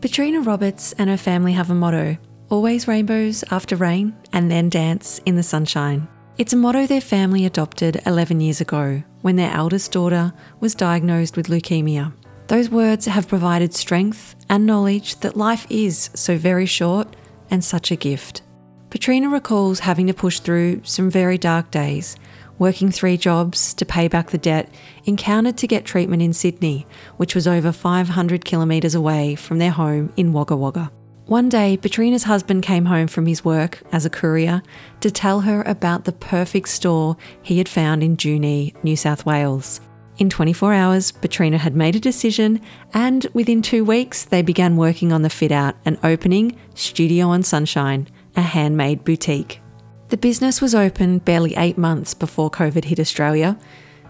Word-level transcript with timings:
Patrina 0.00 0.40
Roberts 0.40 0.92
and 0.92 1.10
her 1.10 1.16
family 1.16 1.52
have 1.54 1.70
a 1.70 1.74
motto 1.74 2.16
always 2.50 2.86
rainbows 2.86 3.42
after 3.50 3.74
rain 3.74 4.16
and 4.32 4.48
then 4.48 4.68
dance 4.68 5.20
in 5.26 5.34
the 5.34 5.42
sunshine. 5.42 6.06
It's 6.38 6.52
a 6.52 6.56
motto 6.56 6.86
their 6.86 7.00
family 7.00 7.44
adopted 7.44 8.00
11 8.06 8.40
years 8.40 8.60
ago 8.60 9.02
when 9.22 9.34
their 9.34 9.50
eldest 9.50 9.90
daughter 9.90 10.32
was 10.60 10.76
diagnosed 10.76 11.36
with 11.36 11.48
leukemia. 11.48 12.12
Those 12.46 12.70
words 12.70 13.06
have 13.06 13.26
provided 13.26 13.74
strength 13.74 14.36
and 14.48 14.64
knowledge 14.64 15.18
that 15.20 15.36
life 15.36 15.66
is 15.68 16.10
so 16.14 16.38
very 16.38 16.66
short 16.66 17.16
and 17.50 17.64
such 17.64 17.90
a 17.90 17.96
gift. 17.96 18.42
Patrina 18.90 19.28
recalls 19.28 19.80
having 19.80 20.06
to 20.06 20.14
push 20.14 20.38
through 20.38 20.82
some 20.84 21.10
very 21.10 21.38
dark 21.38 21.72
days 21.72 22.14
working 22.58 22.90
three 22.90 23.16
jobs 23.16 23.72
to 23.74 23.86
pay 23.86 24.08
back 24.08 24.30
the 24.30 24.38
debt, 24.38 24.72
encountered 25.04 25.56
to 25.58 25.66
get 25.66 25.84
treatment 25.84 26.22
in 26.22 26.32
Sydney, 26.32 26.86
which 27.16 27.34
was 27.34 27.46
over 27.46 27.72
500 27.72 28.44
kilometres 28.44 28.94
away 28.94 29.34
from 29.34 29.58
their 29.58 29.70
home 29.70 30.12
in 30.16 30.32
Wagga 30.32 30.56
Wagga. 30.56 30.90
One 31.26 31.50
day, 31.50 31.76
Patrina's 31.76 32.22
husband 32.22 32.62
came 32.62 32.86
home 32.86 33.06
from 33.06 33.26
his 33.26 33.44
work 33.44 33.82
as 33.92 34.06
a 34.06 34.10
courier 34.10 34.62
to 35.00 35.10
tell 35.10 35.42
her 35.42 35.62
about 35.62 36.04
the 36.04 36.12
perfect 36.12 36.70
store 36.70 37.18
he 37.42 37.58
had 37.58 37.68
found 37.68 38.02
in 38.02 38.16
Junee, 38.16 38.72
New 38.82 38.96
South 38.96 39.26
Wales. 39.26 39.82
In 40.16 40.30
24 40.30 40.72
hours, 40.72 41.12
Patrina 41.12 41.58
had 41.58 41.76
made 41.76 41.94
a 41.94 42.00
decision, 42.00 42.60
and 42.94 43.26
within 43.34 43.60
two 43.60 43.84
weeks, 43.84 44.24
they 44.24 44.40
began 44.40 44.76
working 44.76 45.12
on 45.12 45.20
the 45.22 45.30
fit 45.30 45.52
out 45.52 45.76
and 45.84 45.98
opening 46.02 46.56
Studio 46.74 47.28
on 47.28 47.42
Sunshine, 47.42 48.08
a 48.34 48.40
handmade 48.40 49.04
boutique. 49.04 49.60
The 50.08 50.16
business 50.16 50.62
was 50.62 50.74
open 50.74 51.18
barely 51.18 51.54
eight 51.56 51.76
months 51.76 52.14
before 52.14 52.50
COVID 52.50 52.84
hit 52.84 52.98
Australia. 52.98 53.58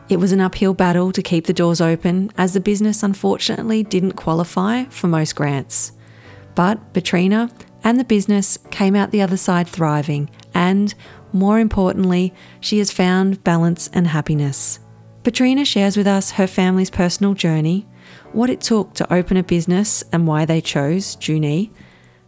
It 0.09 0.19
was 0.19 0.31
an 0.31 0.41
uphill 0.41 0.73
battle 0.73 1.11
to 1.11 1.23
keep 1.23 1.47
the 1.47 1.53
doors 1.53 1.81
open, 1.81 2.31
as 2.39 2.55
the 2.55 2.61
business 2.61 3.03
unfortunately 3.03 3.83
didn't 3.83 4.13
qualify 4.13 4.85
for 4.85 5.09
most 5.09 5.35
grants. 5.35 5.93
But 6.55 6.93
Patrina 6.95 7.51
and 7.83 7.99
the 7.99 8.05
business 8.05 8.59
came 8.71 8.95
out 8.95 9.11
the 9.11 9.23
other 9.23 9.37
side 9.37 9.67
thriving, 9.67 10.31
and 10.55 10.95
more 11.33 11.59
importantly, 11.59 12.33
she 12.61 12.79
has 12.79 12.93
found 12.93 13.43
balance 13.43 13.91
and 13.93 14.07
happiness. 14.07 14.79
Patrina 15.25 15.65
shares 15.65 15.97
with 15.97 16.07
us 16.07 16.31
her 16.33 16.47
family's 16.47 16.91
personal 16.91 17.35
journey, 17.35 17.87
what 18.33 18.51
it 18.51 18.61
took 18.61 18.95
to 18.95 19.13
open 19.13 19.37
a 19.37 19.43
business 19.43 20.05
and 20.13 20.29
why 20.29 20.45
they 20.45 20.61
chose 20.61 21.17
Junee, 21.17 21.71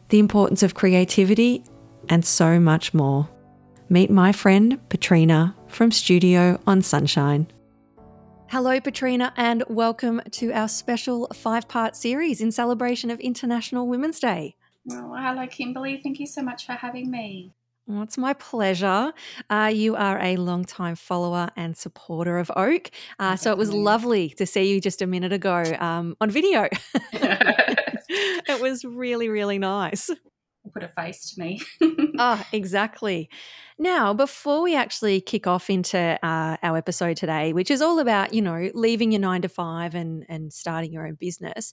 the 0.08 0.18
importance 0.18 0.64
of 0.64 0.74
creativity, 0.74 1.62
and 2.08 2.24
so 2.24 2.58
much 2.58 2.92
more. 2.92 3.28
Meet 3.92 4.08
my 4.08 4.30
friend 4.30 4.78
Patrina 4.88 5.56
from 5.66 5.90
Studio 5.90 6.60
on 6.64 6.80
Sunshine. 6.80 7.48
Hello, 8.46 8.78
Patrina, 8.78 9.34
and 9.36 9.64
welcome 9.68 10.22
to 10.30 10.52
our 10.52 10.68
special 10.68 11.26
five 11.34 11.66
part 11.66 11.96
series 11.96 12.40
in 12.40 12.52
celebration 12.52 13.10
of 13.10 13.18
International 13.18 13.88
Women's 13.88 14.20
Day. 14.20 14.54
Oh, 14.92 15.16
hello, 15.18 15.44
Kimberly. 15.48 16.00
Thank 16.00 16.20
you 16.20 16.28
so 16.28 16.40
much 16.40 16.66
for 16.66 16.74
having 16.74 17.10
me. 17.10 17.52
Well, 17.88 18.04
it's 18.04 18.16
my 18.16 18.32
pleasure. 18.34 19.12
Uh, 19.50 19.72
you 19.74 19.96
are 19.96 20.20
a 20.22 20.36
long-time 20.36 20.94
follower 20.94 21.50
and 21.56 21.76
supporter 21.76 22.38
of 22.38 22.48
Oak. 22.54 22.92
Uh, 23.18 23.34
so 23.34 23.50
it 23.50 23.58
was 23.58 23.72
lovely 23.72 24.28
to 24.38 24.46
see 24.46 24.72
you 24.72 24.80
just 24.80 25.02
a 25.02 25.06
minute 25.08 25.32
ago 25.32 25.64
um, 25.80 26.16
on 26.20 26.30
video. 26.30 26.68
it 27.12 28.60
was 28.62 28.84
really, 28.84 29.28
really 29.28 29.58
nice. 29.58 30.12
Put 30.72 30.84
a 30.84 30.88
face 30.88 31.32
to 31.32 31.40
me. 31.40 31.60
oh, 32.18 32.44
exactly. 32.52 33.28
Now, 33.80 34.12
before 34.12 34.60
we 34.60 34.76
actually 34.76 35.22
kick 35.22 35.46
off 35.46 35.70
into 35.70 35.98
uh, 35.98 36.58
our 36.62 36.76
episode 36.76 37.16
today, 37.16 37.54
which 37.54 37.70
is 37.70 37.80
all 37.80 37.98
about, 37.98 38.34
you 38.34 38.42
know, 38.42 38.70
leaving 38.74 39.10
your 39.10 39.22
nine 39.22 39.40
to 39.40 39.48
five 39.48 39.94
and, 39.94 40.26
and 40.28 40.52
starting 40.52 40.92
your 40.92 41.06
own 41.06 41.14
business, 41.14 41.72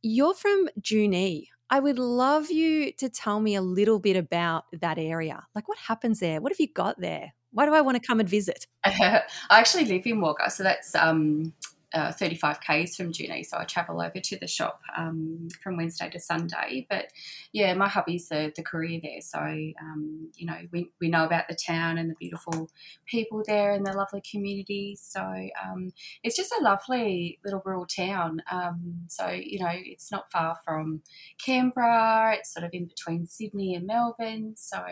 you're 0.00 0.32
from 0.32 0.68
Junee. 0.80 1.48
I 1.68 1.80
would 1.80 1.98
love 1.98 2.52
you 2.52 2.92
to 2.98 3.08
tell 3.08 3.40
me 3.40 3.56
a 3.56 3.62
little 3.62 3.98
bit 3.98 4.16
about 4.16 4.66
that 4.80 4.96
area. 4.96 5.44
Like, 5.52 5.66
what 5.66 5.78
happens 5.78 6.20
there? 6.20 6.40
What 6.40 6.52
have 6.52 6.60
you 6.60 6.72
got 6.72 7.00
there? 7.00 7.32
Why 7.50 7.66
do 7.66 7.74
I 7.74 7.80
want 7.80 8.00
to 8.00 8.06
come 8.06 8.20
and 8.20 8.28
visit? 8.28 8.68
I 8.84 9.24
actually 9.50 9.86
live 9.86 10.06
in 10.06 10.20
Wagga, 10.20 10.50
so 10.50 10.62
that's 10.62 10.94
um, 10.94 11.52
uh, 11.92 12.12
35 12.12 12.60
k's 12.60 12.96
from 12.96 13.12
Junee, 13.12 13.44
so 13.44 13.58
I 13.58 13.64
travel 13.64 14.00
over 14.00 14.20
to 14.20 14.38
the 14.38 14.46
shop 14.46 14.80
um, 14.96 15.48
from 15.62 15.76
Wednesday 15.76 16.08
to 16.10 16.20
Sunday. 16.20 16.86
But 16.88 17.06
yeah, 17.52 17.74
my 17.74 17.88
hubby's 17.88 18.28
the, 18.28 18.52
the 18.54 18.62
career 18.62 19.00
there, 19.02 19.20
so 19.20 19.40
um, 19.40 20.30
you 20.36 20.46
know 20.46 20.56
we, 20.70 20.90
we 21.00 21.08
know 21.08 21.24
about 21.24 21.48
the 21.48 21.56
town 21.56 21.98
and 21.98 22.08
the 22.08 22.14
beautiful 22.14 22.70
people 23.06 23.42
there 23.46 23.72
and 23.72 23.84
the 23.84 23.92
lovely 23.92 24.22
community. 24.28 24.96
So 25.00 25.20
um, 25.20 25.90
it's 26.22 26.36
just 26.36 26.52
a 26.52 26.62
lovely 26.62 27.40
little 27.44 27.62
rural 27.64 27.86
town. 27.86 28.42
Um, 28.50 29.06
so 29.08 29.28
you 29.28 29.58
know 29.58 29.72
it's 29.72 30.12
not 30.12 30.30
far 30.30 30.58
from 30.64 31.02
Canberra. 31.44 32.34
It's 32.34 32.52
sort 32.52 32.64
of 32.64 32.70
in 32.72 32.86
between 32.86 33.26
Sydney 33.26 33.74
and 33.74 33.86
Melbourne, 33.86 34.54
so 34.56 34.84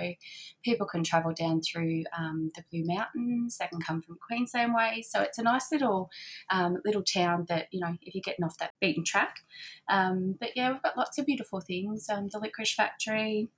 people 0.65 0.87
can 0.87 1.05
travel 1.05 1.33
down 1.33 1.61
through 1.61 2.05
um, 2.19 2.51
the 2.57 2.65
Blue 2.73 2.85
Mountains. 2.85 3.59
They 3.59 3.69
can 3.69 3.81
come 3.81 4.03
from 4.03 4.19
Queensland 4.27 4.75
way, 4.75 5.05
so 5.09 5.23
it's 5.23 5.39
a 5.39 5.43
nice 5.43 5.71
little 5.71 6.11
um, 6.51 6.79
little 6.89 7.03
town 7.03 7.47
that 7.49 7.69
you 7.71 7.81
know 7.81 7.95
if 8.03 8.15
you're 8.15 8.23
getting 8.25 8.45
off 8.45 8.59
that 8.59 8.73
beaten 8.81 9.05
track. 9.05 9.37
Um, 9.89 10.37
but 10.41 10.51
yeah, 10.57 10.73
we've 10.73 10.83
got 10.83 10.97
lots 10.97 11.19
of 11.19 11.27
beautiful 11.27 11.61
things. 11.61 12.09
Um, 12.09 12.29
the 12.33 12.39
licorice 12.39 12.75
factory, 12.75 13.49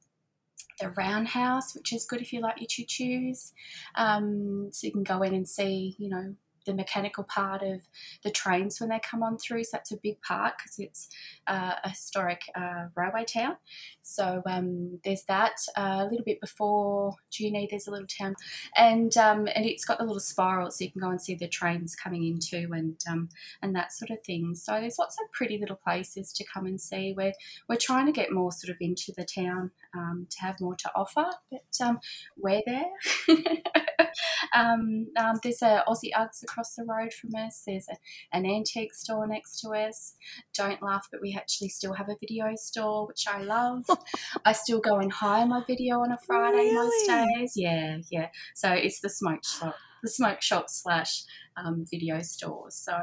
the 0.81 0.91
roundhouse, 0.91 1.75
which 1.75 1.93
is 1.93 2.05
good 2.05 2.21
if 2.21 2.33
you 2.33 2.41
like 2.41 2.61
your 2.61 2.69
choo 2.69 2.85
choos. 2.85 3.53
Um, 3.95 4.71
so 4.73 4.87
you 4.87 4.93
can 4.93 5.05
go 5.05 5.23
in 5.23 5.35
and 5.35 5.49
see, 5.49 5.95
you 5.99 6.11
know, 6.11 6.35
the 6.67 6.75
mechanical 6.75 7.25
part 7.25 7.63
of 7.63 7.83
the 8.23 8.31
trains 8.31 8.81
when 8.81 8.91
they 8.91 9.01
come 9.01 9.23
on 9.23 9.39
through. 9.39 9.65
So 9.65 9.71
that's 9.73 9.93
a 9.93 9.97
big 9.97 10.21
part 10.23 10.55
because 10.59 10.79
it's 10.79 11.09
uh, 11.47 11.75
a 11.85 11.91
historic 11.91 12.43
uh, 12.55 12.87
railway 12.95 13.25
town. 13.25 13.57
So 14.03 14.43
um, 14.47 14.99
there's 15.05 15.25
that. 15.25 15.55
Uh, 15.77 15.99
a 16.01 16.09
little 16.09 16.25
bit 16.25 16.41
before 16.41 17.15
Junee, 17.31 17.69
there's 17.71 17.87
a 17.87 17.91
little 17.91 18.07
town, 18.07 18.35
and 18.77 19.17
um, 19.17 19.49
and 19.55 19.65
it's 19.65 19.85
got 19.85 19.99
the 19.99 20.05
little 20.05 20.21
spiral, 20.21 20.71
so 20.71 20.85
you 20.85 20.91
can 20.91 21.01
go 21.01 21.11
and 21.11 21.21
see 21.21 21.35
the 21.35 21.49
trains 21.49 21.95
coming 21.95 22.25
into 22.25 22.73
and 22.73 22.99
um, 23.09 23.29
and 23.63 23.75
that 23.75 23.93
sort 23.93 24.11
of 24.11 24.23
thing. 24.25 24.55
So 24.55 24.73
there's 24.73 24.99
lots 24.99 25.17
of 25.21 25.31
pretty 25.33 25.59
little 25.59 25.77
places 25.77 26.33
to 26.35 26.45
come 26.53 26.67
and 26.67 26.81
see. 26.81 27.15
We're 27.17 27.33
we're 27.69 27.77
trying 27.77 28.07
to 28.07 28.13
get 28.13 28.33
more 28.33 28.53
sort 28.53 28.71
of 28.71 28.77
into 28.81 29.13
the 29.17 29.25
town 29.25 29.71
um, 29.95 30.27
to 30.31 30.41
have 30.41 30.61
more 30.61 30.77
to 30.77 30.91
offer, 30.95 31.27
but 31.51 31.87
um, 31.87 31.99
we're 32.37 32.63
there. 32.67 33.37
Um, 34.55 35.07
um, 35.17 35.39
there's 35.43 35.63
a 35.63 35.85
Aussie 35.87 36.13
Uggs 36.17 36.43
across 36.43 36.75
the 36.75 36.85
road 36.85 37.13
from 37.13 37.35
us. 37.35 37.63
There's 37.67 37.89
a, 37.89 37.97
an 38.37 38.47
antique 38.47 38.95
store 38.95 39.27
next 39.27 39.61
to 39.61 39.71
us. 39.71 40.17
Don't 40.55 40.83
laugh, 40.83 41.09
but 41.11 41.21
we 41.21 41.35
actually 41.37 41.69
still 41.69 41.95
have 41.95 42.09
a 42.09 42.17
video 42.19 42.55
store, 42.57 43.07
which 43.07 43.27
I 43.29 43.43
love. 43.43 43.85
I 44.45 44.53
still 44.53 44.81
go 44.81 44.97
and 44.97 45.13
hire 45.13 45.47
my 45.47 45.63
video 45.67 46.01
on 46.01 46.13
a 46.13 46.19
Friday 46.19 46.59
really? 46.59 46.75
most 46.75 47.07
days. 47.09 47.53
Yeah, 47.57 47.99
yeah. 48.11 48.29
So 48.55 48.71
it's 48.71 49.01
the 49.01 49.11
smoke 49.11 49.45
shop, 49.45 49.77
the 50.03 50.11
smoke 50.11 50.43
shop 50.43 50.69
slash 50.69 51.23
um, 51.57 51.85
video 51.91 52.21
store. 52.23 52.71
So 52.71 52.99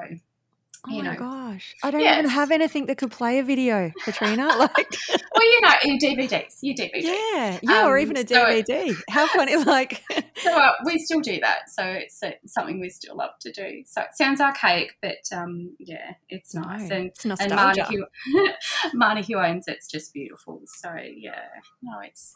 Oh 0.86 0.92
you 0.92 1.04
my 1.04 1.14
know. 1.14 1.20
gosh. 1.20 1.76
I 1.84 1.92
don't 1.92 2.02
yes. 2.02 2.20
even 2.20 2.30
have 2.30 2.52
anything 2.52 2.86
that 2.88 2.98
could 2.98 3.12
play 3.12 3.40
a 3.40 3.44
video, 3.44 3.92
Katrina. 4.04 4.48
Like 4.58 4.72
Well, 5.36 5.52
you 5.52 5.62
know, 5.62 5.74
your 5.84 5.98
DVDs, 5.98 6.58
your 6.62 6.76
DVDs. 6.76 7.04
Yeah. 7.04 7.60
Yeah, 7.62 7.82
um, 7.84 7.88
or 7.88 7.98
even 7.98 8.18
a 8.18 8.24
DVD. 8.24 8.90
So, 8.94 9.02
How 9.10 9.28
funny 9.36 9.56
like 9.56 10.04
So 10.38 10.52
uh, 10.52 10.72
we 10.86 10.98
still 11.00 11.22
do 11.22 11.40
that. 11.42 11.70
So 11.70 11.84
it's 11.84 12.22
uh, 12.24 12.32
something 12.46 12.80
we 12.80 12.90
still 12.90 13.16
love 13.16 13.32
to 13.42 13.52
do. 13.52 13.84
So 13.86 14.02
it 14.02 14.16
sounds 14.16 14.42
archaic, 14.42 14.96
but 15.02 15.18
um, 15.32 15.76
yeah, 15.80 16.14
it's 16.30 16.56
nice. 16.56 16.90
And 16.90 17.08
it's 17.08 17.26
nostalgia. 17.26 17.88
and 17.88 17.90
Marnie 17.90 18.52
who, 18.92 19.00
Marnie 19.00 19.26
who 19.26 19.38
owns 19.38 19.68
it's 19.68 19.88
just 19.88 20.14
beautiful. 20.14 20.62
So 20.66 20.94
yeah. 20.96 21.48
No, 21.82 22.00
it's 22.04 22.36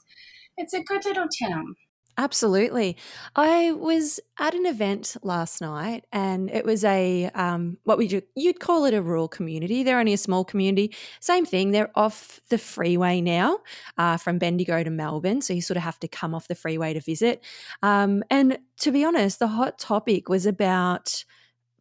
it's 0.57 0.73
a 0.73 0.83
good 0.83 1.05
little 1.05 1.27
town. 1.27 1.75
Absolutely. 2.21 2.97
I 3.35 3.71
was 3.71 4.19
at 4.37 4.53
an 4.53 4.67
event 4.67 5.17
last 5.23 5.59
night 5.59 6.05
and 6.11 6.51
it 6.51 6.63
was 6.63 6.83
a, 6.83 7.31
um, 7.33 7.77
what 7.83 7.97
would 7.97 8.11
you, 8.11 8.21
you'd 8.35 8.59
call 8.59 8.85
it 8.85 8.93
a 8.93 9.01
rural 9.01 9.27
community. 9.27 9.81
They're 9.81 9.97
only 9.97 10.13
a 10.13 10.17
small 10.17 10.45
community. 10.45 10.95
Same 11.19 11.45
thing. 11.47 11.71
They're 11.71 11.89
off 11.95 12.39
the 12.49 12.59
freeway 12.59 13.21
now 13.21 13.57
uh, 13.97 14.17
from 14.17 14.37
Bendigo 14.37 14.83
to 14.83 14.91
Melbourne. 14.91 15.41
So 15.41 15.53
you 15.53 15.63
sort 15.63 15.77
of 15.77 15.83
have 15.83 15.99
to 16.01 16.07
come 16.07 16.35
off 16.35 16.47
the 16.47 16.53
freeway 16.53 16.93
to 16.93 17.01
visit. 17.01 17.43
Um, 17.81 18.23
and 18.29 18.59
to 18.81 18.91
be 18.91 19.03
honest, 19.03 19.39
the 19.39 19.47
hot 19.47 19.79
topic 19.79 20.29
was 20.29 20.45
about 20.45 21.25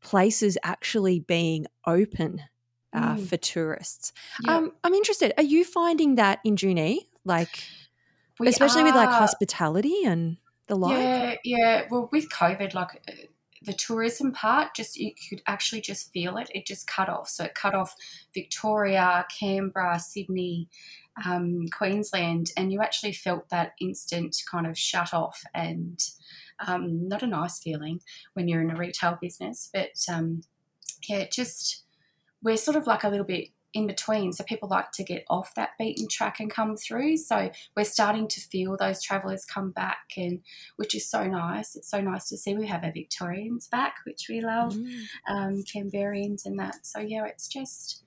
places 0.01 0.57
actually 0.65 1.21
being 1.21 1.67
open 1.87 2.41
uh, 2.95 3.17
mm. 3.17 3.27
for 3.27 3.37
tourists. 3.37 4.15
Yeah. 4.43 4.57
Um, 4.57 4.73
I'm 4.83 4.95
interested. 4.95 5.35
Are 5.37 5.43
you 5.43 5.67
finding 5.67 6.15
that 6.15 6.39
in 6.47 6.57
Junee, 6.57 7.09
like, 7.27 7.63
we 8.41 8.49
especially 8.49 8.83
are, 8.83 8.87
with 8.87 8.95
like 8.95 9.11
hospitality 9.11 10.05
and 10.05 10.39
the 10.67 10.75
like? 10.75 10.99
Yeah, 10.99 11.35
yeah. 11.45 11.83
Well, 11.91 12.09
with 12.11 12.31
COVID, 12.31 12.75
like 12.75 13.03
uh, 13.09 13.13
the 13.63 13.73
tourism 13.75 14.33
part, 14.33 14.75
just 14.75 14.97
you 14.97 15.13
could 15.29 15.43
actually 15.47 15.83
just 15.83 16.13
feel 16.13 16.37
it. 16.39 16.51
It 16.55 16.67
just 16.67 16.87
cut 16.87 17.09
off. 17.09 17.29
So 17.29 17.45
it 17.45 17.55
cut 17.55 17.75
off 17.75 17.95
Victoria, 18.33 19.27
Canberra, 19.39 20.01
Sydney, 20.01 20.69
um, 21.25 21.69
Queensland, 21.69 22.51
and 22.57 22.73
you 22.73 22.81
actually 22.81 23.13
felt 23.13 23.51
that 23.51 23.73
instant 23.81 24.37
kind 24.51 24.67
of 24.67 24.79
shut 24.79 25.13
off 25.13 25.45
and 25.55 26.03
um, 26.67 27.09
not 27.09 27.23
a 27.23 27.27
nice 27.27 27.59
feeling 27.59 28.01
when 28.35 28.49
you're 28.49 28.63
in 28.63 28.71
a 28.71 28.77
retail 28.77 29.19
business. 29.21 29.69
But 29.73 29.91
um, 30.11 30.43
yeah, 31.09 31.27
just 31.31 31.85
we're 32.43 32.57
sort 32.57 32.77
of 32.77 32.87
like 32.87 33.05
a 33.05 33.09
little 33.09 33.27
bit 33.27 33.49
in 33.73 33.87
between. 33.87 34.33
So 34.33 34.45
people 34.45 34.69
like 34.69 34.91
to 34.93 35.05
get 35.05 35.25
off 35.31 35.55
that 35.55 35.71
beaten 35.79 36.09
track 36.09 36.41
and 36.41 36.51
come 36.51 36.77
through. 36.77 37.17
So 37.19 37.51
we're 37.77 37.85
starting 37.85 38.29
to 38.29 38.41
feel 38.41 38.77
those 38.77 39.03
travellers 39.03 39.45
come 39.45 39.71
back, 39.71 40.13
and 40.17 40.41
which 40.77 40.95
is 40.95 41.09
so 41.09 41.27
nice. 41.27 41.77
It's 41.77 41.91
so 41.91 42.01
nice 42.01 42.29
to 42.29 42.37
see. 42.37 42.55
We 42.55 42.67
have 42.67 42.85
our 42.85 42.93
Victorians 42.93 43.69
back, 43.69 43.97
which 44.05 44.27
we 44.29 44.41
love, 44.41 44.75
mm. 44.75 45.03
um, 45.29 45.63
Canberrians 45.65 46.47
and 46.47 46.59
that. 46.59 46.87
So 46.87 47.01
yeah, 47.01 47.27
it's 47.27 47.49
just 47.49 48.03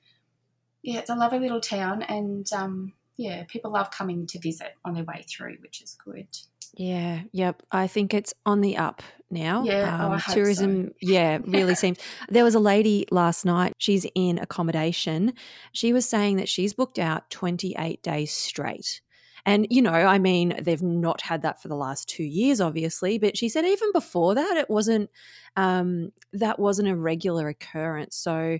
yeah, 0.81 0.99
it's 0.99 1.09
a 1.09 1.15
lovely 1.15 1.39
little 1.39 1.61
town, 1.61 2.01
and 2.03 2.51
um, 2.53 2.93
yeah, 3.15 3.43
people 3.47 3.71
love 3.71 3.91
coming 3.91 4.27
to 4.27 4.39
visit 4.39 4.75
on 4.83 4.93
their 4.93 5.05
way 5.05 5.25
through, 5.29 5.57
which 5.61 5.81
is 5.81 5.95
good. 6.03 6.27
Yeah, 6.75 7.21
yep. 7.31 7.61
I 7.71 7.87
think 7.87 8.13
it's 8.13 8.33
on 8.45 8.61
the 8.61 8.77
up 8.77 9.03
now. 9.29 9.63
Yeah, 9.63 9.97
oh, 10.01 10.13
um, 10.13 10.21
oh, 10.27 10.33
tourism. 10.33 10.87
So. 10.87 10.93
Yeah, 11.01 11.39
really 11.45 11.75
seems. 11.75 11.99
There 12.29 12.43
was 12.43 12.55
a 12.55 12.59
lady 12.59 13.05
last 13.11 13.45
night. 13.45 13.73
She's 13.77 14.05
in 14.15 14.39
accommodation. 14.39 15.33
She 15.71 15.93
was 15.93 16.07
saying 16.07 16.37
that 16.37 16.49
she's 16.49 16.73
booked 16.73 16.99
out 16.99 17.29
twenty 17.29 17.75
eight 17.77 18.01
days 18.01 18.31
straight. 18.31 19.01
And, 19.45 19.67
you 19.69 19.81
know, 19.81 19.91
I 19.91 20.19
mean, 20.19 20.57
they've 20.61 20.81
not 20.81 21.21
had 21.21 21.41
that 21.41 21.61
for 21.61 21.67
the 21.67 21.75
last 21.75 22.07
two 22.07 22.23
years, 22.23 22.61
obviously, 22.61 23.17
but 23.17 23.37
she 23.37 23.49
said 23.49 23.65
even 23.65 23.91
before 23.91 24.35
that, 24.35 24.55
it 24.55 24.69
wasn't, 24.69 25.09
um, 25.57 26.13
that 26.31 26.59
wasn't 26.59 26.87
a 26.87 26.95
regular 26.95 27.49
occurrence. 27.49 28.15
So, 28.15 28.59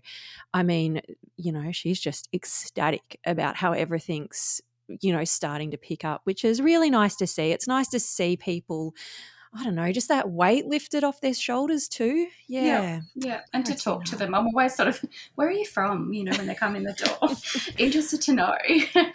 I 0.54 0.64
mean, 0.64 1.02
you 1.38 1.54
know, 1.54 1.72
she's 1.72 2.02
just 2.02 2.28
ecstatic 2.34 3.18
about 3.26 3.56
how 3.56 3.72
everything's 3.72 4.62
you 4.88 5.14
know, 5.14 5.24
starting 5.24 5.72
to 5.72 5.78
pick 5.78 6.06
up, 6.06 6.22
which 6.24 6.44
is 6.44 6.62
really 6.62 6.90
nice 6.90 7.16
to 7.18 7.28
see. 7.28 7.52
It's 7.52 7.68
nice 7.68 7.88
to 7.90 8.00
see 8.00 8.38
people, 8.38 8.94
I 9.54 9.64
don't 9.64 9.76
know, 9.76 9.92
just 9.92 10.08
that 10.10 10.30
weight 10.30 10.66
lifted 10.66 11.04
off 11.04 11.22
their 11.22 11.34
shoulders 11.34 11.88
too. 11.88 12.28
Yeah. 12.48 12.64
Yeah. 12.64 13.00
yeah. 13.16 13.40
And 13.54 13.66
to 13.66 13.76
talk 13.76 14.04
to 14.06 14.16
them. 14.16 14.36
I'm 14.36 14.48
always 14.48 14.76
sort 14.76 14.90
of, 14.90 15.04
where 15.36 15.48
are 15.48 15.52
you 15.52 15.66
from? 15.66 16.12
You 16.14 16.26
know, 16.26 16.36
when 16.38 16.48
they 16.48 16.56
come 16.56 16.76
in 16.76 16.84
the 16.84 16.94
door. 16.94 17.30
Interested 17.78 18.22
to 18.24 18.34
know. 18.34 18.56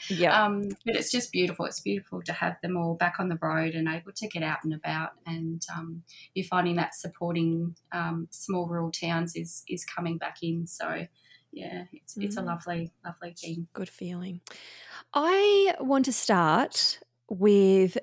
Yeah. 0.09 0.45
Um, 0.45 0.69
but 0.87 0.97
it's 0.97 1.11
just 1.11 1.33
beautiful. 1.33 1.67
It's 1.67 1.81
beautiful 1.81 2.23
to 2.23 2.33
have 2.33 2.57
them 2.63 2.77
all 2.77 2.95
back 2.95 3.17
on 3.19 3.29
the 3.29 3.39
road 3.41 3.75
and 3.75 3.89
able 3.89 4.13
to 4.13 4.29
get 4.29 4.43
out 4.43 4.59
and 4.65 4.73
about. 4.73 5.11
And 5.27 5.65
um, 5.77 6.03
you're 6.35 6.47
finding 6.47 6.77
that 6.77 6.95
supporting 6.95 7.77
um, 7.93 8.29
small 8.31 8.67
rural 8.67 8.91
towns 8.91 9.37
is, 9.37 9.65
is 9.69 9.85
coming 9.85 10.19
back 10.19 10.39
in. 10.43 10.67
So, 10.67 11.07
yeah, 11.53 11.85
it's, 11.93 12.17
it's 12.17 12.37
a 12.37 12.43
mm. 12.43 12.47
lovely, 12.47 12.93
lovely 13.05 13.35
thing. 13.35 13.69
Good 13.73 13.89
feeling. 13.89 14.41
I 15.15 15.75
want 15.81 16.05
to 16.07 16.13
start 16.13 17.01
with 17.29 17.99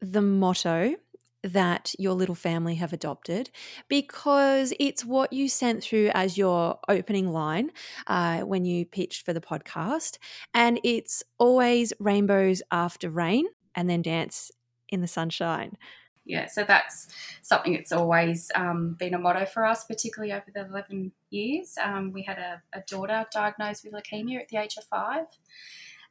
the 0.00 0.22
motto 0.22 0.96
that 1.42 1.94
your 1.98 2.14
little 2.14 2.34
family 2.34 2.74
have 2.76 2.92
adopted 2.92 3.50
because 3.88 4.72
it's 4.80 5.04
what 5.04 5.32
you 5.32 5.48
sent 5.48 5.82
through 5.82 6.10
as 6.12 6.36
your 6.36 6.78
opening 6.88 7.32
line 7.32 7.70
uh, 8.08 8.40
when 8.40 8.64
you 8.64 8.84
pitched 8.84 9.24
for 9.24 9.32
the 9.32 9.40
podcast. 9.40 10.18
And 10.54 10.80
it's 10.82 11.22
always 11.38 11.92
rainbows 12.00 12.62
after 12.72 13.10
rain 13.10 13.46
and 13.74 13.88
then 13.88 14.02
dance 14.02 14.50
in 14.88 15.00
the 15.00 15.08
sunshine 15.08 15.76
yeah, 16.26 16.46
so 16.46 16.64
that's 16.64 17.08
something 17.42 17.74
that's 17.74 17.92
always 17.92 18.50
um, 18.56 18.96
been 18.98 19.14
a 19.14 19.18
motto 19.18 19.46
for 19.46 19.64
us, 19.64 19.84
particularly 19.84 20.32
over 20.32 20.46
the 20.52 20.66
11 20.66 21.12
years. 21.30 21.78
Um, 21.82 22.12
we 22.12 22.22
had 22.22 22.38
a, 22.38 22.60
a, 22.72 22.82
daughter 22.88 23.24
diagnosed 23.32 23.84
with 23.84 23.94
leukemia 23.94 24.40
at 24.40 24.48
the 24.48 24.56
age 24.56 24.76
of 24.76 24.84
five. 24.84 25.26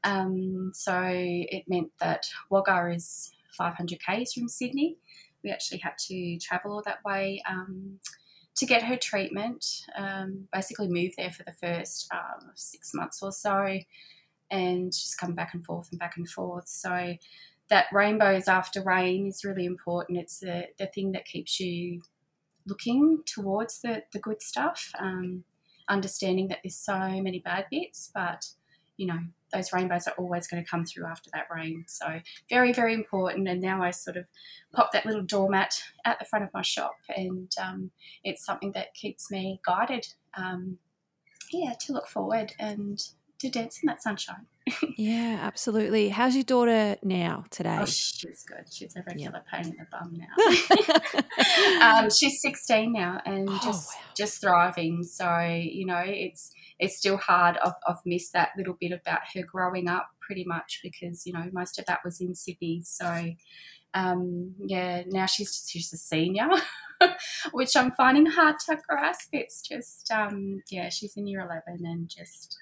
Um, 0.05 0.71
so 0.73 1.03
it 1.05 1.65
meant 1.67 1.91
that 1.99 2.27
Wagga 2.49 2.93
is 2.95 3.33
500 3.51 3.99
k's 3.99 4.33
from 4.33 4.47
Sydney. 4.47 4.97
We 5.43 5.51
actually 5.51 5.79
had 5.79 5.97
to 6.07 6.37
travel 6.39 6.71
all 6.71 6.83
that 6.85 7.03
way 7.03 7.43
um, 7.49 7.99
to 8.55 8.65
get 8.65 8.83
her 8.83 8.95
treatment. 8.95 9.65
Um, 9.97 10.47
basically, 10.53 10.87
move 10.87 11.11
there 11.17 11.31
for 11.31 11.43
the 11.43 11.51
first 11.51 12.09
um, 12.13 12.51
six 12.55 12.93
months 12.93 13.21
or 13.21 13.33
so, 13.33 13.79
and 14.49 14.93
just 14.93 15.19
come 15.19 15.33
back 15.33 15.53
and 15.53 15.65
forth 15.65 15.89
and 15.91 15.99
back 15.99 16.15
and 16.15 16.29
forth. 16.29 16.69
So 16.69 17.15
that 17.69 17.87
rainbows 17.91 18.47
after 18.47 18.83
rain 18.83 19.27
is 19.27 19.43
really 19.43 19.65
important. 19.65 20.19
It's 20.19 20.39
the, 20.39 20.67
the 20.77 20.87
thing 20.87 21.11
that 21.13 21.25
keeps 21.25 21.59
you 21.59 22.01
looking 22.67 23.23
towards 23.25 23.81
the, 23.81 24.03
the 24.11 24.19
good 24.19 24.41
stuff, 24.41 24.91
um, 24.99 25.43
understanding 25.89 26.47
that 26.49 26.59
there's 26.63 26.77
so 26.77 26.97
many 26.97 27.39
bad 27.39 27.65
bits, 27.69 28.11
but 28.13 28.45
you 28.97 29.07
know, 29.07 29.19
those 29.53 29.73
rainbows 29.73 30.07
are 30.07 30.13
always 30.17 30.47
going 30.47 30.63
to 30.63 30.69
come 30.69 30.85
through 30.85 31.05
after 31.05 31.29
that 31.33 31.47
rain. 31.53 31.83
So, 31.87 32.21
very, 32.49 32.71
very 32.71 32.93
important. 32.93 33.47
And 33.47 33.61
now 33.61 33.83
I 33.83 33.91
sort 33.91 34.17
of 34.17 34.25
pop 34.73 34.91
that 34.93 35.05
little 35.05 35.21
doormat 35.21 35.81
at 36.05 36.19
the 36.19 36.25
front 36.25 36.45
of 36.45 36.53
my 36.53 36.61
shop, 36.61 36.95
and 37.15 37.51
um, 37.61 37.91
it's 38.23 38.45
something 38.45 38.71
that 38.73 38.93
keeps 38.93 39.29
me 39.29 39.59
guided, 39.65 40.07
um, 40.37 40.77
yeah, 41.51 41.73
to 41.81 41.93
look 41.93 42.07
forward 42.07 42.53
and 42.59 43.01
to 43.39 43.49
dance 43.49 43.79
in 43.83 43.87
that 43.87 44.01
sunshine. 44.01 44.47
Yeah, 44.97 45.39
absolutely. 45.41 46.09
How's 46.09 46.35
your 46.35 46.43
daughter 46.43 46.97
now 47.03 47.45
today? 47.51 47.77
Oh, 47.79 47.85
she's 47.85 48.43
good. 48.47 48.65
She's 48.71 48.95
a 48.95 49.03
regular 49.05 49.43
yeah. 49.53 49.61
pain 49.61 49.71
in 49.71 49.77
the 49.77 49.87
bum 49.91 50.17
now. 50.17 51.99
um, 52.03 52.09
she's 52.09 52.41
16 52.41 52.91
now 52.91 53.21
and 53.25 53.47
oh, 53.49 53.59
just 53.63 53.93
wow. 53.93 54.01
just 54.15 54.41
thriving. 54.41 55.03
So 55.03 55.39
you 55.39 55.85
know, 55.85 56.01
it's 56.05 56.51
it's 56.79 56.97
still 56.97 57.17
hard. 57.17 57.57
I've, 57.63 57.73
I've 57.87 58.05
missed 58.05 58.33
that 58.33 58.49
little 58.57 58.75
bit 58.79 58.91
about 58.91 59.21
her 59.35 59.43
growing 59.43 59.87
up 59.87 60.09
pretty 60.19 60.43
much 60.45 60.79
because 60.81 61.25
you 61.25 61.33
know 61.33 61.47
most 61.53 61.77
of 61.77 61.85
that 61.85 61.99
was 62.03 62.19
in 62.19 62.33
Sydney. 62.33 62.81
So 62.83 63.33
um, 63.93 64.55
yeah, 64.59 65.03
now 65.07 65.25
she's 65.27 65.65
she's 65.69 65.93
a 65.93 65.97
senior, 65.97 66.49
which 67.51 67.75
I'm 67.75 67.91
finding 67.91 68.25
hard 68.25 68.55
to 68.67 68.77
grasp. 68.87 69.29
It's 69.31 69.61
just 69.61 70.11
um, 70.11 70.63
yeah, 70.71 70.89
she's 70.89 71.15
in 71.15 71.27
year 71.27 71.41
11 71.41 71.85
and 71.85 72.09
just 72.09 72.57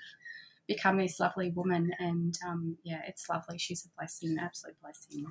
become 0.67 0.97
this 0.97 1.19
lovely 1.19 1.49
woman. 1.49 1.91
And 1.99 2.37
um, 2.47 2.77
yeah, 2.83 3.01
it's 3.07 3.27
lovely. 3.29 3.57
She's 3.57 3.85
a 3.85 3.89
blessing, 3.97 4.37
absolute 4.39 4.79
blessing. 4.81 5.25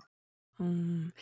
Mm. 0.61 1.13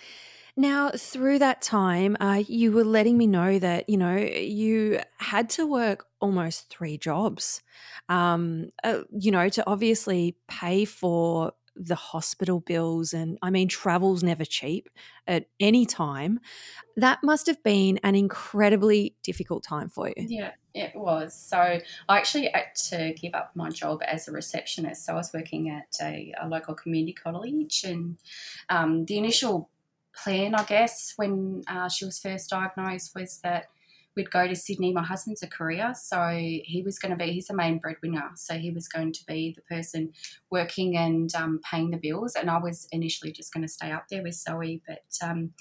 Now, 0.57 0.91
through 0.91 1.39
that 1.39 1.63
time, 1.63 2.17
uh, 2.21 2.43
you 2.47 2.73
were 2.73 2.85
letting 2.85 3.17
me 3.17 3.27
know 3.27 3.59
that 3.59 3.89
you 3.89 3.97
know 3.97 4.17
you 4.17 5.01
had 5.19 5.49
to 5.51 5.67
work 5.67 6.07
almost 6.21 6.69
three 6.69 6.99
jobs, 6.99 7.63
um, 8.09 8.71
uh, 8.85 9.01
you 9.11 9.31
know, 9.31 9.49
to 9.49 9.67
obviously 9.67 10.37
pay 10.49 10.85
for 10.85 11.53
the 11.81 11.95
hospital 11.95 12.61
bills 12.61 13.13
and 13.13 13.39
I 13.43 13.51
mean 13.51 13.69
travel's 13.69 14.23
never 14.23 14.45
cheap 14.45 14.89
at 15.27 15.47
any 15.59 15.87
time. 15.87 16.41
That 16.97 17.21
must 17.23 17.47
have 17.47 17.63
been 17.63 17.99
an 18.05 18.15
incredibly 18.15 19.17
difficult 19.23 19.65
time 19.65 19.89
for 19.89 20.09
you. 20.09 20.27
Yeah, 20.29 20.53
it 20.75 20.93
was. 20.95 21.35
So 21.35 21.57
I 21.57 21.83
actually 22.09 22.51
had 22.53 22.75
to 22.91 23.15
give 23.15 23.35
up 23.35 23.53
my 23.55 23.71
job 23.71 24.03
as 24.07 24.29
a 24.29 24.33
receptionist. 24.33 25.07
So 25.07 25.15
I 25.15 25.17
was 25.17 25.33
working 25.33 25.71
at 25.71 25.97
a, 26.03 26.35
a 26.41 26.47
local 26.47 26.75
community 26.75 27.15
college 27.15 27.85
and 27.85 28.19
um, 28.69 29.07
the 29.07 29.17
initial 29.17 29.71
plan, 30.15 30.55
I 30.55 30.65
guess, 30.65 31.15
when 31.17 31.63
uh, 31.67 31.89
she 31.89 32.05
was 32.05 32.19
first 32.19 32.51
diagnosed 32.51 33.13
was 33.15 33.39
that 33.39 33.67
we'd 34.21 34.31
go 34.31 34.47
to 34.47 34.55
Sydney. 34.55 34.93
My 34.93 35.03
husband's 35.03 35.43
a 35.43 35.47
courier, 35.47 35.95
so 35.95 36.29
he 36.37 36.83
was 36.85 36.99
going 36.99 37.11
to 37.11 37.17
be, 37.17 37.33
he's 37.33 37.47
the 37.47 37.55
main 37.55 37.79
breadwinner. 37.79 38.31
So 38.37 38.55
he 38.55 38.71
was 38.71 38.87
going 38.87 39.13
to 39.13 39.25
be 39.27 39.55
the 39.57 39.63
person 39.63 40.13
working 40.51 40.97
and 40.99 41.35
um, 41.35 41.61
paying 41.65 41.91
the 41.91 41.97
bills. 41.97 42.35
And 42.35 42.51
I 42.51 42.59
was 42.59 42.87
initially 42.93 43.33
just 43.33 43.55
going 43.55 43.63
to 43.63 43.73
stay 43.73 43.91
up 43.91 44.05
there 44.11 44.23
with 44.23 44.35
Zoe, 44.35 44.83
but 44.87 45.05
um, 45.27 45.53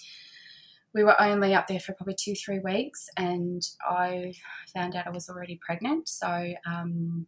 we 0.93 1.05
were 1.05 1.19
only 1.21 1.55
up 1.55 1.67
there 1.67 1.79
for 1.79 1.93
probably 1.93 2.15
two, 2.19 2.35
three 2.35 2.59
weeks. 2.59 3.07
And 3.15 3.65
I 3.89 4.33
found 4.73 4.93
out 4.95 5.07
I 5.07 5.11
was 5.11 5.29
already 5.29 5.57
pregnant. 5.65 6.09
So, 6.09 6.53
um, 6.65 7.27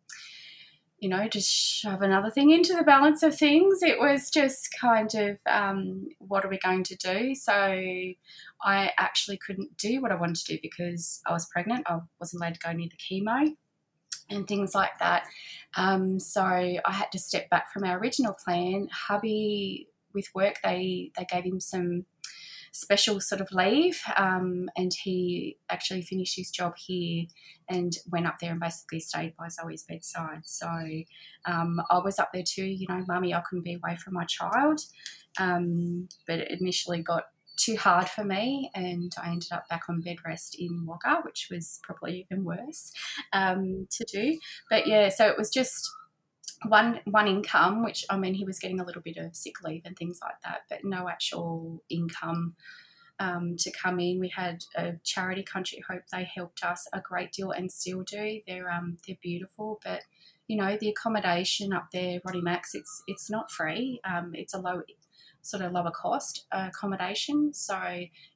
you 1.02 1.10
know, 1.10 1.28
just 1.28 1.52
shove 1.52 2.04
another 2.04 2.30
thing 2.30 2.52
into 2.52 2.76
the 2.76 2.84
balance 2.84 3.24
of 3.24 3.36
things. 3.36 3.82
It 3.82 4.00
was 4.00 4.30
just 4.30 4.70
kind 4.80 5.14
of, 5.16 5.40
um, 5.48 6.08
what 6.20 6.46
are 6.46 6.50
we 6.50 6.60
going 6.60 6.84
to 6.84 6.96
do? 6.96 7.34
So 7.34 7.52
I 7.52 8.92
actually 9.00 9.38
couldn't 9.38 9.76
do 9.78 10.00
what 10.00 10.12
I 10.12 10.16
wanted 10.16 10.46
to 10.46 10.54
do 10.54 10.60
because 10.62 11.20
I 11.26 11.34
was 11.34 11.48
pregnant. 11.48 11.88
I 11.90 12.00
wasn't 12.20 12.44
allowed 12.44 12.54
to 12.54 12.60
go 12.60 12.72
near 12.72 12.88
the 12.88 12.98
chemo 12.98 13.56
and 14.30 14.48
things 14.48 14.76
like 14.76 15.00
that. 15.00 15.26
Um, 15.76 16.20
so 16.20 16.44
I 16.44 16.80
had 16.86 17.12
to 17.14 17.20
step 17.20 17.50
back 17.50 17.74
from 17.74 17.84
our 17.84 17.98
original 17.98 18.34
plan. 18.34 18.88
Hubby, 18.92 19.88
with 20.14 20.28
work, 20.36 20.60
they 20.64 21.12
they 21.18 21.26
gave 21.26 21.46
him 21.46 21.60
some 21.60 22.06
special 22.72 23.20
sort 23.20 23.42
of 23.42 23.52
leave, 23.52 24.02
um, 24.16 24.70
and 24.78 24.94
he 24.94 25.58
actually 25.70 26.02
finished 26.02 26.38
his 26.38 26.50
job 26.50 26.74
here 26.78 27.26
and 27.70 27.98
went 28.10 28.28
up 28.28 28.40
there 28.40 28.52
and 28.52 28.60
basically 28.60 29.00
stayed 29.00 29.36
by 29.38 29.48
Zoe's 29.50 29.84
bedside. 29.84 30.42
So 30.46 30.70
um, 31.46 31.82
I 31.90 32.00
was 32.00 32.18
up 32.20 32.32
there 32.34 32.44
too. 32.46 32.66
You 32.66 32.88
know, 32.90 33.04
mummy, 33.08 33.34
I 33.34 33.42
couldn't 33.42 33.64
be 33.64 33.76
away 33.76 33.98
from 33.98 34.14
my 34.14 34.26
child, 34.26 34.82
um, 35.38 36.08
but 36.28 36.40
it 36.40 36.62
initially 36.62 37.02
got 37.02 37.26
too 37.58 37.76
hard 37.76 38.08
for 38.08 38.24
me, 38.24 38.72
and 38.74 39.14
I 39.22 39.30
ended 39.30 39.52
up 39.52 39.68
back 39.70 39.84
on 39.90 40.02
bed 40.02 40.18
rest 40.26 40.56
in 40.58 40.86
Wagga, 40.86 41.22
which 41.24 41.50
was 41.52 41.80
probably 41.84 42.26
even 42.26 42.44
worse 42.44 42.92
um, 43.34 43.88
to 43.92 44.06
do. 44.06 44.40
But 44.70 44.88
yeah, 44.88 45.10
so 45.10 45.28
it 45.28 45.38
was 45.38 45.50
just 45.50 45.92
one 46.68 47.00
one 47.06 47.28
income, 47.28 47.84
which 47.84 48.06
I 48.10 48.18
mean 48.18 48.34
he 48.34 48.46
was 48.46 48.60
getting 48.60 48.80
a 48.80 48.86
little 48.86 49.02
bit 49.02 49.18
of 49.18 49.36
sick 49.36 49.64
leave 49.64 49.82
and 49.86 49.98
things 49.98 50.20
like 50.22 50.42
that, 50.44 50.62
but 50.70 50.84
no 50.84 51.10
actual 51.10 51.84
income 51.90 52.56
um, 53.20 53.56
to 53.60 53.72
come 53.72 54.00
in. 54.00 54.20
We 54.20 54.30
had 54.30 54.64
a 54.76 54.94
charity, 55.04 55.44
Country 55.44 55.84
Hope. 55.88 56.02
They 56.12 56.28
helped 56.36 56.64
us 56.64 56.88
a 56.94 57.00
great 57.00 57.32
deal 57.32 57.52
and 57.52 57.72
still 57.72 58.04
do. 58.04 58.42
They're 58.48 58.70
um, 58.70 58.98
they're 59.08 59.18
beautiful, 59.22 59.80
but 59.84 60.02
you 60.48 60.58
know 60.58 60.78
the 60.80 60.90
accommodation 60.90 61.72
up 61.74 61.88
there, 61.94 62.20
Ronnie 62.26 62.42
Macs, 62.42 62.76
it's 62.76 63.04
it's 63.08 63.30
not 63.30 63.52
free. 63.52 64.02
Um, 64.04 64.32
it's 64.34 64.54
a 64.54 64.60
low 64.60 64.82
sort 65.42 65.64
of 65.64 65.72
lower 65.72 65.92
cost 65.92 66.46
uh, 66.52 66.70
accommodation. 66.70 67.54
So 67.54 67.78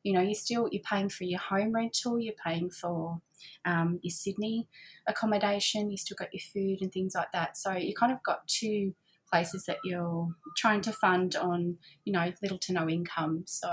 you 0.03 0.13
know, 0.13 0.21
you're 0.21 0.33
still 0.33 0.67
you're 0.71 0.83
paying 0.83 1.09
for 1.09 1.23
your 1.23 1.39
home 1.39 1.73
rental, 1.73 2.19
you're 2.19 2.33
paying 2.43 2.69
for 2.69 3.21
um, 3.65 3.99
your 4.01 4.11
Sydney 4.11 4.67
accommodation, 5.07 5.89
you 5.91 5.97
still 5.97 6.15
got 6.17 6.33
your 6.33 6.41
food 6.53 6.81
and 6.81 6.91
things 6.91 7.13
like 7.15 7.31
that. 7.33 7.57
So 7.57 7.73
you 7.73 7.93
kind 7.93 8.11
of 8.11 8.23
got 8.23 8.47
two 8.47 8.93
places 9.31 9.65
that 9.65 9.77
you're 9.83 10.29
trying 10.57 10.81
to 10.81 10.91
fund 10.91 11.35
on, 11.35 11.77
you 12.05 12.13
know, 12.13 12.31
little 12.41 12.59
to 12.59 12.73
no 12.73 12.87
income. 12.87 13.43
So 13.47 13.69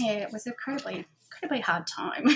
yeah, 0.00 0.12
it 0.12 0.32
was 0.32 0.46
incredibly 0.46 1.06
incredibly 1.34 1.60
hard 1.60 1.86
time. 1.86 2.28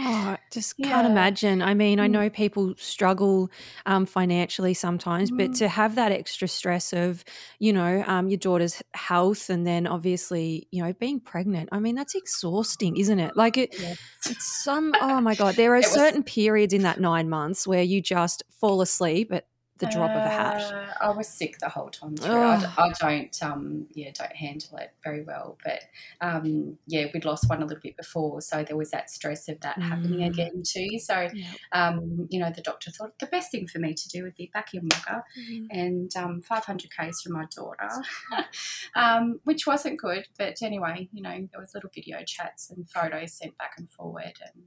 oh, 0.00 0.36
just 0.50 0.74
yeah. 0.78 0.88
can't 0.88 1.06
imagine. 1.06 1.62
I 1.62 1.74
mean, 1.74 2.00
I 2.00 2.08
mm. 2.08 2.12
know 2.12 2.30
people 2.30 2.74
struggle 2.76 3.50
um, 3.86 4.06
financially 4.06 4.74
sometimes, 4.74 5.30
mm. 5.30 5.38
but 5.38 5.54
to 5.56 5.68
have 5.68 5.94
that 5.96 6.12
extra 6.12 6.48
stress 6.48 6.92
of, 6.92 7.24
you 7.58 7.72
know, 7.72 8.04
um, 8.06 8.28
your 8.28 8.38
daughter's 8.38 8.82
health 8.94 9.50
and 9.50 9.66
then 9.66 9.86
obviously, 9.86 10.68
you 10.70 10.82
know, 10.82 10.92
being 10.94 11.20
pregnant, 11.20 11.68
I 11.72 11.78
mean, 11.78 11.94
that's 11.94 12.14
exhausting, 12.14 12.96
isn't 12.96 13.18
it? 13.18 13.36
Like 13.36 13.56
it, 13.56 13.74
yes. 13.78 13.98
it's 14.28 14.64
some, 14.64 14.94
oh 15.00 15.20
my 15.20 15.34
God, 15.34 15.56
there 15.56 15.72
are 15.74 15.78
was, 15.78 15.86
certain 15.86 16.22
periods 16.22 16.72
in 16.72 16.82
that 16.82 17.00
nine 17.00 17.28
months 17.28 17.66
where 17.66 17.82
you 17.82 18.00
just 18.00 18.42
fall 18.50 18.80
asleep 18.80 19.32
at 19.32 19.46
the 19.82 19.88
drop 19.88 20.10
uh, 20.10 20.14
of 20.14 20.26
a 20.26 20.28
hat. 20.28 20.72
Uh, 20.72 21.04
I 21.04 21.10
was 21.10 21.28
sick 21.28 21.58
the 21.58 21.68
whole 21.68 21.90
time 21.90 22.16
through. 22.16 22.40
I, 22.40 22.72
I, 22.78 22.92
don't, 23.00 23.42
um, 23.42 23.86
yeah, 23.92 24.10
don't 24.14 24.34
handle 24.34 24.78
it 24.78 24.92
very 25.02 25.22
well. 25.24 25.58
But 25.64 25.82
um, 26.20 26.78
yeah, 26.86 27.06
we'd 27.12 27.24
lost 27.24 27.48
one 27.48 27.62
a 27.62 27.66
little 27.66 27.82
bit 27.82 27.96
before, 27.96 28.40
so 28.40 28.62
there 28.62 28.76
was 28.76 28.92
that 28.92 29.10
stress 29.10 29.48
of 29.48 29.60
that 29.60 29.78
mm. 29.78 29.82
happening 29.82 30.22
again 30.22 30.62
too. 30.64 30.98
So, 31.00 31.28
um, 31.72 32.28
you 32.30 32.38
know, 32.38 32.52
the 32.54 32.62
doctor 32.62 32.92
thought 32.92 33.18
the 33.18 33.26
best 33.26 33.50
thing 33.50 33.66
for 33.66 33.80
me 33.80 33.92
to 33.92 34.08
do 34.08 34.22
would 34.22 34.36
be 34.36 34.50
back 34.54 34.72
in 34.72 34.82
Wagga 34.82 35.24
mm. 35.38 35.66
and 35.70 36.16
um, 36.16 36.40
500 36.40 36.90
k's 36.96 37.20
from 37.20 37.32
my 37.32 37.46
daughter, 37.54 37.90
um, 38.94 39.40
which 39.44 39.66
wasn't 39.66 39.98
good. 39.98 40.26
But 40.38 40.62
anyway, 40.62 41.08
you 41.12 41.22
know, 41.22 41.48
there 41.50 41.60
was 41.60 41.74
little 41.74 41.90
video 41.92 42.18
chats 42.24 42.70
and 42.70 42.88
photos 42.88 43.32
sent 43.32 43.58
back 43.58 43.74
and 43.78 43.90
forward 43.90 44.38
and 44.54 44.62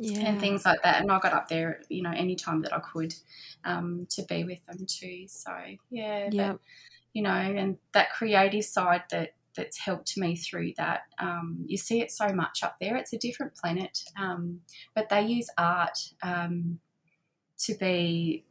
yeah. 0.00 0.20
and 0.20 0.40
things 0.40 0.64
like 0.64 0.82
that. 0.82 1.00
And 1.00 1.10
I 1.10 1.18
got 1.18 1.32
up 1.32 1.48
there, 1.48 1.82
you 1.88 2.02
know, 2.02 2.12
any 2.14 2.34
time 2.34 2.62
that 2.62 2.74
I 2.74 2.80
could 2.80 3.14
um, 3.64 4.06
to 4.10 4.22
be 4.22 4.44
with 4.44 4.64
them 4.66 4.86
too. 4.86 5.26
So 5.28 5.52
yeah, 5.90 6.28
yeah. 6.30 6.52
But, 6.52 6.60
you 7.12 7.22
know, 7.22 7.30
and 7.30 7.76
that 7.92 8.12
creative 8.12 8.64
side 8.64 9.02
that 9.10 9.34
that's 9.56 9.78
helped 9.78 10.16
me 10.16 10.36
through 10.36 10.72
that. 10.76 11.02
Um, 11.18 11.64
you 11.66 11.76
see 11.76 12.00
it 12.00 12.10
so 12.10 12.28
much 12.28 12.62
up 12.62 12.76
there. 12.80 12.96
It's 12.96 13.12
a 13.12 13.18
different 13.18 13.54
planet, 13.54 14.04
um, 14.18 14.60
but 14.94 15.08
they 15.08 15.22
use 15.22 15.48
art 15.58 15.98
um, 16.22 16.78
to 17.58 17.74
be 17.74 18.44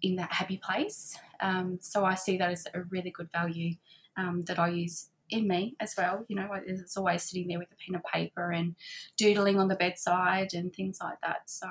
in 0.00 0.16
that 0.16 0.32
happy 0.32 0.58
place. 0.58 1.18
Um, 1.40 1.78
so 1.80 2.04
I 2.04 2.14
see 2.14 2.36
that 2.38 2.50
as 2.50 2.66
a 2.72 2.82
really 2.82 3.10
good 3.10 3.30
value 3.32 3.74
um, 4.16 4.42
that 4.46 4.58
I 4.58 4.68
use 4.68 5.08
in 5.34 5.48
me 5.48 5.76
as 5.80 5.94
well. 5.98 6.24
You 6.28 6.36
know, 6.36 6.48
it's 6.66 6.96
always 6.96 7.22
sitting 7.24 7.48
there 7.48 7.58
with 7.58 7.68
a 7.72 7.76
pen 7.76 7.94
and 7.94 8.04
paper 8.04 8.50
and 8.52 8.76
doodling 9.16 9.58
on 9.58 9.68
the 9.68 9.74
bedside 9.74 10.54
and 10.54 10.72
things 10.72 10.98
like 11.02 11.18
that. 11.22 11.42
So 11.46 11.68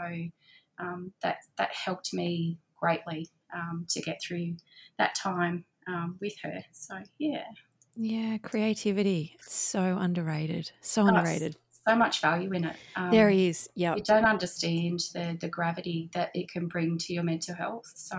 um, 0.80 1.14
that 1.22 1.38
that 1.58 1.74
helped 1.74 2.14
me 2.14 2.58
greatly 2.76 3.30
um, 3.54 3.86
to 3.90 4.02
get 4.02 4.20
through 4.22 4.56
that 4.98 5.16
time 5.16 5.66
um, 5.88 6.18
with 6.20 6.34
her. 6.44 6.64
So 6.72 6.96
yeah, 7.18 7.46
yeah, 7.96 8.38
creativity. 8.38 9.36
It's 9.40 9.56
so 9.56 9.98
underrated. 10.00 10.72
So 10.82 11.04
oh, 11.04 11.08
underrated. 11.08 11.56
So 11.88 11.96
much 11.96 12.22
value 12.22 12.52
in 12.54 12.66
it. 12.66 12.76
there 13.12 13.28
um, 13.28 13.34
is. 13.34 13.70
Yeah, 13.76 13.96
you 13.96 14.04
don't 14.04 14.26
understand 14.26 15.00
the 15.14 15.38
the 15.40 15.50
gravity 15.50 16.10
that 16.14 16.32
it 16.34 16.50
can 16.50 16.68
bring 16.68 16.98
to 17.00 17.14
your 17.14 17.24
mental 17.24 17.56
health. 17.56 17.92
So 17.96 18.18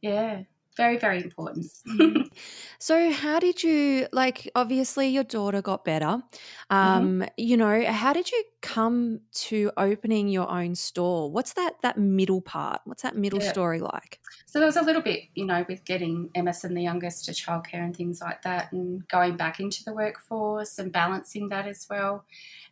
yeah, 0.00 0.42
very 0.76 0.96
very 0.96 1.22
important 1.22 1.66
mm-hmm. 1.86 2.22
so 2.78 3.10
how 3.10 3.38
did 3.38 3.62
you 3.62 4.06
like 4.12 4.50
obviously 4.54 5.08
your 5.08 5.24
daughter 5.24 5.62
got 5.62 5.84
better 5.84 6.06
mm-hmm. 6.06 6.76
um 6.76 7.20
mm-hmm. 7.20 7.28
you 7.36 7.56
know 7.56 7.84
how 7.86 8.12
did 8.12 8.30
you 8.30 8.44
come 8.60 9.20
to 9.32 9.70
opening 9.76 10.28
your 10.28 10.50
own 10.50 10.74
store 10.74 11.30
what's 11.30 11.52
that 11.52 11.74
that 11.82 11.98
middle 11.98 12.40
part 12.40 12.80
what's 12.84 13.02
that 13.02 13.16
middle 13.16 13.42
yeah. 13.42 13.52
story 13.52 13.80
like 13.80 14.18
so 14.46 14.58
there 14.58 14.66
was 14.66 14.76
a 14.76 14.82
little 14.82 15.02
bit 15.02 15.24
you 15.34 15.44
know 15.44 15.64
with 15.68 15.84
getting 15.84 16.30
emerson 16.34 16.74
the 16.74 16.82
youngest 16.82 17.24
to 17.24 17.32
childcare 17.32 17.84
and 17.84 17.94
things 17.94 18.20
like 18.20 18.42
that 18.42 18.72
and 18.72 19.06
going 19.08 19.36
back 19.36 19.60
into 19.60 19.84
the 19.84 19.92
workforce 19.92 20.78
and 20.78 20.92
balancing 20.92 21.48
that 21.48 21.66
as 21.66 21.86
well 21.88 22.24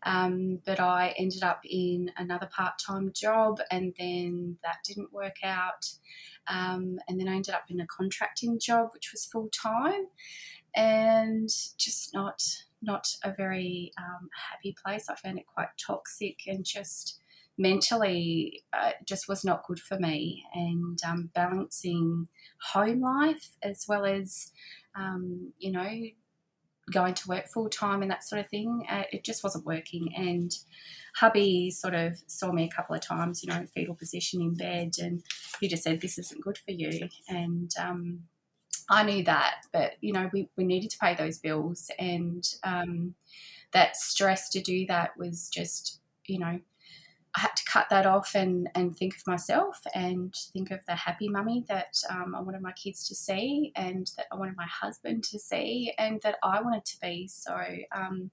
um, 0.04 0.58
but 0.64 0.80
i 0.80 1.14
ended 1.18 1.42
up 1.42 1.60
in 1.64 2.10
another 2.16 2.48
part-time 2.50 3.12
job 3.14 3.60
and 3.70 3.94
then 3.98 4.56
that 4.62 4.78
didn't 4.84 5.12
work 5.12 5.36
out 5.44 5.92
um, 6.48 6.98
and 7.08 7.18
then 7.18 7.28
I 7.28 7.36
ended 7.36 7.54
up 7.54 7.64
in 7.68 7.80
a 7.80 7.86
contracting 7.86 8.58
job, 8.58 8.90
which 8.92 9.10
was 9.12 9.24
full 9.24 9.48
time, 9.48 10.06
and 10.74 11.48
just 11.78 12.12
not 12.14 12.42
not 12.82 13.06
a 13.22 13.32
very 13.32 13.92
um, 13.98 14.28
happy 14.50 14.74
place. 14.84 15.08
I 15.08 15.14
found 15.14 15.38
it 15.38 15.46
quite 15.46 15.68
toxic 15.78 16.40
and 16.46 16.64
just 16.64 17.20
mentally 17.58 18.64
uh, 18.72 18.92
just 19.06 19.28
was 19.28 19.44
not 19.44 19.64
good 19.66 19.78
for 19.78 19.98
me. 19.98 20.44
And 20.54 20.98
um, 21.06 21.30
balancing 21.34 22.28
home 22.72 23.00
life 23.00 23.56
as 23.62 23.84
well 23.88 24.04
as 24.04 24.50
um, 24.96 25.52
you 25.58 25.72
know 25.72 25.90
going 26.90 27.14
to 27.14 27.28
work 27.28 27.46
full 27.46 27.68
time 27.68 28.02
and 28.02 28.10
that 28.10 28.24
sort 28.24 28.40
of 28.40 28.48
thing. 28.48 28.84
Uh, 28.90 29.04
it 29.12 29.24
just 29.24 29.44
wasn't 29.44 29.64
working. 29.64 30.12
And 30.16 30.52
hubby 31.14 31.70
sort 31.70 31.94
of 31.94 32.18
saw 32.26 32.52
me 32.52 32.64
a 32.64 32.74
couple 32.74 32.94
of 32.94 33.02
times, 33.02 33.42
you 33.42 33.52
know, 33.52 33.64
fetal 33.74 33.94
position 33.94 34.40
in 34.40 34.54
bed, 34.54 34.94
and 34.98 35.22
he 35.60 35.68
just 35.68 35.82
said, 35.82 36.00
This 36.00 36.18
isn't 36.18 36.42
good 36.42 36.58
for 36.58 36.72
you. 36.72 37.08
And 37.28 37.72
um, 37.78 38.20
I 38.90 39.04
knew 39.04 39.24
that, 39.24 39.64
but, 39.72 39.92
you 40.00 40.12
know, 40.12 40.28
we, 40.32 40.48
we 40.56 40.64
needed 40.64 40.90
to 40.90 40.98
pay 40.98 41.14
those 41.14 41.38
bills. 41.38 41.90
And 41.98 42.44
um, 42.64 43.14
that 43.72 43.96
stress 43.96 44.48
to 44.50 44.60
do 44.60 44.86
that 44.86 45.16
was 45.16 45.48
just, 45.48 46.00
you 46.26 46.38
know, 46.38 46.60
I 47.34 47.40
had 47.40 47.56
to 47.56 47.64
cut 47.64 47.88
that 47.88 48.04
off 48.04 48.34
and, 48.34 48.68
and 48.74 48.94
think 48.94 49.16
of 49.16 49.26
myself 49.26 49.80
and 49.94 50.34
think 50.52 50.70
of 50.70 50.84
the 50.86 50.94
happy 50.94 51.28
mummy 51.28 51.64
that 51.68 51.96
um, 52.10 52.34
I 52.34 52.42
wanted 52.42 52.60
my 52.60 52.72
kids 52.72 53.08
to 53.08 53.14
see 53.14 53.72
and 53.74 54.10
that 54.16 54.26
I 54.30 54.36
wanted 54.36 54.56
my 54.56 54.66
husband 54.66 55.24
to 55.24 55.38
see 55.38 55.94
and 55.98 56.20
that 56.22 56.36
I 56.42 56.60
wanted 56.60 56.84
to 56.84 57.00
be. 57.00 57.28
So, 57.28 57.56
um, 57.94 58.30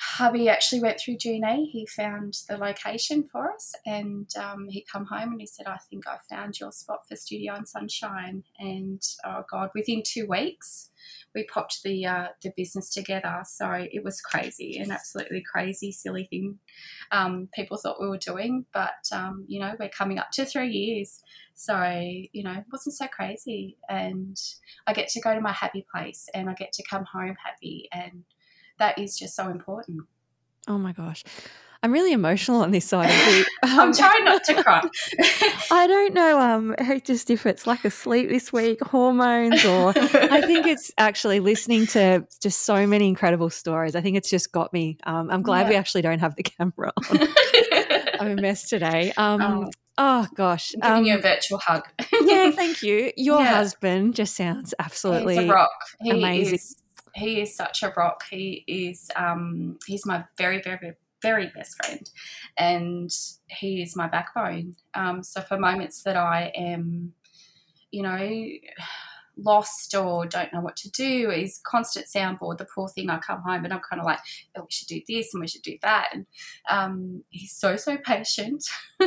hubby 0.00 0.48
actually 0.48 0.80
went 0.80 1.00
through 1.00 1.16
G&A. 1.16 1.64
He 1.64 1.86
found 1.86 2.38
the 2.48 2.56
location 2.56 3.24
for 3.24 3.52
us 3.52 3.74
and 3.86 4.28
um, 4.36 4.68
he 4.68 4.86
come 4.90 5.06
home 5.06 5.32
and 5.32 5.40
he 5.40 5.46
said, 5.46 5.66
I 5.66 5.78
think 5.90 6.06
I 6.06 6.18
found 6.30 6.58
your 6.60 6.72
spot 6.72 7.00
for 7.08 7.16
Studio 7.16 7.54
on 7.54 7.66
Sunshine. 7.66 8.44
And 8.58 9.02
oh 9.24 9.42
God, 9.50 9.70
within 9.74 10.02
two 10.04 10.26
weeks, 10.26 10.90
we 11.34 11.44
popped 11.44 11.82
the 11.82 12.06
uh, 12.06 12.28
the 12.42 12.52
business 12.56 12.90
together. 12.90 13.42
So 13.44 13.70
it 13.72 14.02
was 14.04 14.20
crazy, 14.20 14.78
an 14.78 14.90
absolutely 14.90 15.42
crazy, 15.52 15.92
silly 15.92 16.26
thing 16.30 16.58
um, 17.10 17.48
people 17.54 17.76
thought 17.76 18.00
we 18.00 18.08
were 18.08 18.18
doing. 18.18 18.66
But 18.72 19.08
um, 19.12 19.44
you 19.48 19.60
know, 19.60 19.74
we're 19.78 19.88
coming 19.88 20.18
up 20.18 20.30
to 20.32 20.44
three 20.44 20.70
years, 20.70 21.22
so 21.54 21.80
you 22.32 22.42
know, 22.42 22.52
it 22.52 22.64
wasn't 22.70 22.96
so 22.96 23.06
crazy. 23.08 23.76
And 23.88 24.36
I 24.86 24.92
get 24.92 25.08
to 25.10 25.20
go 25.20 25.34
to 25.34 25.40
my 25.40 25.52
happy 25.52 25.86
place, 25.90 26.28
and 26.34 26.48
I 26.48 26.54
get 26.54 26.72
to 26.74 26.84
come 26.88 27.04
home 27.04 27.36
happy, 27.44 27.88
and 27.92 28.24
that 28.78 28.98
is 28.98 29.18
just 29.18 29.34
so 29.34 29.48
important. 29.48 30.02
Oh 30.66 30.78
my 30.78 30.92
gosh. 30.92 31.24
I'm 31.82 31.92
really 31.92 32.12
emotional 32.12 32.62
on 32.62 32.72
this 32.72 32.84
side. 32.86 33.08
Um, 33.60 33.80
I'm 33.80 33.92
trying 33.92 34.24
not 34.24 34.44
to 34.44 34.62
cry. 34.62 34.82
I 35.70 35.86
don't 35.86 36.14
know 36.14 36.40
um, 36.40 36.74
just 37.04 37.28
if 37.28 37.44
it's 37.44 37.66
like 37.66 37.84
a 37.84 37.90
sleep 37.90 38.28
this 38.28 38.52
week, 38.52 38.80
hormones, 38.82 39.64
or 39.64 39.90
I 39.90 40.42
think 40.42 40.66
it's 40.66 40.92
actually 40.96 41.40
listening 41.40 41.86
to 41.88 42.24
just 42.40 42.62
so 42.62 42.86
many 42.86 43.08
incredible 43.08 43.50
stories. 43.50 43.96
I 43.96 44.00
think 44.00 44.16
it's 44.16 44.30
just 44.30 44.52
got 44.52 44.72
me. 44.72 44.96
Um, 45.04 45.28
I'm 45.30 45.42
glad 45.42 45.62
yeah. 45.62 45.70
we 45.70 45.74
actually 45.76 46.02
don't 46.02 46.20
have 46.20 46.36
the 46.36 46.44
camera 46.44 46.92
on. 46.96 47.28
I'm 48.20 48.38
a 48.38 48.40
mess 48.40 48.68
today. 48.68 49.12
Um, 49.16 49.42
oh. 49.42 49.70
oh. 49.98 50.26
gosh. 50.34 50.72
I'm 50.80 51.02
giving 51.02 51.06
you 51.06 51.12
a 51.14 51.16
um, 51.16 51.22
virtual 51.22 51.58
hug. 51.58 51.82
yeah, 52.22 52.50
thank 52.52 52.82
you. 52.82 53.12
Your 53.16 53.40
yeah. 53.40 53.56
husband 53.56 54.14
just 54.14 54.36
sounds 54.36 54.72
absolutely 54.78 55.36
He's 55.36 55.44
a 55.44 55.52
rock. 55.52 55.70
He 56.00 56.10
amazing. 56.10 56.54
Is 56.54 56.76
he 57.14 57.40
is 57.40 57.54
such 57.54 57.82
a 57.82 57.92
rock. 57.96 58.24
He 58.30 58.64
is 58.66 59.10
um, 59.16 59.78
he's 59.86 60.06
my 60.06 60.24
very 60.36 60.60
very 60.62 60.94
very 61.22 61.50
best 61.54 61.76
friend, 61.76 62.08
and 62.56 63.10
he 63.48 63.82
is 63.82 63.96
my 63.96 64.08
backbone. 64.08 64.76
Um, 64.94 65.22
so 65.22 65.40
for 65.40 65.58
moments 65.58 66.02
that 66.02 66.16
I 66.16 66.52
am, 66.54 67.12
you 67.90 68.02
know 68.02 68.46
lost 69.38 69.94
or 69.94 70.26
don't 70.26 70.52
know 70.52 70.60
what 70.60 70.76
to 70.76 70.90
do. 70.90 71.30
He's 71.30 71.60
constant 71.64 72.06
soundboard. 72.06 72.58
The 72.58 72.66
poor 72.66 72.88
thing. 72.88 73.10
I 73.10 73.18
come 73.18 73.42
home 73.42 73.64
and 73.64 73.72
I'm 73.72 73.80
kind 73.80 74.00
of 74.00 74.06
like, 74.06 74.18
oh, 74.56 74.62
we 74.62 74.70
should 74.70 74.88
do 74.88 75.00
this 75.08 75.32
and 75.32 75.40
we 75.40 75.48
should 75.48 75.62
do 75.62 75.78
that. 75.82 76.08
And 76.12 76.26
um, 76.68 77.24
he's 77.30 77.52
so 77.52 77.76
so 77.76 77.96
patient, 77.98 78.64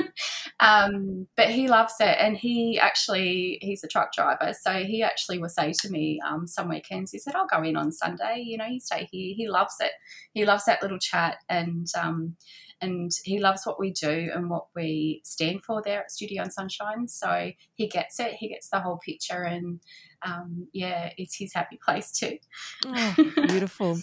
um, 0.60 1.28
but 1.36 1.50
he 1.50 1.68
loves 1.68 1.96
it. 2.00 2.18
And 2.20 2.38
he 2.38 2.80
actually 2.80 3.60
he's 3.62 3.84
a 3.84 3.88
truck 3.88 4.14
driver, 4.14 4.54
so 4.60 4.84
he 4.84 5.04
actually 5.04 5.40
will 5.40 5.50
say 5.50 5.74
to 5.82 5.90
me 5.90 6.20
um, 6.28 6.48
some 6.48 6.70
weekends, 6.70 7.12
he 7.12 7.20
said, 7.20 7.36
"I'll 7.36 7.48
go 7.48 7.64
in 7.64 7.76
on 7.76 7.92
Sunday. 7.92 8.44
You 8.46 8.58
know, 8.58 8.66
you 8.66 8.80
stay 8.80 9.08
here." 9.12 9.34
He 9.36 9.48
loves 9.48 9.76
it. 9.80 9.92
He 10.34 10.46
loves 10.46 10.66
that 10.66 10.82
little 10.82 11.00
chat 11.00 11.38
and 11.50 11.88
um, 12.02 12.36
and 12.82 13.12
he 13.24 13.40
loves 13.40 13.66
what 13.66 13.80
we 13.80 13.92
do 13.92 14.30
and 14.34 14.50
what 14.50 14.66
we 14.76 15.22
stand 15.24 15.64
for 15.64 15.82
there 15.84 16.02
at 16.02 16.12
Studio 16.12 16.44
on 16.44 16.52
Sunshine. 16.52 17.08
So 17.08 17.52
he 17.76 17.88
gets 17.88 18.20
it. 18.20 18.34
He 18.34 18.50
gets 18.50 18.70
the 18.70 18.80
whole 18.80 18.98
picture, 18.98 19.44
and 19.44 19.80
um, 20.26 20.68
yeah, 20.74 21.12
it's 21.18 21.38
his 21.38 21.54
happy 21.54 21.80
place 21.84 22.12
too. 22.12 22.38
Oh, 22.86 23.16
beautiful. 23.36 24.00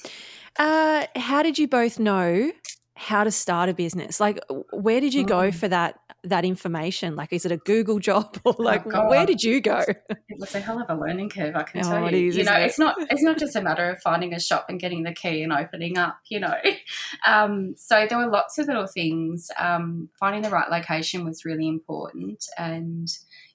uh, 0.58 1.06
how 1.16 1.42
did 1.42 1.58
you 1.58 1.68
both 1.68 1.98
know 1.98 2.52
how 2.98 3.22
to 3.22 3.30
start 3.30 3.68
a 3.68 3.74
business? 3.74 4.18
Like, 4.18 4.40
where 4.72 5.00
did 5.00 5.14
you 5.14 5.24
go 5.24 5.50
mm. 5.50 5.54
for 5.54 5.68
that 5.68 6.00
that 6.24 6.44
information? 6.44 7.14
Like, 7.14 7.32
is 7.32 7.46
it 7.46 7.52
a 7.52 7.56
Google 7.56 8.00
job 8.00 8.36
or 8.44 8.56
oh, 8.58 8.62
like 8.62 8.82
oh 8.92 9.08
where 9.08 9.24
did 9.24 9.42
you 9.42 9.60
go? 9.60 9.84
It 10.30 10.38
was 10.40 10.54
a 10.54 10.60
hell 10.60 10.80
of 10.80 10.88
a 10.88 10.94
learning 10.94 11.30
curve, 11.30 11.56
I 11.56 11.64
can 11.64 11.84
oh, 11.84 11.90
tell 11.90 12.12
you. 12.12 12.28
Is, 12.28 12.36
you 12.36 12.44
know, 12.44 12.54
it? 12.54 12.66
it's 12.66 12.78
not 12.78 12.96
it's 13.10 13.22
not 13.22 13.38
just 13.38 13.56
a 13.56 13.62
matter 13.62 13.90
of 13.90 14.00
finding 14.02 14.34
a 14.34 14.40
shop 14.40 14.66
and 14.68 14.78
getting 14.78 15.02
the 15.02 15.12
key 15.12 15.42
and 15.42 15.52
opening 15.52 15.96
up. 15.96 16.18
You 16.28 16.40
know, 16.40 16.54
um, 17.26 17.74
so 17.76 18.06
there 18.08 18.18
were 18.18 18.30
lots 18.30 18.58
of 18.58 18.66
little 18.66 18.86
things. 18.86 19.50
Um, 19.58 20.10
finding 20.18 20.42
the 20.42 20.50
right 20.50 20.70
location 20.70 21.24
was 21.24 21.44
really 21.44 21.66
important, 21.66 22.46
and 22.56 23.08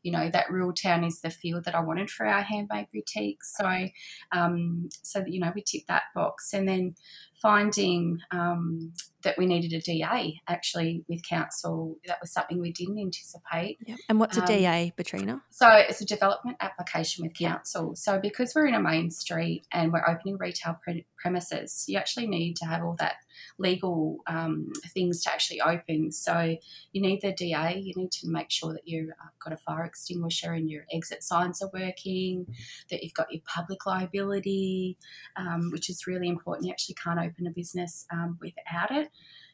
you 0.03 0.11
know 0.11 0.29
that 0.29 0.49
rural 0.49 0.73
town 0.73 1.03
is 1.03 1.21
the 1.21 1.29
feel 1.29 1.61
that 1.61 1.75
I 1.75 1.79
wanted 1.79 2.09
for 2.09 2.25
our 2.25 2.41
handmade 2.41 2.87
boutique. 2.93 3.43
So, 3.43 3.87
um, 4.31 4.89
so 5.03 5.23
you 5.25 5.39
know 5.39 5.51
we 5.55 5.61
ticked 5.61 5.87
that 5.87 6.03
box, 6.15 6.53
and 6.53 6.67
then 6.67 6.95
finding 7.43 8.19
um, 8.31 8.93
that 9.23 9.37
we 9.37 9.45
needed 9.45 9.73
a 9.73 9.81
DA 9.81 10.41
actually 10.47 11.03
with 11.07 11.23
council. 11.27 11.97
That 12.07 12.19
was 12.21 12.31
something 12.31 12.59
we 12.59 12.71
didn't 12.71 12.99
anticipate. 12.99 13.77
Yep. 13.85 13.99
And 14.09 14.19
what's 14.19 14.37
a 14.37 14.41
um, 14.41 14.47
DA, 14.47 14.93
Patrina? 14.95 15.41
So 15.49 15.69
it's 15.69 16.01
a 16.01 16.05
development 16.05 16.57
application 16.59 17.25
with 17.25 17.33
council. 17.33 17.95
So 17.95 18.19
because 18.19 18.53
we're 18.55 18.67
in 18.67 18.75
a 18.75 18.81
main 18.81 19.11
street 19.11 19.65
and 19.71 19.91
we're 19.91 20.07
opening 20.07 20.37
retail 20.37 20.77
pre- 20.83 21.05
premises, 21.17 21.85
you 21.87 21.97
actually 21.97 22.27
need 22.27 22.55
to 22.57 22.65
have 22.65 22.83
all 22.83 22.95
that 22.99 23.15
legal 23.57 24.17
um, 24.27 24.71
things 24.93 25.23
to 25.23 25.31
actually 25.31 25.61
open. 25.61 26.11
So 26.11 26.55
you 26.91 27.01
need 27.01 27.21
the 27.21 27.33
DA. 27.33 27.77
You 27.77 27.93
need 27.95 28.11
to 28.11 28.27
make 28.27 28.51
sure 28.51 28.73
that 28.73 28.87
you've 28.87 29.09
uh, 29.09 29.29
got 29.43 29.53
a 29.53 29.57
fire 29.57 29.83
extinguisher 29.83 30.53
and 30.53 30.69
your 30.69 30.83
exit 30.91 31.23
signs 31.23 31.61
are 31.61 31.71
working. 31.73 32.47
That 32.89 33.03
you've 33.03 33.13
got 33.13 33.31
your 33.31 33.41
public 33.45 33.85
liability, 33.85 34.97
um, 35.35 35.69
which 35.71 35.89
is 35.89 36.07
really 36.07 36.27
important. 36.27 36.67
You 36.67 36.71
actually 36.71 36.95
can't 36.95 37.19
open 37.19 37.47
a 37.47 37.51
business 37.51 38.05
um, 38.11 38.37
without 38.41 38.91
it. 38.91 39.09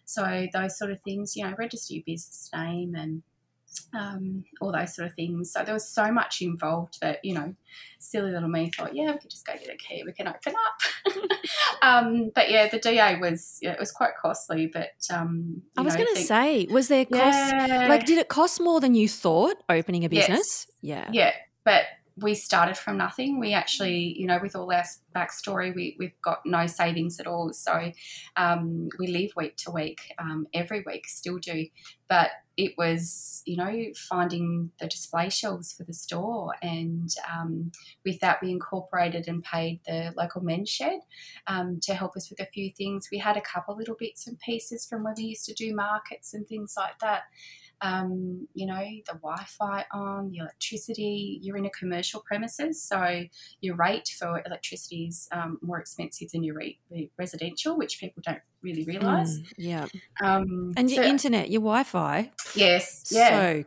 So 0.05 0.47
those 0.53 0.77
sort 0.77 0.91
of 0.91 0.99
things, 1.01 1.35
you 1.35 1.43
know, 1.43 1.53
register 1.57 1.93
your 1.93 2.03
business 2.05 2.49
name 2.53 2.95
and 2.95 3.21
um, 3.93 4.43
all 4.61 4.71
those 4.71 4.95
sort 4.95 5.07
of 5.07 5.15
things. 5.15 5.51
So 5.51 5.63
there 5.63 5.73
was 5.73 5.87
so 5.87 6.11
much 6.11 6.41
involved 6.41 6.99
that, 7.01 7.23
you 7.23 7.33
know, 7.33 7.55
silly 7.99 8.31
little 8.31 8.49
me 8.49 8.71
thought, 8.75 8.95
yeah, 8.95 9.11
we 9.11 9.17
could 9.17 9.29
just 9.29 9.45
go 9.45 9.53
get 9.53 9.73
a 9.73 9.77
key, 9.77 10.03
we 10.05 10.13
can 10.13 10.27
open 10.27 10.53
up. 10.53 11.15
um, 11.81 12.31
but 12.33 12.49
yeah, 12.49 12.67
the 12.67 12.79
DA 12.79 13.17
was, 13.19 13.59
yeah, 13.61 13.71
it 13.71 13.79
was 13.79 13.91
quite 13.91 14.11
costly, 14.21 14.67
but. 14.67 14.91
Um, 15.11 15.61
I 15.77 15.81
was 15.81 15.95
going 15.95 16.13
to 16.15 16.21
say, 16.21 16.67
was 16.69 16.87
there 16.87 17.05
cost, 17.05 17.53
yeah. 17.53 17.87
like, 17.89 18.05
did 18.05 18.17
it 18.17 18.27
cost 18.27 18.61
more 18.61 18.79
than 18.79 18.95
you 18.95 19.09
thought 19.09 19.55
opening 19.69 20.05
a 20.05 20.09
business? 20.09 20.67
Yes. 20.81 21.09
Yeah. 21.11 21.11
Yeah. 21.11 21.33
But 21.65 21.83
we 22.21 22.35
started 22.35 22.77
from 22.77 22.97
nothing. 22.97 23.39
We 23.39 23.53
actually, 23.53 24.15
you 24.17 24.27
know, 24.27 24.39
with 24.41 24.55
all 24.55 24.71
our 24.71 24.83
backstory, 25.15 25.73
we, 25.73 25.95
we've 25.99 26.19
got 26.21 26.39
no 26.45 26.67
savings 26.67 27.19
at 27.19 27.27
all. 27.27 27.51
So 27.53 27.91
um, 28.35 28.89
we 28.97 29.07
live 29.07 29.31
week 29.35 29.57
to 29.57 29.71
week, 29.71 30.01
um, 30.17 30.47
every 30.53 30.83
week, 30.85 31.07
still 31.07 31.37
do. 31.37 31.67
But 32.07 32.29
it 32.59 32.73
was, 32.77 33.41
you 33.45 33.55
know, 33.55 33.73
finding 33.95 34.69
the 34.81 34.87
display 34.87 35.29
shelves 35.29 35.71
for 35.71 35.85
the 35.85 35.93
store. 35.93 36.53
And 36.61 37.09
um, 37.33 37.71
with 38.03 38.19
that, 38.19 38.39
we 38.41 38.51
incorporated 38.51 39.29
and 39.29 39.41
paid 39.41 39.79
the 39.87 40.13
local 40.17 40.41
men's 40.41 40.69
shed 40.69 40.99
um, 41.47 41.79
to 41.83 41.93
help 41.93 42.17
us 42.17 42.29
with 42.29 42.41
a 42.41 42.51
few 42.51 42.69
things. 42.77 43.07
We 43.13 43.17
had 43.17 43.37
a 43.37 43.41
couple 43.41 43.77
little 43.77 43.95
bits 43.97 44.27
and 44.27 44.37
pieces 44.39 44.85
from 44.85 45.05
when 45.05 45.13
we 45.15 45.23
used 45.23 45.45
to 45.45 45.53
do 45.53 45.73
markets 45.73 46.33
and 46.33 46.45
things 46.45 46.73
like 46.75 46.99
that 46.99 47.21
um, 47.81 48.47
you 48.53 48.65
know, 48.65 48.83
the 49.07 49.13
Wi 49.13 49.43
Fi 49.47 49.85
on, 49.91 50.31
the 50.31 50.39
electricity. 50.39 51.39
You're 51.41 51.57
in 51.57 51.65
a 51.65 51.69
commercial 51.69 52.21
premises, 52.21 52.83
so 52.83 53.23
your 53.61 53.75
rate 53.75 54.09
for 54.17 54.41
electricity 54.45 55.07
is 55.07 55.27
um, 55.31 55.59
more 55.61 55.79
expensive 55.79 56.31
than 56.31 56.43
your 56.43 56.55
rate 56.55 56.79
residential, 57.17 57.77
which 57.77 57.99
people 57.99 58.21
don't 58.25 58.41
really 58.61 58.83
realise. 58.83 59.39
Mm, 59.39 59.53
yeah. 59.57 59.87
Um, 60.21 60.73
and 60.77 60.89
your 60.89 61.03
so, 61.03 61.09
internet, 61.09 61.49
your 61.49 61.61
Wi 61.61 61.83
Fi. 61.83 62.31
Yes. 62.55 63.05
Yeah. 63.11 63.29
So, 63.29 63.63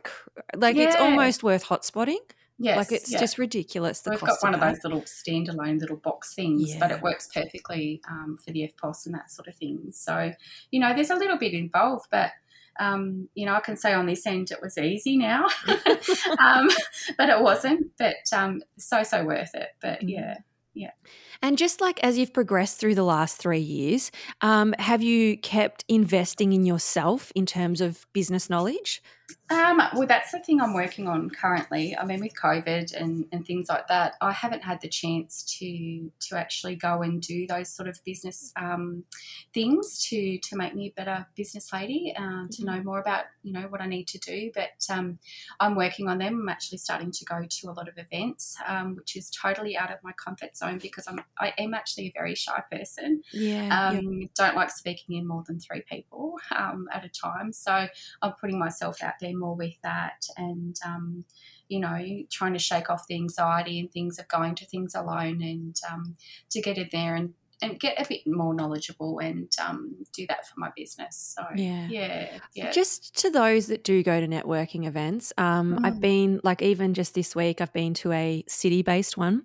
like, 0.57 0.75
yeah. 0.75 0.83
it's 0.83 0.95
almost 0.95 1.43
worth 1.43 1.65
hotspotting. 1.65 2.19
Yes, 2.59 2.77
like 2.77 2.91
it's 2.91 3.11
yeah. 3.11 3.19
just 3.19 3.37
ridiculous. 3.39 4.01
The 4.01 4.11
We've 4.11 4.21
got 4.21 4.37
one 4.41 4.53
of, 4.53 4.61
those 4.61 4.83
little 4.83 5.01
standalone 5.01 5.81
little 5.81 5.97
box 5.97 6.35
things, 6.35 6.71
yeah. 6.71 6.79
but 6.79 6.91
it 6.91 7.01
works 7.01 7.27
perfectly 7.33 7.99
um, 8.09 8.37
for 8.37 8.51
the 8.51 8.61
EFTPOS 8.61 9.07
and 9.07 9.15
that 9.15 9.31
sort 9.31 9.47
of 9.47 9.55
thing. 9.55 9.87
So, 9.91 10.31
you 10.69 10.79
know, 10.79 10.93
there's 10.93 11.09
a 11.09 11.15
little 11.15 11.37
bit 11.37 11.53
involved, 11.53 12.05
but 12.11 12.29
um, 12.79 13.29
you 13.35 13.45
know, 13.45 13.53
I 13.53 13.59
can 13.59 13.77
say 13.77 13.93
on 13.93 14.05
this 14.05 14.25
end 14.25 14.51
it 14.51 14.61
was 14.61 14.77
easy 14.77 15.17
now, 15.17 15.45
um, 15.67 16.69
but 17.17 17.29
it 17.29 17.41
wasn't. 17.41 17.91
But 17.97 18.15
um, 18.33 18.61
so 18.77 19.03
so 19.03 19.23
worth 19.23 19.53
it. 19.53 19.69
But 19.81 20.01
mm. 20.01 20.09
yeah, 20.09 20.37
yeah. 20.73 20.91
And 21.41 21.57
just 21.57 21.81
like 21.81 21.99
as 22.03 22.17
you've 22.17 22.33
progressed 22.33 22.79
through 22.79 22.95
the 22.95 23.03
last 23.03 23.37
three 23.37 23.59
years, 23.59 24.11
um, 24.41 24.73
have 24.79 25.03
you 25.03 25.37
kept 25.37 25.85
investing 25.87 26.53
in 26.53 26.65
yourself 26.65 27.31
in 27.35 27.45
terms 27.45 27.81
of 27.81 28.05
business 28.13 28.49
knowledge? 28.49 29.01
Um, 29.53 29.81
well, 29.95 30.07
that's 30.07 30.31
the 30.31 30.39
thing 30.39 30.59
I'm 30.59 30.73
working 30.73 31.07
on 31.07 31.29
currently. 31.29 31.95
I 31.95 32.05
mean, 32.05 32.21
with 32.21 32.33
COVID 32.35 32.93
and, 32.99 33.25
and 33.31 33.45
things 33.45 33.69
like 33.69 33.87
that, 33.87 34.15
I 34.19 34.31
haven't 34.31 34.63
had 34.63 34.81
the 34.81 34.89
chance 34.89 35.43
to 35.59 36.11
to 36.27 36.37
actually 36.37 36.75
go 36.75 37.01
and 37.01 37.21
do 37.21 37.45
those 37.45 37.69
sort 37.69 37.87
of 37.87 37.99
business 38.03 38.51
um, 38.55 39.03
things 39.53 40.03
to 40.09 40.37
to 40.39 40.55
make 40.55 40.73
me 40.75 40.87
a 40.87 40.91
better 40.91 41.27
business 41.35 41.71
lady, 41.71 42.13
uh, 42.15 42.21
to 42.21 42.25
mm-hmm. 42.25 42.65
know 42.65 42.83
more 42.83 42.99
about 42.99 43.25
you 43.43 43.53
know 43.53 43.67
what 43.69 43.81
I 43.81 43.85
need 43.85 44.07
to 44.07 44.17
do. 44.17 44.51
But 44.55 44.85
um, 44.89 45.19
I'm 45.59 45.75
working 45.75 46.07
on 46.07 46.17
them. 46.17 46.41
I'm 46.41 46.49
actually 46.49 46.79
starting 46.79 47.11
to 47.11 47.25
go 47.25 47.45
to 47.47 47.67
a 47.69 47.73
lot 47.73 47.87
of 47.87 47.97
events, 47.97 48.55
um, 48.67 48.95
which 48.95 49.15
is 49.15 49.29
totally 49.29 49.77
out 49.77 49.91
of 49.91 49.97
my 50.03 50.13
comfort 50.13 50.57
zone 50.57 50.79
because 50.79 51.07
I'm 51.07 51.19
I 51.37 51.53
am 51.57 51.73
actually 51.73 52.07
a 52.07 52.13
very 52.15 52.35
shy 52.35 52.61
person. 52.71 53.21
Yeah, 53.31 53.91
yeah. 53.93 53.99
Um, 53.99 54.29
don't 54.35 54.55
like 54.55 54.71
speaking 54.71 55.17
in 55.17 55.27
more 55.27 55.43
than 55.45 55.59
three 55.59 55.83
people 55.89 56.39
um, 56.55 56.87
at 56.91 57.05
a 57.05 57.09
time. 57.09 57.53
So 57.53 57.87
I'm 58.21 58.33
putting 58.39 58.57
myself 58.57 59.03
out 59.03 59.13
there 59.21 59.35
more 59.43 59.55
with 59.55 59.75
that 59.83 60.25
and 60.37 60.77
um, 60.85 61.25
you 61.67 61.79
know 61.79 61.99
trying 62.31 62.53
to 62.53 62.59
shake 62.59 62.89
off 62.89 63.07
the 63.07 63.15
anxiety 63.15 63.79
and 63.79 63.91
things 63.91 64.17
of 64.19 64.27
going 64.27 64.55
to 64.55 64.65
things 64.65 64.95
alone 64.95 65.41
and 65.41 65.75
um, 65.91 66.15
to 66.49 66.61
get 66.61 66.77
in 66.77 66.89
there 66.91 67.15
and 67.15 67.33
and 67.61 67.79
get 67.79 67.99
a 67.99 68.07
bit 68.07 68.27
more 68.27 68.53
knowledgeable 68.53 69.19
and 69.19 69.49
um, 69.65 69.95
do 70.11 70.27
that 70.27 70.45
for 70.45 70.59
my 70.59 70.69
business. 70.75 71.35
So 71.37 71.45
yeah, 71.55 71.87
yeah, 71.87 72.37
yeah. 72.53 72.71
Just 72.71 73.17
to 73.19 73.29
those 73.29 73.67
that 73.67 73.85
do 73.85 74.03
go 74.03 74.19
to 74.19 74.27
networking 74.27 74.85
events, 74.85 75.31
um, 75.37 75.77
mm. 75.77 75.85
I've 75.85 76.01
been 76.01 76.41
like 76.43 76.61
even 76.61 76.93
just 76.93 77.13
this 77.13 77.35
week, 77.35 77.61
I've 77.61 77.71
been 77.71 77.93
to 77.95 78.11
a 78.11 78.43
city-based 78.49 79.17
one, 79.17 79.43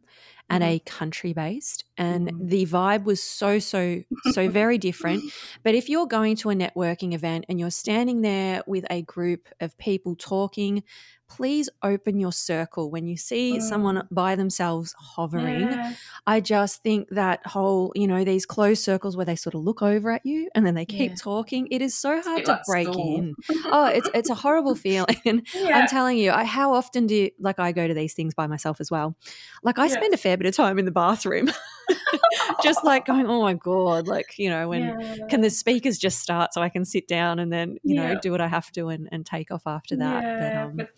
and 0.51 0.63
mm-hmm. 0.63 0.73
a 0.73 0.79
country 0.81 1.33
based. 1.33 1.85
And 1.99 2.29
mm-hmm. 2.29 2.47
the 2.47 2.67
vibe 2.67 3.05
was 3.05 3.23
so, 3.23 3.59
so, 3.59 4.03
so 4.33 4.49
very 4.49 4.79
different. 4.79 5.25
But 5.65 5.75
if 5.75 5.89
you're 5.89 6.07
going 6.07 6.37
to 6.37 6.51
a 6.51 6.55
networking 6.55 7.13
event 7.13 7.45
and 7.49 7.59
you're 7.59 7.71
standing 7.71 8.23
there 8.23 8.63
with 8.67 8.87
a 8.91 9.03
group 9.03 9.49
of 9.61 9.77
people 9.77 10.15
talking, 10.15 10.85
please 11.29 11.69
open 11.83 12.19
your 12.19 12.33
circle 12.33 12.91
when 12.91 13.07
you 13.07 13.17
see 13.17 13.59
mm. 13.59 13.63
someone 13.63 14.07
by 14.11 14.35
themselves 14.35 14.95
hovering. 14.99 15.71
Yeah. 15.71 15.95
I 16.27 16.41
just 16.41 16.83
think 16.83 17.09
that 17.11 17.47
whole, 17.47 17.93
you 17.95 18.07
know, 18.07 18.25
these 18.25 18.47
closed 18.47 18.83
circles 18.83 19.17
where 19.17 19.27
they 19.27 19.37
sort 19.37 19.55
of 19.55 19.63
look 19.63 19.83
over 19.83 20.11
at 20.11 20.25
you 20.25 20.49
and 20.55 20.67
then 20.67 20.75
they 20.75 20.87
keep 20.87 21.11
yeah. 21.11 21.17
talking, 21.17 21.69
it 21.71 21.83
is 21.83 21.95
so 21.95 22.21
hard 22.23 22.45
to 22.47 22.61
break 22.67 22.89
in. 22.89 23.35
oh, 23.67 23.87
it's 23.87 24.09
it's 24.15 24.31
a 24.31 24.35
horrible 24.35 24.75
feeling. 24.75 25.17
Yeah. 25.55 25.79
I'm 25.79 25.89
telling 25.89 26.19
you, 26.19 26.31
I, 26.31 26.45
how 26.45 26.73
often 26.73 27.07
do 27.07 27.15
you, 27.15 27.31
like 27.41 27.59
I 27.59 27.73
go 27.73 27.89
to 27.89 27.95
these 27.95 28.15
things 28.15 28.35
by 28.35 28.47
myself 28.47 28.81
as 28.81 28.91
well. 28.91 29.17
Like 29.63 29.79
I 29.79 29.89
spend 29.89 30.15
a 30.15 30.17
fair 30.17 30.37
bit 30.37 30.47
of 30.47 30.55
time 30.55 30.79
in 30.79 30.85
the 30.85 30.91
bathroom. 30.91 31.51
just 32.62 32.85
like 32.85 33.07
going, 33.07 33.27
oh 33.27 33.42
my 33.42 33.55
god, 33.55 34.07
like 34.07 34.38
you 34.38 34.51
know, 34.51 34.68
when 34.68 35.27
can 35.29 35.40
the 35.40 35.51
speakers 35.51 35.98
just 35.98 36.20
start 36.20 36.55
so 36.55 36.62
I 36.62 36.68
can 36.68 36.85
sit 36.85 37.09
down 37.09 37.38
and 37.38 37.53
then 37.53 37.79
you 37.83 37.94
know 37.94 38.18
do 38.20 38.31
what 38.31 38.40
I 38.40 38.48
have 38.48 38.70
to 38.72 38.88
and, 38.88 39.09
and 39.12 39.24
take 39.24 39.51
off 39.51 39.62
after 39.66 39.96
that. 39.96 40.24
But, 40.40 40.57
um, 40.57 40.77
but 40.77 40.90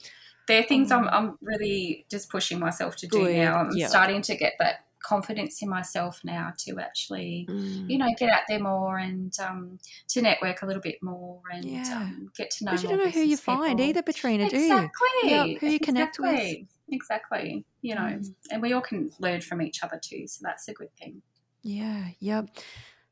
they're 0.46 0.62
things 0.64 0.90
I'm, 0.90 1.06
I'm 1.08 1.38
really 1.42 2.06
just 2.10 2.28
pushing 2.28 2.58
myself 2.58 2.96
to 2.96 3.06
do 3.06 3.24
Good. 3.24 3.36
now. 3.36 3.54
I'm 3.56 3.70
starting 3.88 4.20
to 4.22 4.36
get 4.36 4.54
that 4.58 4.84
confidence 5.02 5.62
in 5.62 5.68
myself 5.68 6.20
now 6.24 6.52
to 6.58 6.78
actually, 6.78 7.46
Mm. 7.48 7.88
you 7.88 7.98
know, 7.98 8.08
get 8.18 8.30
out 8.30 8.42
there 8.48 8.58
more 8.60 8.98
and 8.98 9.32
um, 9.40 9.78
to 10.08 10.20
network 10.20 10.60
a 10.62 10.66
little 10.66 10.82
bit 10.82 11.02
more 11.02 11.40
and 11.52 11.64
Yeah. 11.64 11.96
um, 11.96 12.30
get 12.36 12.50
to 12.52 12.64
know 12.64 12.72
Because 12.72 12.82
you 12.82 12.88
don't 12.90 12.98
know 12.98 13.10
who 13.10 13.20
you 13.20 13.36
business 13.36 13.40
find 13.40 13.78
people. 13.78 13.90
either, 13.90 14.02
Katrina, 14.02 14.50
do 14.50 14.58
you? 14.58 14.74
Exactly. 14.74 15.30
Yep, 15.30 15.60
who 15.60 15.66
you 15.68 15.80
connect 15.80 16.18
with. 16.18 16.58
Exactly. 16.92 17.64
You 17.82 17.94
know, 17.94 18.00
Mm. 18.02 18.34
and 18.50 18.62
we 18.62 18.72
all 18.72 18.80
can 18.80 19.10
learn 19.18 19.40
from 19.40 19.62
each 19.62 19.82
other 19.82 19.98
too, 20.02 20.26
so 20.26 20.40
that's 20.42 20.68
a 20.68 20.74
good 20.74 20.94
thing. 20.96 21.22
Yeah, 21.62 22.08
yep. 22.20 22.48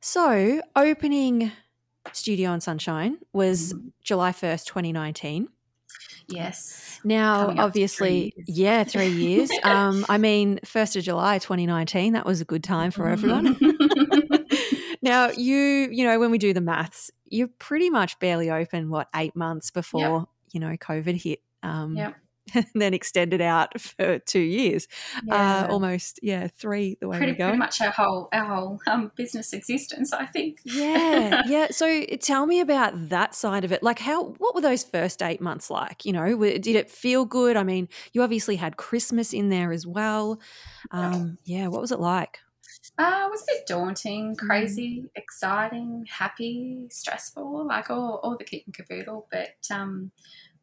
So, 0.00 0.60
opening 0.76 1.52
Studio 2.12 2.50
on 2.50 2.60
Sunshine 2.60 3.18
was 3.32 3.72
Mhm. 3.74 3.92
July 4.02 4.32
1st, 4.32 4.66
2019. 4.66 5.48
Yes. 6.28 7.00
Now, 7.04 7.40
Coming 7.46 7.58
up 7.58 7.62
to 7.62 7.66
obviously, 7.66 8.32
three 8.36 8.44
yeah, 8.46 8.84
three 8.84 9.08
years. 9.08 9.50
um, 9.64 10.04
I 10.08 10.18
mean, 10.18 10.60
1st 10.64 10.96
of 10.96 11.04
July 11.04 11.38
2019, 11.38 12.12
that 12.14 12.26
was 12.26 12.40
a 12.40 12.44
good 12.44 12.62
time 12.64 12.90
for 12.90 13.08
everyone. 13.08 13.56
now, 15.02 15.30
you, 15.30 15.56
you 15.90 16.04
know, 16.04 16.18
when 16.18 16.30
we 16.30 16.38
do 16.38 16.52
the 16.52 16.60
maths, 16.60 17.10
you're 17.26 17.48
pretty 17.58 17.90
much 17.90 18.18
barely 18.18 18.50
open, 18.50 18.90
what, 18.90 19.08
eight 19.14 19.34
months 19.36 19.70
before, 19.70 20.26
you 20.52 20.60
know, 20.60 20.76
COVID 20.76 21.20
hit. 21.22 21.40
Um, 21.62 21.96
Yep. 21.96 22.16
and 22.54 22.66
then 22.74 22.94
extended 22.94 23.40
out 23.40 23.80
for 23.80 24.18
two 24.20 24.40
years. 24.40 24.88
yeah. 25.24 25.64
Uh, 25.64 25.72
almost, 25.72 26.20
yeah, 26.22 26.48
three 26.48 26.96
the 27.00 27.08
way 27.08 27.18
pretty, 27.18 27.32
we're 27.32 27.38
going. 27.38 27.50
pretty 27.50 27.58
much 27.58 27.80
our 27.80 27.90
whole 27.90 28.28
our 28.32 28.44
whole 28.44 28.80
um, 28.87 29.12
business 29.16 29.52
existence, 29.52 30.12
I 30.12 30.26
think. 30.26 30.61
Yeah, 30.64 31.42
yeah. 31.46 31.68
So 31.70 32.04
tell 32.20 32.46
me 32.46 32.61
about 32.61 33.08
that 33.08 33.34
side 33.34 33.64
of 33.64 33.72
it. 33.72 33.82
Like, 33.82 33.98
how? 33.98 34.24
What 34.38 34.54
were 34.54 34.61
those 34.61 34.84
first 34.84 35.22
eight 35.22 35.40
months 35.40 35.70
like? 35.70 36.04
You 36.04 36.12
know, 36.12 36.37
did 36.38 36.66
it 36.68 36.90
feel 36.90 37.24
good? 37.24 37.56
I 37.56 37.62
mean, 37.62 37.88
you 38.12 38.22
obviously 38.22 38.56
had 38.56 38.76
Christmas 38.76 39.32
in 39.32 39.48
there 39.48 39.72
as 39.72 39.87
well. 39.87 40.40
Um, 40.90 41.38
yeah, 41.44 41.66
what 41.68 41.80
was 41.80 41.92
it 41.92 42.00
like? 42.00 42.40
Uh, 42.96 43.24
it 43.26 43.30
was 43.30 43.42
a 43.42 43.46
bit 43.46 43.66
daunting, 43.66 44.34
Mm. 44.34 44.38
crazy, 44.38 45.04
exciting, 45.14 46.06
happy, 46.11 46.87
stressful, 46.90 47.66
like 47.66 47.90
all, 47.90 48.20
all 48.22 48.37
the 48.37 48.44
kit 48.44 48.62
and 48.66 48.74
caboodle. 48.74 49.28
But 49.30 49.56
um, 49.72 50.11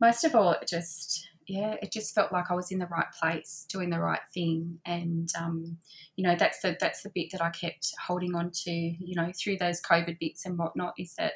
most 0.01 0.23
of 0.25 0.35
all, 0.35 0.51
it 0.53 0.67
just, 0.67 1.29
yeah, 1.47 1.75
it 1.81 1.91
just 1.91 2.15
felt 2.15 2.31
like 2.31 2.49
I 2.49 2.55
was 2.55 2.71
in 2.71 2.79
the 2.79 2.87
right 2.87 3.11
place, 3.19 3.65
doing 3.69 3.89
the 3.89 3.99
right 3.99 4.25
thing. 4.33 4.79
And, 4.85 5.31
um, 5.37 5.77
you 6.15 6.23
know, 6.23 6.35
that's 6.35 6.61
the, 6.61 6.75
that's 6.79 7.03
the 7.03 7.11
bit 7.13 7.31
that 7.31 7.43
I 7.43 7.49
kept 7.49 7.93
holding 8.05 8.35
on 8.35 8.51
to, 8.51 8.71
you 8.71 9.15
know, 9.15 9.31
through 9.37 9.57
those 9.57 9.81
COVID 9.81 10.19
bits 10.19 10.45
and 10.45 10.57
whatnot 10.57 10.95
is 10.97 11.13
that, 11.15 11.33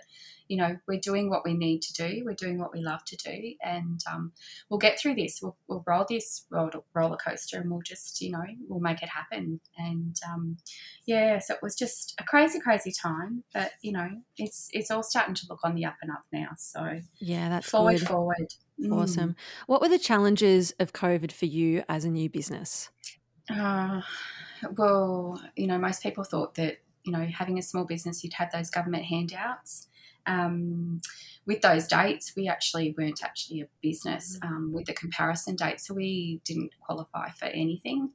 you 0.50 0.58
know, 0.58 0.78
we're 0.88 1.00
doing 1.00 1.30
what 1.30 1.46
we 1.46 1.54
need 1.54 1.82
to 1.84 1.94
do. 1.94 2.24
We're 2.26 2.34
doing 2.34 2.58
what 2.58 2.74
we 2.74 2.82
love 2.82 3.06
to 3.06 3.16
do. 3.16 3.54
And 3.64 4.02
um, 4.12 4.34
we'll 4.70 4.80
get 4.80 5.00
through 5.00 5.16
this. 5.16 5.40
We'll, 5.42 5.56
we'll 5.68 5.84
roll 5.88 6.06
this 6.10 6.46
roller, 6.50 7.18
coaster 7.18 7.62
and 7.62 7.70
we'll 7.72 7.84
just, 7.84 8.20
you 8.20 8.32
know, 8.32 8.44
we'll 8.68 8.80
make 8.80 9.04
it 9.04 9.10
happen. 9.10 9.62
And, 9.78 10.18
um, 10.28 10.58
yeah, 11.06 11.38
so 11.38 11.54
it 11.54 11.60
was 11.62 11.76
just 11.76 12.16
a 12.20 12.24
crazy, 12.24 12.60
crazy 12.60 12.92
time. 12.92 13.44
But 13.54 13.72
you 13.82 13.92
know, 13.92 14.10
it's 14.38 14.70
it's 14.74 14.92
all 14.92 15.04
starting 15.04 15.36
to 15.36 15.46
look 15.50 15.60
on 15.64 15.76
the 15.76 15.86
up 15.86 15.98
and 16.02 16.12
up 16.12 16.24
now. 16.34 16.50
So 16.58 17.00
Yeah, 17.20 17.50
that's 17.50 17.70
forward, 17.70 18.00
good. 18.00 18.08
forward. 18.08 18.54
Mm. 18.82 18.96
Awesome. 18.96 19.36
What 19.68 19.82
were 19.82 19.90
the 19.90 20.00
challenges 20.00 20.74
of 20.80 20.94
COVID 20.94 21.32
for 21.32 21.46
you 21.46 21.84
as 21.88 22.06
a 22.06 22.10
new 22.10 22.30
business? 22.30 22.90
Uh, 23.50 24.02
well, 24.78 25.42
you 25.56 25.68
know, 25.68 25.78
most 25.78 26.02
people 26.02 26.24
thought 26.24 26.56
that 26.56 26.78
you 27.04 27.12
know 27.12 27.26
having 27.26 27.60
a 27.60 27.62
small 27.64 27.86
business, 27.86 28.24
you'd 28.24 28.34
have 28.34 28.52
those 28.52 28.70
government 28.70 29.06
handouts. 29.06 29.88
Um, 30.30 31.02
with 31.46 31.62
those 31.62 31.88
dates, 31.88 32.34
we 32.38 32.48
actually 32.48 32.94
weren't 32.96 33.24
actually 33.24 33.62
a 33.62 33.68
business 33.82 34.38
um, 34.44 34.72
with 34.72 34.86
the 34.86 34.94
comparison 34.94 35.56
date, 35.56 35.80
so 35.82 35.96
we 35.96 36.42
didn't 36.46 36.72
qualify 36.80 37.32
for 37.32 37.46
anything, 37.46 38.12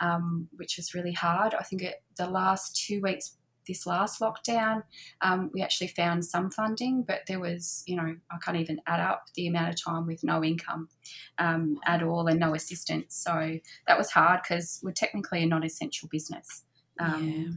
um, 0.00 0.48
which 0.56 0.78
was 0.78 0.94
really 0.94 1.12
hard. 1.12 1.54
I 1.54 1.64
think 1.64 1.82
it, 1.82 2.02
the 2.16 2.30
last 2.30 2.82
two 2.86 3.02
weeks, 3.02 3.36
this 3.66 3.86
last 3.86 4.20
lockdown, 4.20 4.82
um, 5.20 5.50
we 5.52 5.60
actually 5.60 5.88
found 5.88 6.24
some 6.24 6.50
funding, 6.50 7.02
but 7.02 7.20
there 7.28 7.38
was, 7.38 7.84
you 7.86 7.96
know, 7.96 8.16
I 8.30 8.36
can't 8.42 8.56
even 8.56 8.80
add 8.86 9.00
up 9.00 9.26
the 9.34 9.46
amount 9.46 9.68
of 9.68 9.84
time 9.84 10.06
with 10.06 10.24
no 10.24 10.42
income 10.42 10.88
um, 11.36 11.78
at 11.84 12.02
all 12.02 12.26
and 12.26 12.40
no 12.40 12.54
assistance. 12.54 13.14
So 13.14 13.58
that 13.86 13.98
was 13.98 14.10
hard 14.10 14.40
because 14.42 14.80
we're 14.82 14.92
technically 14.92 15.42
a 15.42 15.46
non-essential 15.46 16.08
business. 16.08 16.64
Um, 16.98 17.28
Yeah. 17.28 17.48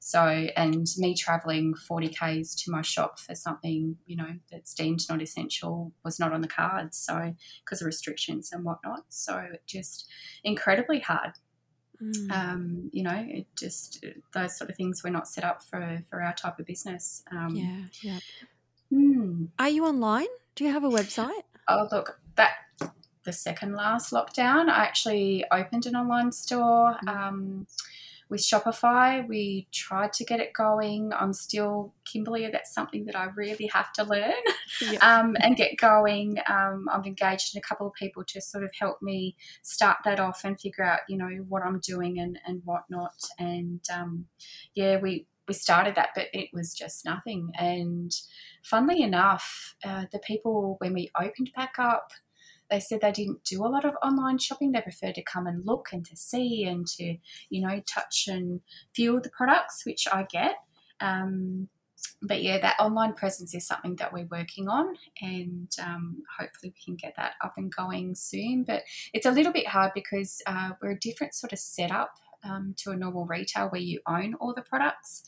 So, 0.00 0.20
and 0.56 0.86
me 0.96 1.14
traveling 1.14 1.74
40 1.74 2.08
Ks 2.08 2.54
to 2.62 2.70
my 2.70 2.80
shop 2.82 3.18
for 3.18 3.34
something, 3.34 3.96
you 4.06 4.16
know, 4.16 4.36
that's 4.50 4.72
deemed 4.72 5.00
not 5.08 5.20
essential 5.20 5.92
was 6.02 6.18
not 6.18 6.32
on 6.32 6.40
the 6.40 6.48
cards. 6.48 6.96
So, 6.96 7.34
because 7.64 7.82
of 7.82 7.86
restrictions 7.86 8.50
and 8.52 8.64
whatnot. 8.64 9.04
So, 9.10 9.36
it 9.38 9.62
just 9.66 10.08
incredibly 10.44 11.00
hard. 11.00 11.32
Mm. 12.02 12.30
Um, 12.30 12.90
you 12.92 13.02
know, 13.02 13.26
it 13.28 13.46
just, 13.58 14.04
those 14.32 14.56
sort 14.56 14.70
of 14.70 14.76
things 14.76 15.02
were 15.02 15.10
not 15.10 15.28
set 15.28 15.44
up 15.44 15.62
for, 15.62 16.02
for 16.08 16.22
our 16.22 16.32
type 16.32 16.58
of 16.58 16.66
business. 16.66 17.22
Um, 17.30 17.54
yeah, 17.54 17.80
yeah. 18.02 18.18
hmm. 18.90 19.46
Are 19.58 19.68
you 19.68 19.84
online? 19.84 20.28
Do 20.54 20.64
you 20.64 20.72
have 20.72 20.84
a 20.84 20.88
website? 20.88 21.42
Oh, 21.68 21.88
look, 21.92 22.20
that 22.36 22.52
the 23.24 23.32
second 23.32 23.74
last 23.74 24.12
lockdown, 24.12 24.68
I 24.70 24.84
actually 24.84 25.44
opened 25.52 25.84
an 25.86 25.96
online 25.96 26.32
store 26.32 26.96
Mm. 27.04 27.08
um, 27.08 27.66
with 28.28 28.40
Shopify. 28.40 29.26
We 29.26 29.68
tried 29.72 30.12
to 30.14 30.24
get 30.24 30.40
it 30.40 30.52
going. 30.52 31.12
I'm 31.12 31.32
still, 31.32 31.94
Kimberly, 32.04 32.48
that's 32.48 32.74
something 32.74 33.04
that 33.06 33.16
I 33.16 33.28
really 33.36 33.66
have 33.72 33.92
to 33.94 34.04
learn 34.04 34.32
Yeah. 34.80 34.98
um, 35.02 35.36
and 35.40 35.56
get 35.56 35.76
going. 35.76 36.38
Um, 36.48 36.86
I've 36.92 37.06
engaged 37.06 37.54
in 37.54 37.58
a 37.58 37.62
couple 37.62 37.86
of 37.86 37.94
people 37.94 38.24
to 38.24 38.40
sort 38.40 38.64
of 38.64 38.70
help 38.78 39.00
me 39.02 39.36
start 39.62 39.98
that 40.04 40.20
off 40.20 40.42
and 40.44 40.60
figure 40.60 40.84
out, 40.84 41.00
you 41.08 41.16
know, 41.16 41.28
what 41.48 41.62
I'm 41.62 41.80
doing 41.80 42.18
and, 42.18 42.38
and 42.46 42.62
whatnot. 42.64 43.16
And 43.38 43.80
um, 43.92 44.26
yeah, 44.74 44.98
we, 45.00 45.26
we 45.46 45.54
started 45.54 45.94
that, 45.94 46.10
but 46.14 46.26
it 46.32 46.50
was 46.52 46.74
just 46.74 47.04
nothing. 47.04 47.50
And 47.58 48.14
funnily 48.62 49.02
enough, 49.02 49.74
uh, 49.84 50.04
the 50.12 50.18
people, 50.18 50.76
when 50.80 50.92
we 50.92 51.10
opened 51.18 51.50
back 51.56 51.74
up, 51.78 52.12
they 52.70 52.80
said 52.80 53.00
they 53.00 53.12
didn't 53.12 53.44
do 53.44 53.64
a 53.64 53.68
lot 53.68 53.84
of 53.84 53.96
online 54.02 54.38
shopping. 54.38 54.72
They 54.72 54.80
preferred 54.80 55.14
to 55.14 55.22
come 55.22 55.46
and 55.46 55.64
look 55.64 55.88
and 55.92 56.04
to 56.06 56.16
see 56.16 56.64
and 56.64 56.86
to, 56.86 57.16
you 57.50 57.66
know, 57.66 57.80
touch 57.86 58.28
and 58.28 58.60
feel 58.94 59.20
the 59.20 59.30
products, 59.30 59.84
which 59.86 60.06
I 60.12 60.26
get. 60.30 60.56
Um, 61.00 61.68
but 62.22 62.42
yeah, 62.42 62.58
that 62.58 62.78
online 62.78 63.14
presence 63.14 63.54
is 63.54 63.66
something 63.66 63.96
that 63.96 64.12
we're 64.12 64.28
working 64.30 64.68
on, 64.68 64.94
and 65.20 65.70
um, 65.82 66.22
hopefully 66.38 66.72
we 66.74 66.84
can 66.84 66.96
get 66.96 67.14
that 67.16 67.32
up 67.42 67.54
and 67.56 67.74
going 67.74 68.14
soon. 68.14 68.64
But 68.64 68.82
it's 69.12 69.26
a 69.26 69.30
little 69.30 69.52
bit 69.52 69.66
hard 69.66 69.92
because 69.94 70.40
uh, 70.46 70.70
we're 70.80 70.92
a 70.92 70.98
different 70.98 71.34
sort 71.34 71.52
of 71.52 71.58
setup 71.58 72.12
um, 72.44 72.74
to 72.78 72.90
a 72.90 72.96
normal 72.96 73.26
retail 73.26 73.68
where 73.68 73.80
you 73.80 74.00
own 74.06 74.34
all 74.34 74.54
the 74.54 74.62
products. 74.62 75.24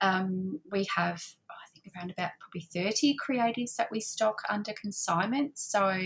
Um, 0.00 0.60
we 0.70 0.86
have, 0.94 1.22
around 1.94 2.10
about 2.10 2.30
probably 2.40 2.62
30 2.72 3.16
creatives 3.16 3.76
that 3.76 3.90
we 3.90 4.00
stock 4.00 4.42
under 4.48 4.72
consignment. 4.72 5.58
So 5.58 5.98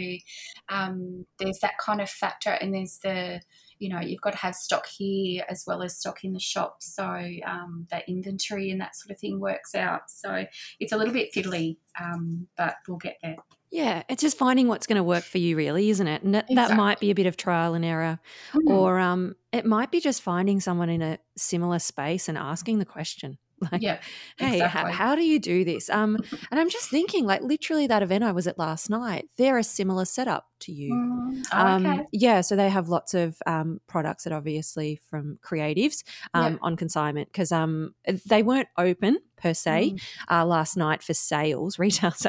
um, 0.68 1.26
there's 1.38 1.58
that 1.60 1.78
kind 1.78 2.00
of 2.00 2.08
factor, 2.08 2.50
and 2.50 2.74
there's 2.74 2.98
the 3.02 3.40
you 3.78 3.88
know 3.88 4.00
you've 4.00 4.20
got 4.20 4.32
to 4.32 4.38
have 4.38 4.56
stock 4.56 4.86
here 4.86 5.44
as 5.48 5.62
well 5.64 5.82
as 5.82 5.96
stock 5.96 6.24
in 6.24 6.32
the 6.32 6.40
shop 6.40 6.78
so 6.80 7.04
um, 7.46 7.86
that 7.92 8.02
inventory 8.08 8.72
and 8.72 8.80
that 8.80 8.96
sort 8.96 9.12
of 9.12 9.20
thing 9.20 9.38
works 9.38 9.72
out 9.72 10.10
so 10.10 10.44
it's 10.80 10.90
a 10.90 10.96
little 10.96 11.12
bit 11.14 11.32
fiddly 11.32 11.76
um, 12.00 12.48
but 12.56 12.74
we'll 12.88 12.98
get 12.98 13.18
there 13.22 13.36
Yeah, 13.70 14.02
it's 14.08 14.22
just 14.22 14.36
finding 14.36 14.66
what's 14.66 14.86
going 14.88 14.96
to 14.96 15.02
work 15.04 15.22
for 15.24 15.38
you, 15.38 15.56
really, 15.56 15.90
isn't 15.90 16.08
it? 16.08 16.22
And 16.22 16.34
that, 16.34 16.46
that 16.54 16.76
might 16.76 17.00
be 17.00 17.10
a 17.10 17.14
bit 17.14 17.26
of 17.26 17.36
trial 17.36 17.74
and 17.74 17.84
error, 17.84 18.18
Hmm. 18.52 18.68
or 18.68 18.98
um, 18.98 19.36
it 19.52 19.66
might 19.66 19.90
be 19.90 20.00
just 20.00 20.22
finding 20.22 20.58
someone 20.60 20.88
in 20.88 21.02
a 21.02 21.18
similar 21.36 21.78
space 21.78 22.28
and 22.28 22.38
asking 22.38 22.78
the 22.78 22.86
question, 22.86 23.38
like, 23.72 23.84
yeah 23.84 24.00
"Hey, 24.36 24.64
exactly. 24.64 24.66
h- 24.66 24.86
how 24.88 25.14
do 25.14 25.22
you 25.24 25.38
do 25.38 25.64
this?" 25.64 25.90
Um, 25.90 26.18
and 26.50 26.60
I'm 26.60 26.70
just 26.70 26.90
thinking, 26.90 27.24
like, 27.26 27.42
literally 27.42 27.86
that 27.88 28.02
event 28.02 28.24
I 28.24 28.32
was 28.32 28.46
at 28.46 28.58
last 28.58 28.90
night, 28.90 29.28
they're 29.36 29.58
a 29.58 29.64
similar 29.64 30.04
setup 30.04 30.46
to 30.60 30.72
you. 30.72 31.00
Mm, 31.00 31.46
oh, 31.52 31.66
Um, 31.66 32.02
okay 32.02 32.06
yeah, 32.12 32.40
so 32.40 32.56
they 32.56 32.68
have 32.70 32.88
lots 32.88 33.14
of 33.14 33.38
um, 33.46 33.80
products 33.86 34.24
that 34.24 34.32
obviously 34.32 34.96
from 34.96 35.38
creatives 35.42 36.02
um, 36.34 36.58
Yep. 36.58 36.62
on 36.62 36.76
consignment 36.76 37.28
because 37.32 37.52
um, 37.52 37.94
they 38.26 38.42
weren't 38.42 38.68
open 38.76 39.18
per 39.36 39.54
se 39.54 39.94
Mm, 39.94 39.98
uh, 40.30 40.44
last 40.46 40.76
night 40.76 41.02
for 41.02 41.14
sales, 41.14 41.78
retail. 41.80 42.12
So, 42.12 42.28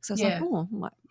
so 0.00 0.12
I 0.12 0.14
was 0.14 0.22
Yeah. 0.22 0.24
like, 0.24 0.40
oh, 0.40 0.68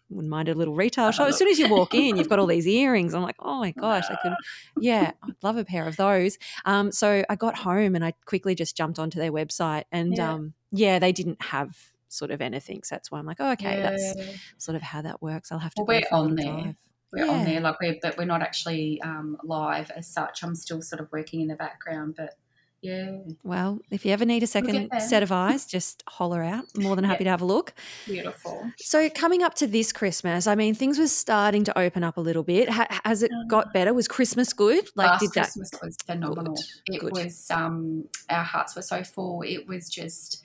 wouldn't 0.10 0.30
mind 0.30 0.50
a 0.50 0.54
little 0.56 0.74
retail 0.76 1.12
shop. 1.12 1.28
As 1.28 1.38
soon 1.38 1.48
as 1.50 1.60
you 1.60 1.68
walk 1.70 1.94
in, 1.94 2.18
you've 2.18 2.30
got 2.30 2.40
all 2.40 2.48
these 2.56 2.68
earrings. 2.68 3.14
I'm 3.14 3.22
like, 3.22 3.36
oh 3.40 3.60
my 3.60 3.72
gosh, 3.72 4.06
I 4.10 4.16
could, 4.22 4.34
yeah, 4.80 5.12
I'd 5.24 5.36
love 5.44 5.58
a 5.58 5.64
pair 5.66 5.88
of 5.88 5.98
those. 5.98 6.38
Um, 6.66 6.92
so 6.92 7.24
I 7.30 7.36
got 7.36 7.58
home 7.58 7.96
and 7.96 8.04
I 8.04 8.14
quickly 8.26 8.56
just 8.56 8.76
jumped 8.76 8.98
onto 9.00 9.20
their 9.20 9.32
website 9.32 9.84
and 9.92 10.18
Yeah. 10.18 10.34
um, 10.34 10.54
yeah, 10.72 11.00
they 11.00 11.12
didn't 11.12 11.42
have 11.42 11.78
sort 12.08 12.32
of 12.32 12.42
anything. 12.42 12.82
So 12.84 12.96
that's 12.96 13.12
why 13.12 13.20
I'm 13.20 13.26
like, 13.26 13.38
oh, 13.40 13.52
okay, 13.52 13.82
that's 13.82 14.16
sort 14.58 14.76
of 14.76 14.82
how 14.82 15.02
that 15.04 15.22
works. 15.22 15.52
I'll 15.52 15.60
have 15.60 15.74
to 15.76 15.84
Well, 15.84 16.00
we're 16.02 16.18
on 16.18 16.36
there. 16.36 16.46
drive. 16.46 16.76
we're 17.14 17.26
Yeah. 17.26 17.32
on 17.32 17.46
there 17.46 17.60
like 17.60 17.80
we're 17.82 17.96
but 18.02 18.18
we're 18.18 18.26
not 18.26 18.42
actually 18.42 19.02
um, 19.02 19.36
live 19.44 19.90
as 19.92 20.08
such 20.08 20.44
i'm 20.44 20.54
still 20.54 20.80
sort 20.80 21.00
of 21.02 21.12
working 21.12 21.42
in 21.42 21.48
the 21.48 21.56
background 21.56 22.14
but 22.16 22.36
Yeah. 22.82 23.18
Well, 23.44 23.80
if 23.92 24.06
you 24.06 24.14
ever 24.14 24.26
need 24.26 24.42
a 24.42 24.48
second 24.48 24.90
set 25.00 25.22
of 25.22 25.32
eyes, 25.32 25.66
just 25.68 26.04
holler 26.08 26.42
out. 26.42 26.66
More 26.78 26.96
than 26.96 27.04
happy 27.04 27.26
to 27.26 27.30
have 27.30 27.42
a 27.42 27.46
look. 27.46 27.74
Beautiful. 28.06 28.72
So, 28.78 29.10
coming 29.10 29.44
up 29.44 29.56
to 29.56 29.68
this 29.68 29.92
Christmas, 29.92 30.48
I 30.48 30.56
mean, 30.56 30.76
things 30.76 30.98
were 30.98 31.08
starting 31.08 31.66
to 31.66 31.78
open 31.78 32.04
up 32.04 32.18
a 32.18 32.22
little 32.22 32.44
bit. 32.44 32.70
Ha- 32.70 33.02
has 33.04 33.22
it 33.22 33.32
got 33.50 33.68
uh, 33.68 33.72
better? 33.74 33.94
Was 33.94 34.08
Christmas 34.08 34.54
good? 34.54 34.88
Like, 34.96 35.10
Last 35.10 35.22
did 35.22 35.32
that 35.34 35.44
Christmas 35.44 35.72
was 35.84 35.98
phenomenal. 36.06 36.56
Good. 36.88 36.96
It 36.96 37.00
good. 37.02 37.12
was. 37.12 37.48
Um, 37.52 38.06
our 38.30 38.44
hearts 38.44 38.76
were 38.76 38.82
so 38.82 39.04
full. 39.04 39.42
It 39.42 39.68
was 39.68 39.90
just. 39.90 40.44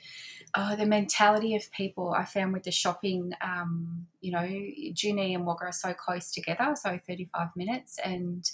Oh, 0.56 0.76
the 0.76 0.86
mentality 0.86 1.56
of 1.56 1.68
people 1.72 2.14
I 2.16 2.24
found 2.24 2.52
with 2.52 2.62
the 2.62 2.70
shopping, 2.70 3.32
um, 3.40 4.06
you 4.20 4.30
know, 4.30 4.46
Junee 4.92 5.34
and 5.34 5.44
Wagga 5.44 5.64
are 5.64 5.72
so 5.72 5.92
close 5.92 6.30
together, 6.30 6.74
so 6.80 6.96
35 7.08 7.48
minutes, 7.56 7.98
and 8.04 8.48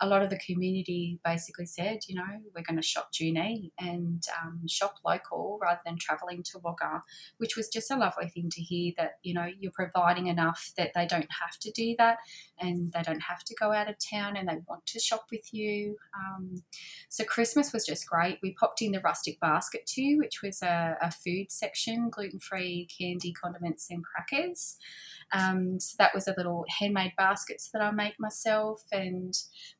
a 0.00 0.06
lot 0.06 0.22
of 0.22 0.30
the 0.30 0.38
community 0.38 1.18
basically 1.24 1.66
said, 1.66 2.00
you 2.06 2.14
know, 2.14 2.26
we're 2.54 2.62
going 2.62 2.76
to 2.76 2.82
shop 2.82 3.10
Junee 3.12 3.72
and 3.78 4.22
um, 4.42 4.60
shop 4.68 4.96
local 5.04 5.58
rather 5.62 5.80
than 5.86 5.96
travelling 5.98 6.42
to 6.44 6.58
Wagga, 6.58 7.02
which 7.38 7.56
was 7.56 7.68
just 7.68 7.90
a 7.90 7.96
lovely 7.96 8.28
thing 8.28 8.50
to 8.50 8.60
hear 8.60 8.92
that, 8.98 9.12
you 9.22 9.32
know, 9.32 9.46
you're 9.58 9.72
providing 9.72 10.26
enough 10.26 10.72
that 10.76 10.92
they 10.94 11.06
don't 11.06 11.28
have 11.40 11.58
to 11.60 11.70
do 11.70 11.94
that 11.98 12.18
and 12.60 12.92
they 12.92 13.02
don't 13.02 13.22
have 13.22 13.42
to 13.44 13.54
go 13.54 13.72
out 13.72 13.88
of 13.88 13.96
town 13.98 14.36
and 14.36 14.48
they 14.48 14.58
want 14.68 14.84
to 14.86 15.00
shop 15.00 15.26
with 15.30 15.52
you. 15.52 15.96
Um, 16.14 16.62
so 17.08 17.24
Christmas 17.24 17.72
was 17.72 17.86
just 17.86 18.06
great. 18.06 18.38
We 18.42 18.52
popped 18.52 18.82
in 18.82 18.92
the 18.92 19.00
rustic 19.00 19.40
basket 19.40 19.86
too, 19.86 20.18
which 20.18 20.42
was 20.42 20.60
a, 20.62 20.96
a 21.00 21.10
food 21.10 21.50
section, 21.50 22.10
gluten 22.10 22.38
free 22.38 22.86
candy, 22.98 23.32
condiments, 23.32 23.88
and 23.90 24.04
crackers. 24.04 24.76
Um, 25.32 25.80
so 25.80 25.96
that 25.98 26.14
was 26.14 26.28
a 26.28 26.34
little 26.36 26.64
handmade 26.78 27.12
baskets 27.16 27.70
that 27.72 27.82
I 27.82 27.90
make 27.90 28.14
myself, 28.18 28.82
and 28.92 29.34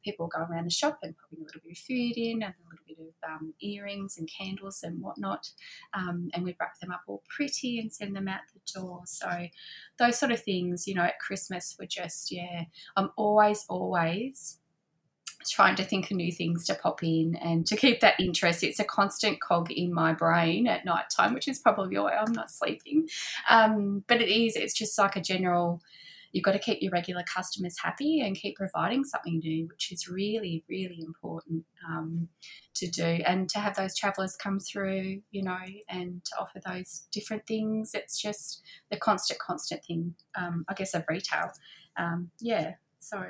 people 0.04 0.28
go 0.28 0.42
around 0.42 0.64
the 0.64 0.70
shop 0.70 0.98
and 1.02 1.14
putting 1.16 1.42
a 1.42 1.46
little 1.46 1.61
bit 1.64 1.72
of 1.72 1.78
food 1.78 2.16
in 2.16 2.42
and 2.42 2.54
a 2.54 2.68
little 2.68 2.85
bit 2.87 2.98
of 2.98 3.30
um, 3.30 3.54
earrings 3.61 4.18
and 4.18 4.28
candles 4.28 4.80
and 4.82 5.00
whatnot, 5.00 5.50
um, 5.94 6.30
and 6.35 6.44
we'd 6.44 6.56
wrap 6.61 6.78
them 6.80 6.90
up 6.90 7.02
all 7.06 7.22
pretty 7.28 7.78
and 7.78 7.92
send 7.92 8.14
them 8.14 8.28
out 8.28 8.40
the 8.52 8.80
door. 8.80 9.02
So 9.06 9.46
those 9.98 10.18
sort 10.18 10.32
of 10.32 10.42
things, 10.42 10.87
you 10.87 10.94
know, 10.94 11.04
at 11.04 11.18
Christmas 11.18 11.76
were 11.78 11.87
just 11.87 12.30
yeah. 12.32 12.64
I'm 12.96 13.11
always 13.16 13.64
always 13.68 14.59
trying 15.50 15.76
to 15.76 15.85
think 15.85 16.11
of 16.11 16.16
new 16.16 16.32
things 16.32 16.64
to 16.66 16.74
pop 16.74 17.02
in 17.02 17.37
and 17.37 17.66
to 17.66 17.76
keep 17.76 18.00
that 18.00 18.20
interest. 18.20 18.62
It's 18.62 18.80
a 18.80 18.85
constant 18.85 19.40
cog 19.40 19.70
in 19.70 19.92
my 19.92 20.12
brain 20.12 20.66
at 20.66 20.85
night 20.85 21.06
time, 21.14 21.35
which 21.35 21.48
is 21.48 21.59
probably 21.59 21.98
why 21.98 22.14
I'm 22.14 22.32
not 22.32 22.50
sleeping. 22.50 23.09
Um, 23.48 24.04
but 24.06 24.20
it 24.20 24.28
is, 24.28 24.56
it's 24.56 24.74
just 24.74 24.98
like 24.98 25.16
a 25.16 25.20
general, 25.20 25.80
you've 26.32 26.44
got 26.44 26.52
to 26.52 26.59
keep 26.59 26.82
your 26.82 26.90
regular 26.90 27.22
customers 27.22 27.76
happy 27.82 28.20
and 28.20 28.37
keep 28.37 28.56
providing 28.56 29.04
something 29.04 29.38
new, 29.38 29.66
which 29.68 29.90
is 29.92 30.09
really, 30.09 30.64
really 30.68 31.00
important 31.00 31.64
um, 31.88 32.28
to 32.74 32.87
do. 32.88 33.04
And 33.04 33.48
to 33.50 33.59
have 33.59 33.76
those 33.76 33.96
travellers 33.96 34.37
come 34.37 34.61
through, 34.61 35.22
you 35.30 35.42
know, 35.42 35.59
and 35.88 36.24
to 36.24 36.32
offer 36.38 36.61
those 36.66 37.06
different 37.12 37.46
things, 37.46 37.92
it's 37.94 38.20
just 38.20 38.62
the 38.90 38.96
constant, 38.96 39.40
constant 39.40 39.85
thing, 39.85 40.14
um, 40.37 40.64
I 40.68 40.74
guess, 40.74 40.94
of 40.94 41.04
retail. 41.09 41.52
Um, 41.96 42.30
yeah. 42.40 42.74
So 42.98 43.24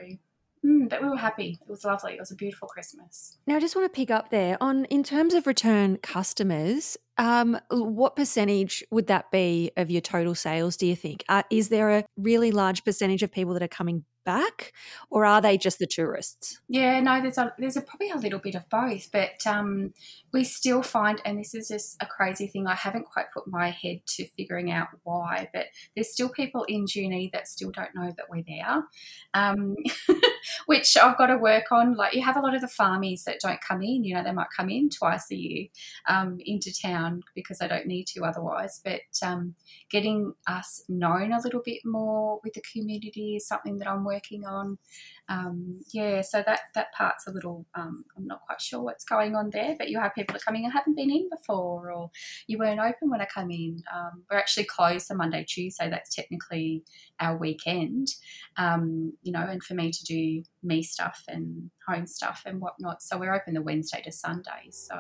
Mm, 0.65 0.89
but 0.89 1.03
we 1.03 1.09
were 1.09 1.17
happy. 1.17 1.59
It 1.61 1.71
was 1.71 1.85
lovely. 1.85 2.15
It 2.15 2.21
was 2.21 2.31
a 2.31 2.37
beautiful 2.37 2.69
Christmas. 2.69 3.39
Now, 3.47 3.57
I 3.57 3.61
just 3.61 3.77
want 3.77 3.93
to 3.93 3.97
pick 3.97 4.11
up 4.11 4.31
there 4.31 4.57
on 4.61 4.85
in 4.87 5.03
terms 5.03 5.35
of 5.35 5.47
return 5.47 5.99
customers. 5.99 6.97
Um, 7.19 7.59
what 7.71 8.15
percentage 8.15 8.85
would 8.91 9.07
that 9.07 9.31
be 9.31 9.71
of 9.77 9.91
your 9.91 10.03
total 10.03 10.35
sales? 10.35 10.77
Do 10.77 10.87
you 10.87 10.97
think? 10.97 11.25
Uh, 11.29 11.45
is 11.51 11.69
there 11.69 11.91
a 11.91 12.05
really 12.17 12.51
large 12.51 12.85
percentage 12.85 13.23
of 13.23 13.33
people 13.33 13.55
that 13.55 13.63
are 13.63 13.69
coming 13.69 14.05
back, 14.27 14.73
or 15.09 15.25
are 15.25 15.41
they 15.41 15.57
just 15.57 15.79
the 15.79 15.87
tourists? 15.87 16.61
Yeah, 16.69 17.01
no, 17.01 17.23
there's 17.23 17.39
a 17.39 17.55
there's 17.59 17.77
a, 17.77 17.81
probably 17.81 18.11
a 18.11 18.17
little 18.17 18.41
bit 18.41 18.55
of 18.55 18.69
both, 18.69 19.11
but 19.11 19.47
um, 19.47 19.95
we 20.37 20.45
still 20.45 20.83
find, 20.83 21.19
and 21.25 21.39
this 21.39 21.55
is 21.55 21.69
just 21.69 21.97
a 22.03 22.05
crazy 22.05 22.47
thing. 22.47 22.67
I 22.67 22.75
haven't 22.75 23.07
quite 23.07 23.33
put 23.33 23.49
my 23.49 23.71
head 23.71 24.01
to 24.17 24.27
figuring 24.37 24.71
out 24.71 24.89
why, 25.03 25.49
but 25.55 25.65
there's 25.95 26.13
still 26.13 26.29
people 26.29 26.65
in 26.65 26.85
Junee 26.85 27.31
that 27.33 27.49
still 27.49 27.71
don't 27.71 27.95
know 27.95 28.13
that 28.15 28.27
we're 28.29 28.45
there, 28.47 28.85
um, 29.33 29.75
which 30.67 30.95
I've 30.95 31.17
got 31.17 31.29
to 31.29 31.39
work 31.39 31.73
on. 31.73 31.97
Like 31.97 32.13
you 32.13 32.23
have 32.23 32.37
a 32.37 32.41
lot 32.41 32.55
of 32.55 32.61
the 32.61 32.67
farmies 32.67 33.25
that 33.25 33.41
don't 33.41 33.63
come 33.67 33.81
in. 33.81 34.05
You 34.05 34.17
know, 34.17 34.23
they 34.23 34.33
might 34.33 34.49
come 34.55 34.69
in 34.69 34.91
twice 34.91 35.31
a 35.31 35.37
year 35.37 35.69
um, 36.07 36.37
into 36.45 36.71
town 36.71 37.23
because 37.35 37.61
they 37.61 37.69
don't 37.69 37.87
need 37.87 38.07
to 38.09 38.25
otherwise. 38.27 38.79
But 38.85 39.01
um, 39.23 39.55
getting 39.91 40.35
us 40.47 40.85
known 40.87 41.33
a 41.33 41.41
little 41.41 41.63
bit 41.65 41.81
more 41.83 42.41
with 42.45 42.53
the 42.53 42.63
community 42.75 43.37
is 43.37 43.49
something 43.49 43.79
that 43.79 43.89
I'm 43.89 44.05
working 44.05 44.45
on. 44.45 44.77
Um, 45.29 45.83
yeah, 45.93 46.21
so 46.21 46.43
that 46.47 46.61
that 46.75 46.93
part's 46.93 47.27
a 47.27 47.33
little. 47.33 47.67
Um, 47.75 48.05
I'm 48.17 48.27
not 48.27 48.41
quite 48.47 48.61
sure 48.61 48.81
what's 48.81 49.05
going 49.05 49.35
on 49.35 49.51
there, 49.51 49.75
but 49.79 49.89
you 49.89 49.99
have 49.99 50.15
people 50.15 50.37
coming 50.45 50.65
and 50.65 50.73
haven't 50.73 50.97
been 50.97 51.11
in 51.11 51.29
before, 51.31 51.91
or 51.91 52.11
you 52.47 52.59
weren't 52.59 52.81
open 52.81 53.11
when 53.11 53.21
I 53.21 53.27
come 53.27 53.51
in. 53.51 53.83
Um, 53.95 54.23
we're 54.31 54.39
actually 54.39 54.65
closed 54.65 55.11
on 55.11 55.19
Monday, 55.19 55.45
Tuesday. 55.45 55.91
That's 55.91 56.15
technically 56.15 56.85
our 57.21 57.37
weekend, 57.37 58.09
um, 58.57 59.13
you 59.23 59.33
know, 59.33 59.47
and 59.49 59.63
for 59.63 59.75
me 59.75 59.91
to 59.91 60.05
do 60.05 60.43
me 60.63 60.83
stuff 60.83 61.23
and 61.29 61.71
home 61.87 62.07
stuff 62.07 62.43
and 62.47 62.61
whatnot. 62.61 63.03
So 63.03 63.19
we're 63.19 63.35
open 63.35 63.55
the 63.55 63.63
Wednesday 63.63 64.03
to 64.03 64.13
Sunday. 64.13 64.71
So 64.71 64.97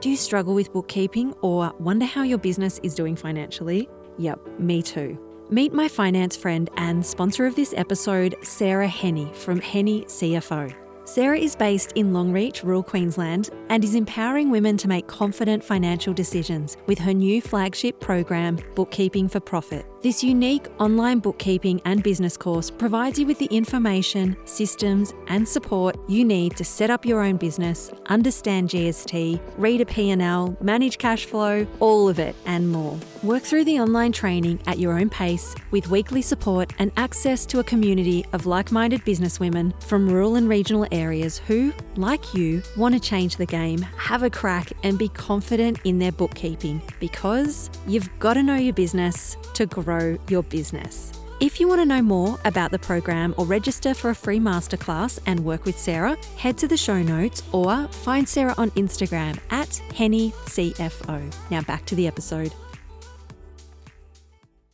do 0.00 0.08
you 0.08 0.16
struggle 0.16 0.54
with 0.54 0.72
bookkeeping 0.72 1.34
or 1.42 1.74
wonder 1.78 2.06
how 2.06 2.22
your 2.22 2.38
business 2.38 2.80
is 2.82 2.94
doing 2.94 3.16
financially? 3.16 3.88
Yep, 4.18 4.58
me 4.58 4.82
too. 4.82 5.29
Meet 5.52 5.72
my 5.72 5.88
finance 5.88 6.36
friend 6.36 6.70
and 6.76 7.04
sponsor 7.04 7.44
of 7.44 7.56
this 7.56 7.74
episode, 7.76 8.36
Sarah 8.40 8.86
Henney 8.86 9.32
from 9.34 9.60
Henney 9.60 10.04
CFO. 10.04 10.72
Sarah 11.04 11.40
is 11.40 11.56
based 11.56 11.90
in 11.96 12.12
Longreach, 12.12 12.62
rural 12.62 12.84
Queensland, 12.84 13.50
and 13.68 13.82
is 13.82 13.96
empowering 13.96 14.50
women 14.50 14.76
to 14.76 14.86
make 14.86 15.08
confident 15.08 15.64
financial 15.64 16.14
decisions 16.14 16.76
with 16.86 17.00
her 17.00 17.12
new 17.12 17.42
flagship 17.42 17.98
program, 17.98 18.58
Bookkeeping 18.76 19.28
for 19.28 19.40
Profit. 19.40 19.84
This 20.02 20.24
unique 20.24 20.66
online 20.78 21.18
bookkeeping 21.18 21.82
and 21.84 22.02
business 22.02 22.34
course 22.34 22.70
provides 22.70 23.18
you 23.18 23.26
with 23.26 23.38
the 23.38 23.54
information, 23.54 24.34
systems, 24.46 25.12
and 25.28 25.46
support 25.46 25.94
you 26.08 26.24
need 26.24 26.56
to 26.56 26.64
set 26.64 26.88
up 26.88 27.04
your 27.04 27.20
own 27.20 27.36
business, 27.36 27.90
understand 28.06 28.70
GST, 28.70 29.38
read 29.58 29.82
a 29.82 29.84
P&L, 29.84 30.56
manage 30.62 30.96
cash 30.96 31.26
flow, 31.26 31.66
all 31.80 32.08
of 32.08 32.18
it 32.18 32.34
and 32.46 32.72
more. 32.72 32.98
Work 33.22 33.42
through 33.42 33.64
the 33.64 33.78
online 33.78 34.12
training 34.12 34.58
at 34.66 34.78
your 34.78 34.98
own 34.98 35.10
pace 35.10 35.54
with 35.70 35.90
weekly 35.90 36.22
support 36.22 36.72
and 36.78 36.90
access 36.96 37.44
to 37.44 37.58
a 37.58 37.64
community 37.64 38.24
of 38.32 38.46
like-minded 38.46 39.04
businesswomen 39.04 39.78
from 39.82 40.08
rural 40.08 40.36
and 40.36 40.48
regional 40.48 40.86
areas 40.92 41.36
who, 41.46 41.74
like 41.96 42.32
you, 42.32 42.62
want 42.78 42.94
to 42.94 43.00
change 43.00 43.36
the 43.36 43.44
game, 43.44 43.82
have 43.98 44.22
a 44.22 44.30
crack 44.30 44.72
and 44.82 44.98
be 44.98 45.10
confident 45.10 45.78
in 45.84 45.98
their 45.98 46.12
bookkeeping 46.12 46.80
because 47.00 47.68
you've 47.86 48.08
got 48.18 48.32
to 48.32 48.42
know 48.42 48.56
your 48.56 48.72
business 48.72 49.36
to 49.52 49.66
grow 49.66 49.89
grow 49.90 50.16
your 50.28 50.44
business. 50.44 51.12
If 51.40 51.58
you 51.58 51.66
want 51.66 51.80
to 51.80 51.86
know 51.86 52.02
more 52.02 52.38
about 52.44 52.70
the 52.70 52.78
program 52.78 53.34
or 53.36 53.44
register 53.44 53.92
for 53.92 54.10
a 54.10 54.14
free 54.14 54.38
masterclass 54.38 55.18
and 55.26 55.40
work 55.40 55.64
with 55.64 55.76
Sarah, 55.76 56.16
head 56.36 56.56
to 56.58 56.68
the 56.68 56.76
show 56.76 57.02
notes 57.02 57.42
or 57.50 57.88
find 57.88 58.28
Sarah 58.28 58.54
on 58.56 58.70
Instagram 58.72 59.38
at 59.50 59.70
HenneyCFO. 59.98 61.34
Now 61.50 61.62
back 61.62 61.86
to 61.86 61.96
the 61.96 62.06
episode. 62.06 62.52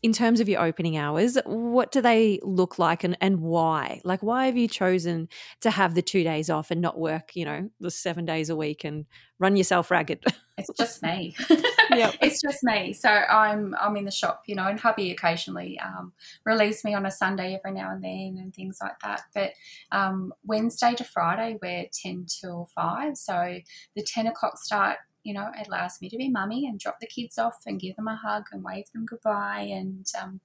In 0.06 0.12
terms 0.12 0.38
of 0.38 0.48
your 0.48 0.62
opening 0.62 0.96
hours, 0.96 1.36
what 1.46 1.90
do 1.90 2.00
they 2.00 2.38
look 2.44 2.78
like 2.78 3.02
and, 3.02 3.18
and 3.20 3.40
why? 3.40 4.00
Like, 4.04 4.22
why 4.22 4.46
have 4.46 4.56
you 4.56 4.68
chosen 4.68 5.28
to 5.62 5.70
have 5.72 5.96
the 5.96 6.00
two 6.00 6.22
days 6.22 6.48
off 6.48 6.70
and 6.70 6.80
not 6.80 6.96
work, 6.96 7.34
you 7.34 7.44
know, 7.44 7.70
the 7.80 7.90
seven 7.90 8.24
days 8.24 8.48
a 8.48 8.54
week 8.54 8.84
and 8.84 9.06
run 9.40 9.56
yourself 9.56 9.90
ragged? 9.90 10.22
It's 10.58 10.70
just 10.78 11.02
me. 11.02 11.34
yep. 11.90 12.14
It's 12.22 12.40
just 12.40 12.62
me. 12.62 12.92
So 12.92 13.10
I'm 13.10 13.74
I'm 13.80 13.96
in 13.96 14.04
the 14.04 14.10
shop, 14.10 14.44
you 14.46 14.54
know, 14.54 14.66
and 14.68 14.78
hubby 14.78 15.10
occasionally 15.10 15.78
um, 15.80 16.12
relieves 16.44 16.84
me 16.84 16.94
on 16.94 17.04
a 17.04 17.10
Sunday 17.10 17.54
every 17.54 17.76
now 17.76 17.90
and 17.90 18.02
then 18.02 18.38
and 18.40 18.54
things 18.54 18.78
like 18.80 18.98
that. 19.00 19.22
But 19.34 19.50
um, 19.92 20.32
Wednesday 20.44 20.94
to 20.94 21.04
Friday 21.04 21.58
we're 21.60 21.86
ten 21.92 22.26
till 22.26 22.70
five. 22.74 23.16
So 23.16 23.58
the 23.96 24.02
ten 24.02 24.28
o'clock 24.28 24.56
start 24.58 24.98
you 25.26 25.34
know, 25.34 25.50
it 25.58 25.66
allows 25.66 26.00
me 26.00 26.08
to 26.08 26.16
be 26.16 26.28
mummy 26.28 26.68
and 26.68 26.78
drop 26.78 27.00
the 27.00 27.06
kids 27.08 27.36
off 27.36 27.58
and 27.66 27.80
give 27.80 27.96
them 27.96 28.06
a 28.06 28.14
hug 28.14 28.44
and 28.52 28.62
wave 28.62 28.84
them 28.94 29.04
goodbye 29.04 29.68
and 29.72 30.06
um, 30.22 30.40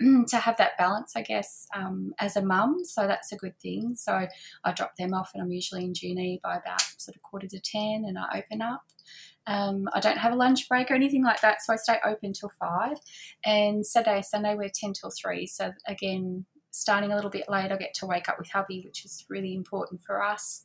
to 0.28 0.36
have 0.36 0.58
that 0.58 0.76
balance, 0.76 1.14
I 1.16 1.22
guess, 1.22 1.66
um, 1.74 2.12
as 2.18 2.36
a 2.36 2.42
mum. 2.42 2.84
So 2.84 3.06
that's 3.06 3.32
a 3.32 3.36
good 3.36 3.58
thing. 3.58 3.94
So 3.96 4.26
I 4.64 4.72
drop 4.72 4.96
them 4.96 5.14
off 5.14 5.30
and 5.32 5.42
I'm 5.42 5.50
usually 5.50 5.84
in 5.84 5.94
Junee 5.94 6.42
by 6.42 6.56
about 6.56 6.82
sort 6.98 7.16
of 7.16 7.22
quarter 7.22 7.46
to 7.46 7.58
10 7.58 8.04
and 8.06 8.18
I 8.18 8.42
open 8.44 8.60
up. 8.60 8.82
Um, 9.46 9.88
I 9.94 10.00
don't 10.00 10.18
have 10.18 10.34
a 10.34 10.36
lunch 10.36 10.68
break 10.68 10.90
or 10.90 10.94
anything 10.94 11.24
like 11.24 11.40
that, 11.40 11.62
so 11.62 11.72
I 11.72 11.76
stay 11.76 11.96
open 12.04 12.34
till 12.34 12.52
five. 12.60 12.98
And 13.46 13.86
Saturday, 13.86 14.20
Sunday, 14.20 14.54
we're 14.56 14.68
10 14.68 14.92
till 14.92 15.10
three. 15.10 15.46
So 15.46 15.72
again, 15.86 16.44
starting 16.78 17.12
a 17.12 17.14
little 17.14 17.30
bit 17.30 17.48
late, 17.48 17.72
I 17.72 17.76
get 17.76 17.94
to 17.94 18.06
wake 18.06 18.28
up 18.28 18.38
with 18.38 18.50
hubby, 18.50 18.82
which 18.84 19.04
is 19.04 19.24
really 19.28 19.54
important 19.54 20.00
for 20.02 20.22
us. 20.22 20.62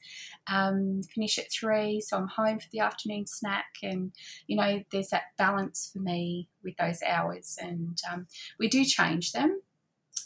Um, 0.52 1.02
finish 1.13 1.38
at 1.38 1.52
three, 1.52 2.02
so 2.02 2.17
I'm 2.17 2.28
home 2.28 2.60
for 2.60 2.67
the 2.71 2.80
afternoon 2.80 3.26
snack, 3.26 3.65
and 3.82 4.12
you 4.47 4.56
know, 4.56 4.84
there's 4.91 5.10
that 5.10 5.23
balance 5.38 5.89
for 5.91 5.99
me 5.99 6.49
with 6.63 6.76
those 6.78 7.02
hours, 7.02 7.58
and 7.62 7.97
um, 8.12 8.28
we 8.60 8.67
do 8.67 8.84
change 8.86 9.32
them. 9.32 9.62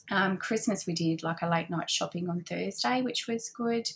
Um, 0.10 0.38
Christmas 0.38 0.86
we 0.88 0.94
did 0.94 1.24
like 1.24 1.42
a 1.42 1.50
late 1.50 1.70
night 1.70 1.90
shopping 1.90 2.30
on 2.30 2.42
Thursday, 2.42 3.02
which 3.02 3.28
was 3.28 3.50
good, 3.50 3.90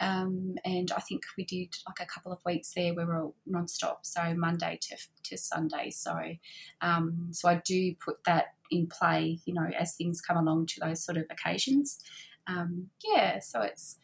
um, 0.00 0.56
and 0.64 0.92
I 0.92 1.00
think 1.00 1.22
we 1.36 1.44
did 1.44 1.76
like 1.86 2.00
a 2.00 2.06
couple 2.06 2.32
of 2.32 2.44
weeks 2.44 2.72
there 2.74 2.94
where 2.94 3.06
we 3.06 3.12
were 3.12 3.30
non-stop, 3.46 4.04
so 4.04 4.34
Monday 4.34 4.78
to, 4.82 4.96
to 5.24 5.38
Sunday. 5.38 5.90
So, 5.90 6.18
um, 6.80 7.28
so 7.32 7.48
I 7.48 7.62
do 7.64 7.94
put 7.94 8.24
that 8.24 8.54
in 8.70 8.86
play, 8.86 9.38
you 9.46 9.54
know, 9.54 9.68
as 9.78 9.94
things 9.94 10.20
come 10.20 10.36
along 10.36 10.66
to 10.66 10.80
those 10.80 11.02
sort 11.02 11.18
of 11.18 11.24
occasions. 11.30 12.00
Um, 12.46 12.88
yeah, 13.02 13.38
so 13.38 13.62
it's 13.62 13.98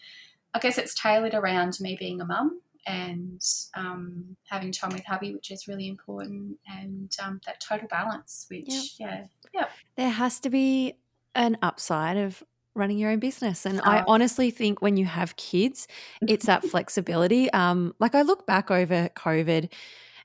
I 0.54 0.58
guess 0.58 0.78
it's 0.78 0.94
tailored 0.94 1.34
around 1.34 1.78
me 1.80 1.96
being 1.98 2.20
a 2.20 2.24
mum 2.24 2.60
and 2.86 3.42
um, 3.74 4.36
having 4.48 4.72
time 4.72 4.92
with 4.92 5.04
hubby, 5.04 5.32
which 5.32 5.50
is 5.50 5.68
really 5.68 5.86
important, 5.88 6.58
and 6.66 7.14
um, 7.22 7.40
that 7.46 7.60
total 7.60 7.88
balance, 7.88 8.46
which 8.48 8.66
yep. 8.68 8.84
yeah, 8.98 9.24
yeah. 9.52 9.68
There 9.96 10.10
has 10.10 10.40
to 10.40 10.50
be 10.50 10.94
an 11.34 11.58
upside 11.62 12.16
of 12.16 12.42
running 12.74 12.98
your 12.98 13.10
own 13.10 13.18
business. 13.18 13.66
And 13.66 13.80
oh. 13.80 13.84
I 13.84 14.04
honestly 14.06 14.50
think 14.50 14.80
when 14.80 14.96
you 14.96 15.04
have 15.04 15.36
kids, 15.36 15.88
it's 16.26 16.46
that 16.46 16.64
flexibility. 16.70 17.50
Um, 17.52 17.94
like 17.98 18.14
I 18.14 18.22
look 18.22 18.46
back 18.46 18.70
over 18.70 19.08
COVID 19.16 19.72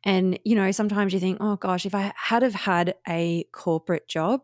and, 0.03 0.39
you 0.45 0.55
know, 0.55 0.71
sometimes 0.71 1.13
you 1.13 1.19
think, 1.19 1.39
oh 1.41 1.55
gosh, 1.55 1.85
if 1.85 1.95
I 1.95 2.13
had 2.15 2.43
have 2.43 2.53
had 2.53 2.95
a 3.07 3.45
corporate 3.51 4.07
job, 4.07 4.41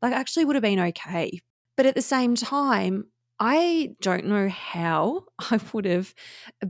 like 0.00 0.12
I 0.12 0.16
actually 0.16 0.44
would 0.44 0.56
have 0.56 0.62
been 0.62 0.78
okay. 0.78 1.40
But 1.76 1.86
at 1.86 1.94
the 1.94 2.02
same 2.02 2.36
time, 2.36 3.06
I 3.40 3.94
don't 4.00 4.26
know 4.26 4.48
how 4.48 5.24
I 5.38 5.58
would 5.72 5.86
have 5.86 6.14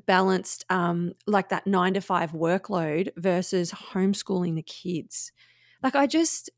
balanced 0.06 0.64
um, 0.70 1.12
like 1.26 1.50
that 1.50 1.66
nine 1.66 1.94
to 1.94 2.00
five 2.00 2.32
workload 2.32 3.10
versus 3.16 3.72
homeschooling 3.72 4.54
the 4.54 4.62
kids. 4.62 5.32
Like 5.82 5.94
I 5.94 6.06
just, 6.06 6.48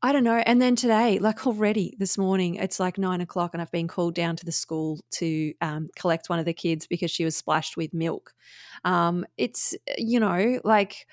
I 0.00 0.12
don't 0.12 0.24
know. 0.24 0.42
And 0.46 0.62
then 0.62 0.76
today, 0.76 1.18
like 1.18 1.46
already 1.46 1.96
this 1.98 2.16
morning, 2.16 2.54
it's 2.54 2.78
like 2.78 2.98
nine 2.98 3.20
o'clock, 3.20 3.50
and 3.52 3.60
I've 3.60 3.72
been 3.72 3.88
called 3.88 4.14
down 4.14 4.36
to 4.36 4.44
the 4.44 4.52
school 4.52 5.00
to 5.12 5.52
um, 5.60 5.88
collect 5.96 6.28
one 6.28 6.38
of 6.38 6.44
the 6.44 6.54
kids 6.54 6.86
because 6.86 7.10
she 7.10 7.24
was 7.24 7.36
splashed 7.36 7.76
with 7.76 7.92
milk. 7.92 8.32
Um, 8.84 9.26
it's, 9.36 9.74
you 9.96 10.20
know, 10.20 10.60
like, 10.62 11.06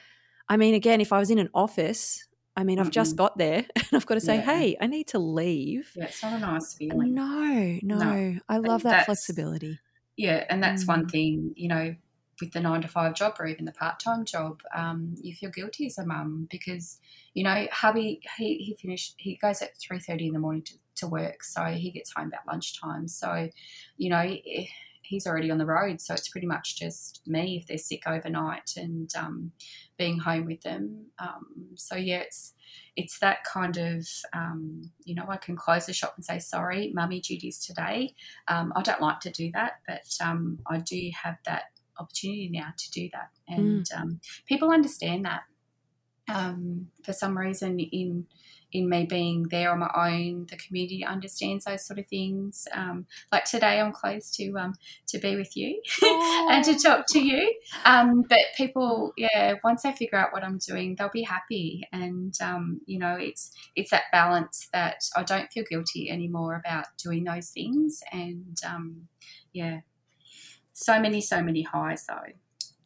I 0.48 0.58
mean, 0.58 0.76
again, 0.76 1.02
if 1.02 1.12
I 1.12 1.18
was 1.18 1.32
in 1.32 1.40
an 1.40 1.50
office, 1.54 2.28
I 2.56 2.64
mean, 2.64 2.80
I've 2.80 2.92
just 2.92 3.16
got 3.16 3.38
there 3.38 3.66
and 3.76 3.88
I've 3.92 4.06
got 4.06 4.16
to 4.16 4.22
say, 4.22 4.36
yeah. 4.36 4.42
hey, 4.42 4.78
I 4.80 4.86
need 4.86 5.08
to 5.08 5.20
leave. 5.20 5.92
Yeah, 5.96 6.06
it's 6.06 6.22
not 6.22 6.34
a 6.34 6.40
nice 6.40 6.76
feeling. 6.76 7.16
No, 7.16 7.80
no. 7.82 7.98
no. 7.98 8.40
I 8.48 8.58
love 8.58 8.84
that 8.84 9.06
flexibility. 9.06 9.80
Yeah, 10.16 10.46
and 10.48 10.64
that's 10.64 10.86
mm. 10.86 10.90
one 10.90 11.10
thing, 11.10 11.54
you 11.56 11.68
know, 11.68 11.96
with 12.42 12.52
the 12.52 12.60
nine 12.60 12.82
to 12.82 12.88
five 12.88 13.14
job 13.16 13.36
or 13.40 13.48
even 13.48 13.66
the 13.66 13.72
part 13.72 14.00
time 14.00 14.26
job, 14.26 14.62
um, 14.76 15.16
you 15.22 15.34
feel 15.36 15.50
guilty 15.50 15.86
as 15.88 15.98
a 15.98 16.06
mum 16.06 16.48
because 16.52 17.00
you 17.34 17.44
know 17.44 17.68
hubby 17.72 18.22
he 18.38 18.58
he 18.58 18.76
finished 18.82 19.16
he 19.18 19.36
goes 19.36 19.62
at 19.62 19.78
three 19.78 20.00
thirty 20.00 20.28
in 20.28 20.34
the 20.34 20.40
morning 20.40 20.64
to, 20.64 20.74
to 20.96 21.08
work, 21.08 21.44
so 21.44 21.64
he 21.66 21.92
gets 21.92 22.12
home 22.16 22.28
about 22.28 22.48
lunchtime. 22.48 23.08
So, 23.08 23.50
you 23.98 24.10
know. 24.10 24.36
He's 25.08 25.28
already 25.28 25.52
on 25.52 25.60
the 25.60 25.68
road, 25.68 26.02
so 26.02 26.16
it's 26.16 26.30
pretty 26.30 26.48
much 26.48 26.80
just 26.80 27.22
me 27.28 27.58
if 27.58 27.68
they're 27.68 27.78
sick 27.78 28.08
overnight 28.08 28.72
and 28.76 29.08
um, 29.16 29.52
being 30.00 30.18
home 30.18 30.46
with 30.48 30.62
them. 30.62 31.06
Um, 31.20 31.46
so 31.76 31.96
yeah, 31.96 32.22
it's 32.22 32.54
it's 32.96 33.20
that 33.20 33.44
kind 33.44 33.78
of 33.78 34.08
um, 34.34 34.90
you 35.04 35.14
know 35.14 35.26
I 35.30 35.38
can 35.38 35.56
close 35.56 35.86
the 35.86 35.94
shop 35.94 36.14
and 36.16 36.26
say 36.26 36.40
sorry, 36.40 36.92
mummy 36.94 37.20
duties 37.22 37.60
today. 37.64 38.16
Um, 38.48 38.74
I 38.76 38.82
don't 38.82 39.00
like 39.00 39.20
to 39.22 39.30
do 39.30 39.52
that, 39.54 39.74
but 39.88 40.08
um, 40.26 40.58
I 40.68 40.80
do 40.80 41.12
have 41.24 41.38
that 41.46 41.66
opportunity 42.00 42.50
now 42.52 42.70
to 42.78 42.92
do 42.92 43.10
that, 43.14 43.30
and 43.48 43.86
mm. 43.86 44.00
um, 44.00 44.20
people 44.48 44.72
understand 44.72 45.26
that. 45.26 45.42
Um, 46.28 46.88
for 47.04 47.14
some 47.14 47.38
reason, 47.38 47.80
in 47.80 48.26
in 48.76 48.90
me 48.90 49.06
being 49.06 49.44
there 49.50 49.72
on 49.72 49.80
my 49.80 49.92
own, 49.96 50.48
the 50.50 50.58
community 50.58 51.06
understands 51.06 51.66
those 51.66 51.86
sort 51.86 51.98
of 51.98 52.08
things. 52.08 52.68
Um, 52.74 53.06
like 53.32 53.46
today, 53.46 53.80
I'm 53.80 53.94
close 53.94 54.30
to 54.32 54.58
um, 54.58 54.74
to 55.08 55.18
be 55.18 55.36
with 55.36 55.56
you 55.56 55.82
and 56.52 56.64
to 56.66 56.76
talk 56.76 57.06
to 57.10 57.20
you. 57.20 57.54
Um, 57.86 58.24
but 58.28 58.40
people, 58.58 59.14
yeah, 59.18 59.54
once 59.64 59.84
they 59.84 59.94
figure 59.94 60.18
out 60.18 60.34
what 60.34 60.44
I'm 60.44 60.58
doing, 60.58 60.96
they'll 60.96 61.10
be 61.10 61.24
happy, 61.24 61.88
and 61.94 62.34
um, 62.42 62.82
you 62.86 63.00
know, 63.00 63.16
it's 63.18 63.52
it's 63.76 63.92
that 63.92 64.04
balance 64.12 64.68
that 64.74 65.04
I 65.16 65.24
don't 65.24 65.52
feel 65.52 65.64
guilty 65.70 66.10
anymore 66.10 66.56
about 66.56 66.86
doing 67.02 67.24
those 67.24 67.50
things, 67.50 68.02
and 68.12 68.58
um, 68.68 69.08
yeah, 69.54 69.80
so 70.76 71.00
many, 71.00 71.22
so 71.22 71.42
many 71.42 71.64
highs 71.64 72.06
though. 72.06 72.34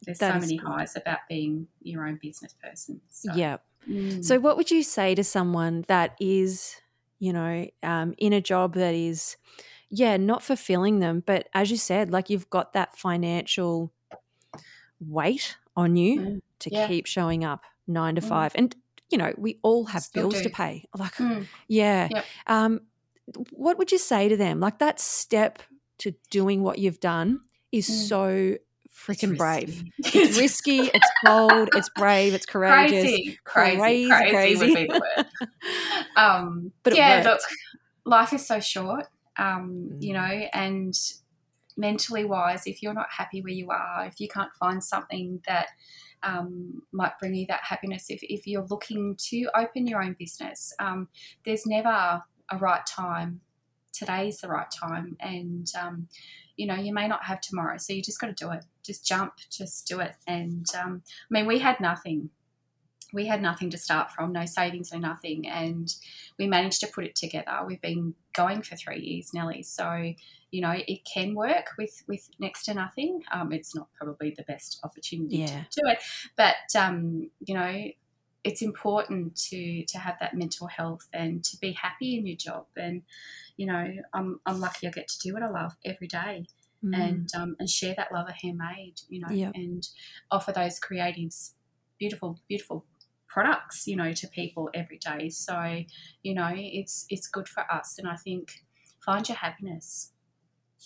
There's 0.02 0.18
that 0.18 0.34
so 0.34 0.40
many 0.40 0.56
good. 0.56 0.66
highs 0.66 0.96
about 0.96 1.18
being 1.28 1.66
your 1.82 2.06
own 2.06 2.18
business 2.22 2.54
person. 2.54 3.00
So. 3.10 3.34
Yeah. 3.34 3.58
Mm. 3.88 4.24
So, 4.24 4.38
what 4.38 4.56
would 4.56 4.70
you 4.70 4.82
say 4.82 5.14
to 5.14 5.24
someone 5.24 5.84
that 5.88 6.16
is, 6.20 6.76
you 7.18 7.32
know, 7.32 7.66
um, 7.82 8.14
in 8.16 8.32
a 8.32 8.40
job 8.40 8.74
that 8.74 8.94
is, 8.94 9.36
yeah, 9.90 10.16
not 10.16 10.42
fulfilling 10.42 11.00
them, 11.00 11.22
but 11.26 11.48
as 11.52 11.70
you 11.70 11.76
said, 11.76 12.10
like 12.10 12.30
you've 12.30 12.48
got 12.48 12.72
that 12.74 12.96
financial 12.96 13.92
weight 15.00 15.56
on 15.76 15.96
you 15.96 16.20
mm. 16.20 16.42
to 16.60 16.70
yeah. 16.70 16.86
keep 16.86 17.06
showing 17.06 17.44
up 17.44 17.64
nine 17.86 18.14
to 18.14 18.20
mm. 18.20 18.28
five, 18.28 18.52
and 18.54 18.74
you 19.10 19.18
know, 19.18 19.34
we 19.36 19.58
all 19.62 19.86
have 19.86 20.02
Still 20.02 20.28
bills 20.28 20.42
do. 20.42 20.48
to 20.48 20.50
pay. 20.50 20.84
Like, 20.96 21.14
mm. 21.16 21.46
yeah. 21.66 22.08
Yep. 22.10 22.24
Um, 22.46 22.80
what 23.50 23.78
would 23.78 23.90
you 23.90 23.98
say 23.98 24.28
to 24.28 24.36
them? 24.36 24.60
Like 24.60 24.78
that 24.78 25.00
step 25.00 25.62
to 25.98 26.14
doing 26.30 26.62
what 26.62 26.78
you've 26.78 27.00
done 27.00 27.40
is 27.72 27.88
mm. 27.88 28.08
so 28.08 28.56
freaking 28.92 29.36
brave. 29.36 29.84
It's 29.98 30.38
risky, 30.38 30.90
it's 30.92 31.10
bold, 31.24 31.70
it's 31.74 31.88
brave, 31.90 32.34
it's 32.34 32.46
courageous. 32.46 33.02
Crazy, 33.02 33.38
crazy, 33.44 34.08
crazy, 34.08 34.30
crazy, 34.30 34.66
would 34.66 34.74
be 34.74 34.86
the 34.86 35.00
word. 35.16 35.26
Um, 36.16 36.72
but 36.82 36.96
yeah, 36.96 37.22
look, 37.24 37.40
life 38.04 38.32
is 38.32 38.46
so 38.46 38.60
short, 38.60 39.06
um, 39.38 39.90
mm. 39.92 40.02
you 40.02 40.12
know, 40.12 40.48
and 40.52 40.94
mentally 41.76 42.24
wise, 42.24 42.62
if 42.66 42.82
you're 42.82 42.94
not 42.94 43.06
happy 43.10 43.40
where 43.40 43.52
you 43.52 43.70
are, 43.70 44.04
if 44.06 44.20
you 44.20 44.28
can't 44.28 44.54
find 44.58 44.82
something 44.82 45.40
that 45.46 45.68
um, 46.22 46.82
might 46.92 47.18
bring 47.18 47.34
you 47.34 47.46
that 47.48 47.62
happiness, 47.62 48.06
if, 48.08 48.20
if 48.22 48.46
you're 48.46 48.66
looking 48.68 49.16
to 49.30 49.48
open 49.56 49.86
your 49.86 50.02
own 50.02 50.14
business, 50.18 50.72
um, 50.78 51.08
there's 51.44 51.66
never 51.66 52.22
a 52.50 52.58
right 52.58 52.84
time. 52.86 53.40
Today's 53.92 54.38
the 54.38 54.48
right 54.48 54.70
time, 54.70 55.16
and 55.20 55.66
um, 55.80 56.08
you 56.60 56.66
know, 56.66 56.74
you 56.74 56.92
may 56.92 57.08
not 57.08 57.24
have 57.24 57.40
tomorrow. 57.40 57.78
So 57.78 57.94
you 57.94 58.02
just 58.02 58.20
got 58.20 58.26
to 58.26 58.44
do 58.44 58.50
it. 58.50 58.66
Just 58.84 59.06
jump, 59.06 59.32
just 59.50 59.88
do 59.88 60.00
it. 60.00 60.14
And 60.26 60.66
um, 60.78 61.02
I 61.08 61.26
mean, 61.30 61.46
we 61.46 61.58
had 61.58 61.80
nothing. 61.80 62.28
We 63.14 63.26
had 63.26 63.40
nothing 63.40 63.70
to 63.70 63.78
start 63.78 64.10
from, 64.10 64.30
no 64.30 64.44
savings, 64.44 64.92
no 64.92 64.98
nothing. 64.98 65.48
And 65.48 65.90
we 66.38 66.46
managed 66.46 66.80
to 66.80 66.86
put 66.86 67.06
it 67.06 67.16
together. 67.16 67.50
We've 67.66 67.80
been 67.80 68.14
going 68.34 68.60
for 68.60 68.76
three 68.76 69.00
years, 69.00 69.32
Nelly. 69.32 69.62
So, 69.62 70.12
you 70.50 70.60
know, 70.60 70.74
it 70.76 71.00
can 71.10 71.34
work 71.34 71.70
with, 71.78 72.02
with 72.06 72.28
next 72.38 72.66
to 72.66 72.74
nothing. 72.74 73.22
Um, 73.32 73.52
it's 73.52 73.74
not 73.74 73.88
probably 73.94 74.34
the 74.36 74.44
best 74.44 74.80
opportunity 74.84 75.38
yeah. 75.38 75.64
to 75.70 75.80
do 75.82 75.90
it. 75.90 75.98
But, 76.36 76.78
um, 76.78 77.30
you 77.40 77.54
know, 77.54 77.90
it's 78.44 78.62
important 78.62 79.36
to 79.36 79.84
to 79.84 79.98
have 79.98 80.16
that 80.20 80.34
mental 80.34 80.66
health 80.66 81.06
and 81.12 81.44
to 81.44 81.58
be 81.58 81.72
happy 81.72 82.16
in 82.16 82.26
your 82.26 82.36
job 82.36 82.64
and 82.76 83.02
you 83.60 83.66
know 83.66 83.86
I'm, 84.14 84.40
I'm 84.46 84.58
lucky 84.58 84.88
I 84.88 84.90
get 84.90 85.06
to 85.08 85.18
do 85.18 85.34
what 85.34 85.42
I 85.42 85.50
love 85.50 85.72
every 85.84 86.06
day 86.06 86.46
mm. 86.82 86.98
and 86.98 87.28
um, 87.36 87.56
and 87.58 87.68
share 87.68 87.94
that 87.94 88.10
love 88.10 88.26
of 88.26 88.34
handmade 88.42 89.00
you 89.10 89.20
know 89.20 89.28
yep. 89.30 89.52
and 89.54 89.86
offer 90.30 90.50
those 90.50 90.78
creative 90.78 91.34
beautiful 91.98 92.40
beautiful 92.48 92.86
products 93.28 93.86
you 93.86 93.96
know 93.96 94.14
to 94.14 94.26
people 94.28 94.70
every 94.72 94.98
day 94.98 95.28
so 95.28 95.82
you 96.22 96.34
know 96.34 96.50
it's 96.54 97.04
it's 97.10 97.28
good 97.28 97.46
for 97.46 97.70
us 97.70 97.96
and 97.98 98.08
I 98.08 98.16
think 98.16 98.62
find 99.04 99.28
your 99.28 99.36
happiness 99.36 100.12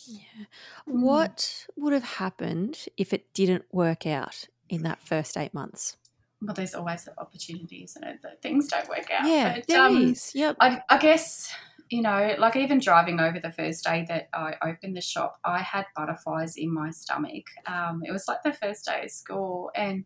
yeah. 0.06 0.46
Mm. 0.88 1.02
What 1.02 1.68
would 1.76 1.92
have 1.92 2.02
happened 2.02 2.86
if 2.96 3.12
it 3.12 3.32
didn't 3.32 3.64
work 3.70 4.08
out 4.08 4.48
in 4.68 4.82
that 4.82 5.00
first 5.00 5.36
eight 5.36 5.54
months? 5.54 5.96
well, 6.42 6.54
there's 6.54 6.74
always 6.74 7.08
opportunities 7.18 7.96
in 7.96 8.06
it 8.08 8.20
that 8.22 8.42
things 8.42 8.68
don't 8.68 8.88
work 8.88 9.08
out. 9.10 9.26
Yeah, 9.26 9.54
but, 9.54 9.66
there 9.66 9.82
um, 9.82 10.10
is. 10.10 10.32
Yep. 10.34 10.56
I, 10.60 10.82
I 10.90 10.98
guess 10.98 11.52
you 11.94 12.02
know, 12.02 12.34
like 12.38 12.56
even 12.56 12.80
driving 12.80 13.20
over 13.20 13.38
the 13.38 13.52
first 13.52 13.84
day 13.84 14.04
that 14.08 14.28
I 14.32 14.56
opened 14.62 14.96
the 14.96 15.00
shop, 15.00 15.38
I 15.44 15.62
had 15.62 15.86
butterflies 15.94 16.56
in 16.56 16.74
my 16.74 16.90
stomach. 16.90 17.44
Um, 17.66 18.02
it 18.04 18.10
was 18.10 18.26
like 18.26 18.42
the 18.42 18.52
first 18.52 18.84
day 18.84 19.04
of 19.04 19.12
school, 19.12 19.70
and 19.76 20.04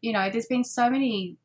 you 0.00 0.12
know, 0.12 0.30
there's 0.30 0.48
been 0.48 0.64
so 0.64 0.90
many 0.90 1.36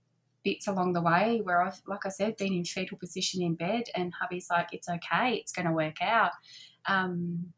bits 0.44 0.68
along 0.68 0.94
the 0.94 1.02
way 1.02 1.42
where 1.44 1.62
I've, 1.62 1.80
like 1.88 2.08
I 2.08 2.10
said, 2.10 2.38
been 2.38 2.54
in 2.54 2.66
fetal 2.66 2.98
position 2.98 3.44
in 3.44 3.54
bed, 3.54 3.84
and 3.94 4.12
hubby's 4.20 4.48
like, 4.50 4.70
"It's 4.72 4.90
okay, 4.90 5.36
it's 5.36 5.52
going 5.52 5.68
to 5.68 5.72
work 5.72 6.02
out." 6.02 6.32
Um, 6.88 7.54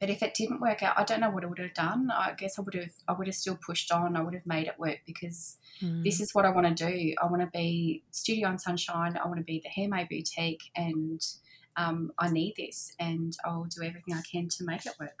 but 0.00 0.08
if 0.08 0.22
it 0.22 0.32
didn't 0.32 0.62
work 0.62 0.82
out, 0.82 0.98
I 0.98 1.04
don't 1.04 1.20
know 1.20 1.28
what 1.28 1.44
I 1.44 1.46
would 1.46 1.58
have 1.58 1.74
done. 1.74 2.10
I 2.10 2.32
guess 2.38 2.58
I 2.58 2.62
would 2.62 2.72
have 2.72 2.94
I 3.06 3.12
would 3.12 3.26
have 3.26 3.36
still 3.36 3.58
pushed 3.66 3.92
on. 3.92 4.16
I 4.16 4.22
would 4.22 4.32
have 4.32 4.46
made 4.46 4.66
it 4.66 4.78
work 4.78 5.00
because 5.04 5.58
mm. 5.82 6.02
this 6.02 6.22
is 6.22 6.34
what 6.34 6.46
I 6.46 6.50
want 6.52 6.74
to 6.74 6.90
do. 6.90 7.14
I 7.22 7.26
want 7.26 7.42
to 7.42 7.50
be 7.52 8.02
Studio 8.12 8.48
on 8.48 8.58
Sunshine. 8.58 9.18
I 9.22 9.26
want 9.26 9.40
to 9.40 9.44
be 9.44 9.60
the 9.62 9.68
Handmade 9.68 10.08
Boutique, 10.08 10.70
and 10.74 11.20
um, 11.76 12.12
I 12.18 12.30
need 12.30 12.54
this, 12.56 12.94
and 12.98 13.36
I'll 13.44 13.64
do 13.64 13.82
everything 13.82 14.14
I 14.14 14.22
can 14.30 14.48
to 14.48 14.64
make 14.64 14.86
it 14.86 14.92
work. 15.00 15.16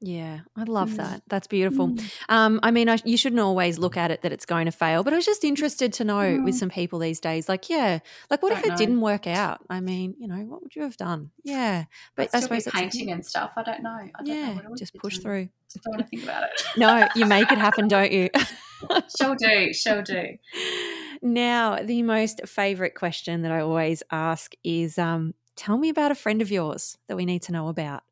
Yeah, 0.00 0.40
I 0.54 0.64
love 0.64 0.90
mm. 0.90 0.96
that. 0.96 1.22
That's 1.28 1.46
beautiful. 1.46 1.88
Mm. 1.88 2.10
Um, 2.28 2.60
I 2.62 2.70
mean, 2.70 2.90
I, 2.90 2.98
you 3.06 3.16
shouldn't 3.16 3.40
always 3.40 3.78
look 3.78 3.96
at 3.96 4.10
it 4.10 4.20
that 4.20 4.32
it's 4.32 4.44
going 4.44 4.66
to 4.66 4.72
fail, 4.72 5.02
but 5.02 5.14
I 5.14 5.16
was 5.16 5.24
just 5.24 5.44
interested 5.44 5.94
to 5.94 6.04
know 6.04 6.16
mm. 6.16 6.44
with 6.44 6.56
some 6.56 6.68
people 6.68 6.98
these 6.98 7.20
days, 7.20 7.48
like, 7.48 7.70
yeah, 7.70 8.00
like 8.30 8.42
what 8.42 8.50
Don't 8.50 8.58
if 8.58 8.66
it 8.66 8.68
know. 8.70 8.76
didn't 8.76 9.00
work 9.00 9.26
out? 9.26 9.60
I 9.70 9.80
mean, 9.80 10.14
you 10.18 10.28
know, 10.28 10.36
what 10.44 10.62
would 10.62 10.76
you 10.76 10.82
have 10.82 10.98
done? 10.98 11.30
Yeah, 11.42 11.84
but 12.16 12.28
I 12.34 12.40
suppose 12.40 12.66
painting 12.66 13.12
and 13.12 13.24
stuff. 13.24 13.52
I 13.56 13.62
don't 13.62 13.82
know. 13.82 13.90
I 13.90 14.10
don't 14.18 14.26
yeah, 14.26 14.54
know 14.54 14.74
just 14.76 14.94
push 14.96 15.18
through. 15.18 15.48
Just 15.72 15.84
don't 15.84 15.96
want 15.96 16.02
to 16.02 16.08
think 16.08 16.24
about 16.24 16.44
it. 16.44 16.62
no, 16.76 17.08
you 17.16 17.24
make 17.24 17.50
it 17.50 17.58
happen, 17.58 17.88
don't 17.88 18.12
you? 18.12 18.28
she'll 19.16 19.36
do. 19.36 19.72
She'll 19.72 20.02
do. 20.02 20.36
Now, 21.22 21.78
the 21.82 22.02
most 22.02 22.46
favorite 22.46 22.94
question 22.94 23.42
that 23.42 23.50
I 23.50 23.60
always 23.60 24.02
ask 24.10 24.52
is, 24.62 24.98
um, 24.98 25.32
tell 25.56 25.78
me 25.78 25.88
about 25.88 26.10
a 26.10 26.14
friend 26.14 26.42
of 26.42 26.50
yours 26.50 26.98
that 27.08 27.16
we 27.16 27.24
need 27.24 27.42
to 27.42 27.52
know 27.52 27.68
about. 27.68 28.02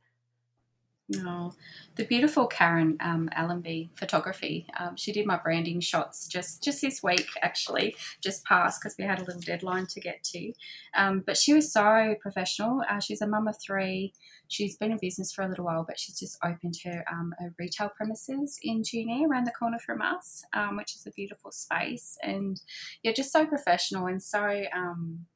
Oh, 1.18 1.53
the 1.97 2.05
beautiful 2.05 2.47
Karen 2.47 2.97
um, 3.01 3.28
Allenby 3.32 3.90
photography. 3.95 4.66
Um, 4.78 4.97
she 4.97 5.12
did 5.12 5.26
my 5.26 5.36
branding 5.36 5.80
shots 5.80 6.26
just 6.26 6.62
just 6.62 6.80
this 6.80 7.03
week, 7.03 7.26
actually, 7.43 7.97
just 8.22 8.45
passed 8.45 8.80
because 8.80 8.97
we 8.99 9.05
had 9.05 9.20
a 9.20 9.24
little 9.24 9.40
deadline 9.40 9.86
to 9.88 10.01
get 10.01 10.22
to. 10.24 10.53
Um, 10.95 11.22
but 11.26 11.36
she 11.36 11.53
was 11.53 11.72
so 11.72 12.14
professional. 12.20 12.82
Uh, 12.88 13.01
she's 13.01 13.20
a 13.20 13.26
mum 13.26 13.49
of 13.49 13.57
three. 13.61 14.12
She's 14.49 14.76
been 14.76 14.93
in 14.93 14.99
business 14.99 15.32
for 15.32 15.43
a 15.43 15.49
little 15.49 15.64
while, 15.64 15.84
but 15.86 15.99
she's 15.99 16.18
just 16.18 16.38
opened 16.43 16.76
her 16.84 17.05
um, 17.11 17.34
retail 17.59 17.90
premises 17.95 18.59
in 18.62 18.82
Junee, 18.82 19.26
around 19.26 19.47
the 19.47 19.53
corner 19.53 19.78
from 19.78 20.01
us, 20.01 20.45
um, 20.55 20.76
which 20.76 20.95
is 20.95 21.07
a 21.07 21.11
beautiful 21.11 21.51
space. 21.51 22.16
And 22.22 22.61
yeah, 23.03 23.12
just 23.12 23.32
so 23.32 23.45
professional 23.45 24.07
and 24.07 24.22
so. 24.22 24.64
Um, 24.74 25.26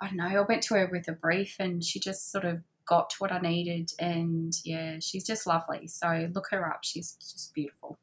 I 0.00 0.08
don't 0.08 0.16
know. 0.16 0.24
I 0.26 0.40
went 0.40 0.62
to 0.64 0.74
her 0.74 0.88
with 0.90 1.08
a 1.08 1.12
brief, 1.12 1.56
and 1.58 1.82
she 1.82 2.00
just 2.00 2.30
sort 2.30 2.44
of 2.44 2.62
got 2.86 3.14
what 3.18 3.32
I 3.32 3.38
needed. 3.38 3.90
And 3.98 4.52
yeah, 4.64 4.96
she's 5.00 5.26
just 5.26 5.46
lovely. 5.46 5.88
So 5.88 6.28
look 6.34 6.48
her 6.50 6.66
up. 6.66 6.80
She's 6.82 7.12
just 7.14 7.52
beautiful. 7.54 7.98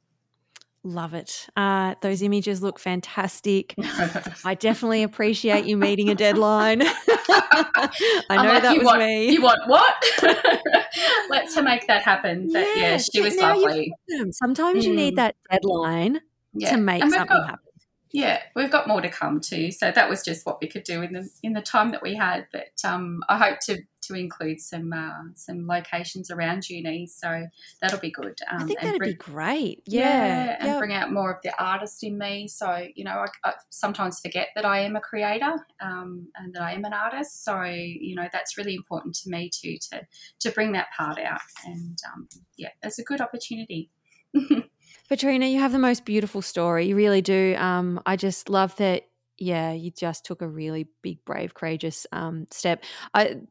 Love 0.86 1.14
it. 1.14 1.48
Uh, 1.56 1.96
those 2.02 2.22
images 2.22 2.62
look 2.62 2.78
fantastic. 2.78 3.74
I 4.44 4.54
definitely 4.60 5.04
appreciate 5.04 5.64
you 5.64 5.78
meeting 5.78 6.10
a 6.10 6.16
deadline. 6.16 6.82
I 6.86 7.90
know 8.32 8.44
like, 8.44 8.64
that 8.64 8.78
was 8.78 8.86
want, 8.86 9.00
me. 9.00 9.32
You 9.32 9.42
want 9.42 9.60
what? 9.68 9.96
Let's 11.30 11.56
make 11.62 11.88
that 11.88 12.02
happen. 12.04 12.50
But 12.52 12.68
yeah, 12.76 12.76
yeah 12.76 12.98
she 12.98 13.22
was 13.22 13.38
lovely. 13.38 13.94
Sometimes 14.32 14.84
mm. 14.84 14.90
you 14.90 14.94
need 14.94 15.14
mm. 15.14 15.18
that 15.18 15.36
deadline 15.50 16.20
yeah. 16.54 16.72
to 16.72 16.78
make 16.78 17.02
something 17.02 17.28
got, 17.28 17.46
happen. 17.46 17.73
Yeah, 18.14 18.44
we've 18.56 18.70
got 18.70 18.88
more 18.88 19.02
to 19.02 19.10
come 19.10 19.42
too. 19.42 19.72
So 19.72 19.92
that 19.92 20.08
was 20.08 20.24
just 20.24 20.46
what 20.46 20.62
we 20.62 20.68
could 20.68 20.84
do 20.84 21.02
in 21.02 21.14
the 21.14 21.28
in 21.42 21.54
the 21.54 21.64
time 21.64 21.90
that 21.92 22.04
we 22.04 22.14
had. 22.14 22.46
But 22.54 22.70
um, 22.86 23.24
I 23.28 23.40
hope 23.40 23.58
to 23.62 23.80
to 24.02 24.14
include 24.14 24.62
some 24.62 24.94
uh, 24.94 25.32
some 25.34 25.66
locations 25.66 26.30
around 26.30 26.62
Junee, 26.62 27.10
so 27.10 27.48
that'll 27.82 28.00
be 28.00 28.12
good. 28.12 28.38
Um, 28.52 28.62
I 28.62 28.66
think 28.66 28.82
that'd 28.82 29.00
bring, 29.00 29.12
be 29.14 29.18
great. 29.18 29.82
Yeah, 29.88 30.02
yeah 30.04 30.58
and 30.60 30.68
yep. 30.68 30.80
bring 30.80 30.94
out 30.94 31.12
more 31.12 31.34
of 31.34 31.42
the 31.42 31.60
artist 31.60 32.04
in 32.04 32.20
me. 32.20 32.48
So 32.48 32.86
you 32.94 33.04
know, 33.04 33.26
I, 33.26 33.50
I 33.50 33.54
sometimes 33.72 34.20
forget 34.20 34.50
that 34.54 34.64
I 34.64 34.82
am 34.82 34.96
a 34.96 35.02
creator 35.02 35.56
um, 35.82 36.28
and 36.36 36.54
that 36.54 36.62
I 36.62 36.74
am 36.74 36.86
an 36.86 36.94
artist. 36.94 37.44
So 37.44 37.64
you 37.64 38.14
know, 38.14 38.28
that's 38.32 38.60
really 38.60 38.76
important 38.76 39.16
to 39.16 39.30
me 39.32 39.50
too 39.52 39.78
to 39.90 40.02
to 40.42 40.52
bring 40.52 40.74
that 40.74 40.90
part 40.96 41.18
out. 41.18 41.42
And 41.66 41.98
um, 42.14 42.30
yeah, 42.58 42.70
it's 42.84 43.00
a 43.00 43.04
good 43.04 43.22
opportunity. 43.22 43.90
Patrina, 45.10 45.46
you 45.46 45.60
have 45.60 45.72
the 45.72 45.80
most 45.80 46.06
beautiful 46.06 46.42
story. 46.42 46.88
You 46.88 46.96
really 46.96 47.22
do. 47.22 47.56
Um, 47.58 48.02
I 48.06 48.16
just 48.16 48.50
love 48.50 48.76
that. 48.78 49.04
Yeah, 49.38 49.74
you 49.74 49.92
just 49.92 50.26
took 50.26 50.42
a 50.42 50.48
really 50.48 50.88
big, 51.02 51.24
brave, 51.26 51.54
courageous 51.54 52.06
um, 52.12 52.48
step. 52.52 52.84
I, 53.14 53.42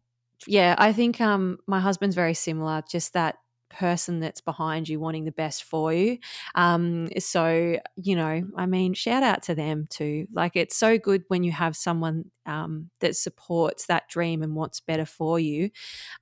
yeah, 0.46 0.74
I 0.78 0.92
think 0.92 1.20
um, 1.20 1.58
my 1.66 1.80
husband's 1.80 2.14
very 2.14 2.34
similar. 2.34 2.82
Just 2.88 3.12
that 3.12 3.36
person 3.68 4.20
that's 4.20 4.40
behind 4.40 4.88
you 4.88 5.00
wanting 5.00 5.24
the 5.24 5.32
best 5.32 5.64
for 5.64 5.92
you. 5.92 6.18
Um, 6.54 7.08
so, 7.18 7.78
you 7.96 8.16
know, 8.16 8.42
I 8.56 8.66
mean, 8.66 8.94
shout 8.94 9.22
out 9.22 9.42
to 9.44 9.54
them 9.54 9.86
too. 9.90 10.26
Like, 10.32 10.56
it's 10.56 10.76
so 10.76 10.98
good 10.98 11.24
when 11.28 11.42
you 11.42 11.52
have 11.52 11.76
someone 11.76 12.30
um, 12.46 12.90
that 13.00 13.16
supports 13.16 13.86
that 13.86 14.08
dream 14.08 14.42
and 14.42 14.54
wants 14.54 14.80
better 14.80 15.06
for 15.06 15.38
you. 15.40 15.70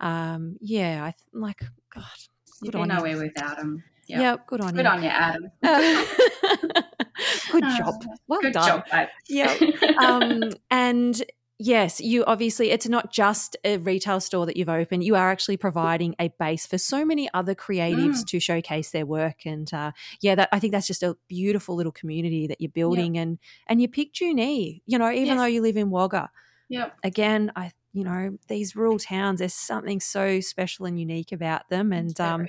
Um, 0.00 0.56
yeah, 0.60 1.04
I 1.04 1.10
th- 1.10 1.28
like, 1.32 1.60
God, 1.94 2.04
You'd 2.62 2.72
be 2.72 2.82
nowhere 2.84 3.12
you. 3.12 3.18
without 3.18 3.56
them. 3.56 3.82
Yep. 4.10 4.20
yep, 4.20 4.46
good 4.46 4.60
on 4.60 4.74
good 4.74 4.78
you. 4.78 4.82
Good 4.82 4.86
on 4.86 5.02
you, 5.02 5.08
Adam. 5.08 5.50
good 7.52 7.62
job. 7.78 7.94
Well 8.26 8.40
good 8.40 8.52
done. 8.52 8.82
Job, 8.90 9.08
yeah. 9.28 9.56
Um, 10.00 10.50
and 10.70 11.22
yes, 11.58 12.00
you 12.00 12.24
obviously, 12.24 12.70
it's 12.70 12.88
not 12.88 13.12
just 13.12 13.56
a 13.64 13.76
retail 13.76 14.18
store 14.18 14.46
that 14.46 14.56
you've 14.56 14.68
opened. 14.68 15.04
You 15.04 15.14
are 15.14 15.30
actually 15.30 15.58
providing 15.58 16.16
a 16.18 16.28
base 16.40 16.66
for 16.66 16.78
so 16.78 17.04
many 17.04 17.28
other 17.34 17.54
creatives 17.54 18.18
mm. 18.18 18.26
to 18.26 18.40
showcase 18.40 18.90
their 18.90 19.06
work. 19.06 19.46
And 19.46 19.72
uh, 19.72 19.92
yeah, 20.20 20.34
that 20.34 20.48
I 20.50 20.58
think 20.58 20.72
that's 20.72 20.86
just 20.86 21.02
a 21.02 21.16
beautiful 21.28 21.76
little 21.76 21.92
community 21.92 22.46
that 22.48 22.60
you're 22.60 22.70
building. 22.70 23.16
And 23.16 23.38
and 23.68 23.80
you 23.80 23.88
picked 23.88 24.16
Junee, 24.16 24.82
you 24.86 24.98
know, 24.98 25.10
even 25.10 25.26
yes. 25.26 25.38
though 25.38 25.46
you 25.46 25.62
live 25.62 25.76
in 25.76 25.90
Wagga. 25.90 26.30
Yeah. 26.68 26.90
Again, 27.04 27.52
I 27.54 27.72
you 27.92 28.04
know 28.04 28.38
these 28.48 28.74
rural 28.74 28.98
towns. 28.98 29.38
There's 29.38 29.54
something 29.54 30.00
so 30.00 30.40
special 30.40 30.86
and 30.86 30.98
unique 30.98 31.32
about 31.32 31.68
them. 31.68 31.92
And 31.92 32.18
um, 32.20 32.48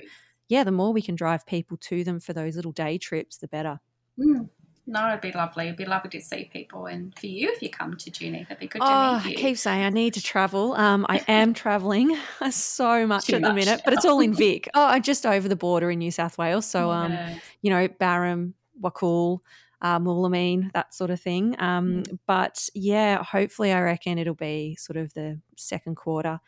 yeah, 0.52 0.64
the 0.64 0.70
more 0.70 0.92
we 0.92 1.00
can 1.00 1.14
drive 1.14 1.46
people 1.46 1.78
to 1.78 2.04
them 2.04 2.20
for 2.20 2.34
those 2.34 2.56
little 2.56 2.72
day 2.72 2.98
trips, 2.98 3.38
the 3.38 3.48
better. 3.48 3.80
Mm. 4.18 4.50
No, 4.86 5.08
it'd 5.08 5.22
be 5.22 5.32
lovely. 5.32 5.64
It'd 5.64 5.78
be 5.78 5.86
lovely 5.86 6.10
to 6.10 6.20
see 6.20 6.50
people, 6.52 6.86
and 6.86 7.18
for 7.18 7.26
you, 7.26 7.50
if 7.52 7.62
you 7.62 7.70
come 7.70 7.96
to 7.96 8.10
Junee, 8.10 8.42
that'd 8.42 8.58
be 8.58 8.66
good. 8.66 8.82
Oh, 8.84 9.18
to 9.18 9.24
meet 9.24 9.38
you. 9.38 9.38
I 9.38 9.48
keep 9.48 9.56
saying 9.56 9.82
I 9.82 9.88
need 9.88 10.12
to 10.14 10.22
travel. 10.22 10.74
Um, 10.74 11.06
I 11.08 11.24
am 11.26 11.54
traveling 11.64 12.14
so 12.50 13.06
much 13.06 13.28
Too 13.28 13.36
at 13.36 13.40
much. 13.40 13.48
the 13.48 13.54
minute, 13.54 13.80
but 13.82 13.94
it's 13.94 14.04
all 14.04 14.20
in 14.20 14.34
Vic. 14.34 14.68
Oh, 14.74 14.88
I'm 14.88 15.00
just 15.00 15.24
over 15.24 15.48
the 15.48 15.56
border 15.56 15.90
in 15.90 16.00
New 16.00 16.10
South 16.10 16.36
Wales, 16.36 16.66
so 16.66 16.90
um, 16.90 17.12
yeah. 17.12 17.38
you 17.62 17.70
know, 17.70 17.88
Barham, 17.88 18.52
Wakool, 18.78 19.38
uh, 19.80 19.98
Moulamein, 20.00 20.70
that 20.74 20.92
sort 20.92 21.10
of 21.10 21.18
thing. 21.18 21.56
Um, 21.60 22.02
mm. 22.02 22.18
but 22.26 22.68
yeah, 22.74 23.22
hopefully, 23.22 23.72
I 23.72 23.80
reckon 23.80 24.18
it'll 24.18 24.34
be 24.34 24.76
sort 24.76 24.98
of 24.98 25.14
the 25.14 25.40
second 25.56 25.94
quarter. 25.94 26.40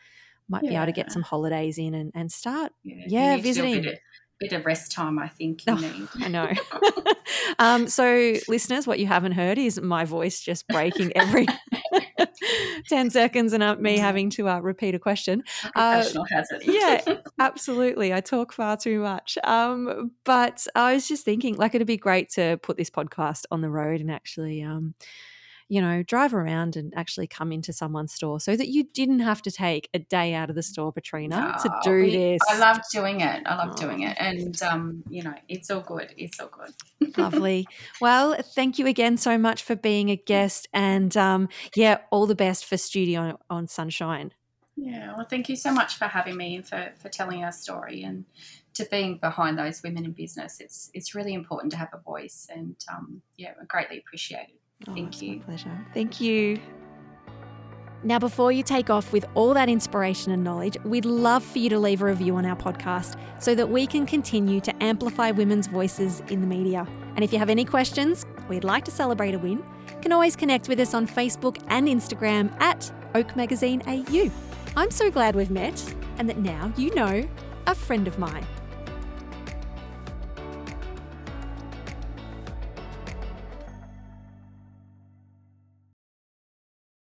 Might 0.47 0.63
yeah. 0.63 0.69
be 0.69 0.75
able 0.75 0.85
to 0.87 0.91
get 0.91 1.11
some 1.11 1.23
holidays 1.23 1.77
in 1.77 1.93
and, 1.95 2.11
and 2.13 2.31
start, 2.31 2.71
yeah, 2.83 3.05
yeah 3.07 3.37
visiting 3.37 3.95
bit 4.39 4.53
of 4.53 4.65
rest 4.65 4.91
time, 4.91 5.17
I 5.19 5.27
think 5.27 5.61
oh. 5.67 6.07
I 6.19 6.27
know. 6.27 6.51
um, 7.59 7.87
so, 7.87 8.33
listeners, 8.47 8.85
what 8.87 8.99
you 8.99 9.07
haven't 9.07 9.33
heard 9.33 9.57
is 9.57 9.79
my 9.81 10.05
voice 10.05 10.41
just 10.41 10.67
breaking 10.67 11.11
every 11.15 11.47
10 12.89 13.09
seconds 13.09 13.53
and 13.53 13.63
uh, 13.63 13.75
me 13.75 13.97
having 13.97 14.29
to 14.31 14.49
uh, 14.49 14.59
repeat 14.59 14.95
a 14.95 14.99
question. 14.99 15.43
Uh, 15.75 16.03
yeah, 16.61 17.01
absolutely. 17.39 18.13
I 18.13 18.21
talk 18.21 18.51
far 18.51 18.77
too 18.77 18.99
much. 18.99 19.37
Um, 19.43 20.11
but 20.23 20.65
I 20.75 20.93
was 20.93 21.07
just 21.07 21.23
thinking, 21.23 21.55
like, 21.55 21.75
it'd 21.75 21.87
be 21.87 21.97
great 21.97 22.29
to 22.31 22.57
put 22.61 22.77
this 22.77 22.89
podcast 22.89 23.45
on 23.51 23.61
the 23.61 23.69
road 23.69 24.01
and 24.01 24.11
actually. 24.11 24.63
Um, 24.63 24.95
you 25.67 25.81
know, 25.81 26.03
drive 26.03 26.33
around 26.33 26.75
and 26.75 26.93
actually 26.95 27.27
come 27.27 27.51
into 27.51 27.73
someone's 27.73 28.13
store 28.13 28.39
so 28.39 28.55
that 28.55 28.67
you 28.69 28.83
didn't 28.93 29.19
have 29.19 29.41
to 29.41 29.51
take 29.51 29.89
a 29.93 29.99
day 29.99 30.33
out 30.33 30.49
of 30.49 30.55
the 30.55 30.61
store, 30.61 30.91
Patrina, 30.91 31.57
to 31.61 31.69
do 31.83 32.01
we, 32.01 32.11
this. 32.11 32.41
I 32.47 32.59
love 32.59 32.79
doing 32.93 33.21
it. 33.21 33.43
I 33.47 33.55
love 33.55 33.71
oh. 33.71 33.81
doing 33.81 34.01
it. 34.01 34.15
And, 34.19 34.61
um, 34.61 35.03
you 35.09 35.23
know, 35.23 35.33
it's 35.49 35.71
all 35.71 35.81
good. 35.81 36.13
It's 36.17 36.39
all 36.39 36.49
good. 36.49 37.17
Lovely. 37.17 37.67
Well, 37.99 38.35
thank 38.53 38.77
you 38.77 38.85
again 38.85 39.17
so 39.17 39.37
much 39.37 39.63
for 39.63 39.75
being 39.75 40.09
a 40.11 40.15
guest. 40.15 40.67
And 40.71 41.15
um, 41.17 41.49
yeah, 41.75 41.99
all 42.11 42.27
the 42.27 42.35
best 42.35 42.65
for 42.65 42.77
Studio 42.77 43.39
on 43.49 43.67
Sunshine. 43.67 44.31
Yeah, 44.77 45.15
well, 45.15 45.25
thank 45.27 45.47
you 45.47 45.55
so 45.55 45.71
much 45.71 45.95
for 45.95 46.05
having 46.05 46.35
me 46.35 46.57
and 46.57 46.67
for, 46.67 46.91
for 46.97 47.09
telling 47.09 47.43
our 47.43 47.53
story 47.53 48.03
and 48.03 48.25
to 48.73 48.85
being 48.91 49.17
behind 49.17 49.57
those 49.57 49.81
women 49.81 50.03
in 50.03 50.11
business. 50.11 50.59
It's 50.59 50.91
it's 50.93 51.15
really 51.15 51.33
important 51.33 51.71
to 51.71 51.77
have 51.77 51.93
a 51.93 51.97
voice, 51.97 52.47
and 52.53 52.75
um, 52.93 53.21
yeah, 53.37 53.53
I 53.59 53.65
greatly 53.65 53.97
appreciate 53.97 54.49
it. 54.49 54.59
Oh, 54.87 54.93
Thank 54.93 55.15
oh, 55.15 55.25
you. 55.25 55.39
pleasure. 55.41 55.85
Thank 55.93 56.21
you. 56.21 56.59
Now, 58.03 58.19
before 58.19 58.51
you 58.51 58.61
take 58.61 58.91
off 58.91 59.11
with 59.11 59.25
all 59.33 59.55
that 59.55 59.67
inspiration 59.67 60.31
and 60.31 60.43
knowledge, 60.43 60.77
we'd 60.83 61.05
love 61.05 61.43
for 61.43 61.57
you 61.57 61.69
to 61.69 61.79
leave 61.79 62.03
a 62.03 62.05
review 62.05 62.35
on 62.35 62.45
our 62.45 62.55
podcast 62.55 63.17
so 63.41 63.55
that 63.55 63.67
we 63.67 63.87
can 63.87 64.05
continue 64.05 64.61
to 64.61 64.83
amplify 64.83 65.31
women's 65.31 65.65
voices 65.65 66.21
in 66.29 66.39
the 66.41 66.45
media. 66.45 66.87
And 67.15 67.23
if 67.23 67.33
you 67.33 67.39
have 67.39 67.49
any 67.49 67.65
questions, 67.65 68.25
we'd 68.47 68.63
like 68.63 68.85
to 68.85 68.91
celebrate 68.91 69.33
a 69.33 69.39
win, 69.39 69.63
can 70.03 70.11
always 70.11 70.35
connect 70.35 70.69
with 70.69 70.79
us 70.79 70.93
on 70.93 71.07
Facebook 71.07 71.57
and 71.69 71.87
Instagram 71.87 72.51
at 72.61 72.91
Oak 73.15 73.35
Magazine 73.35 73.81
AU. 73.87 74.29
I'm 74.77 74.91
so 74.91 75.09
glad 75.09 75.35
we've 75.35 75.49
met 75.49 75.95
and 76.19 76.29
that 76.29 76.37
now 76.37 76.71
you 76.77 76.93
know 76.93 77.27
a 77.65 77.73
friend 77.73 78.07
of 78.07 78.19
mine. 78.19 78.45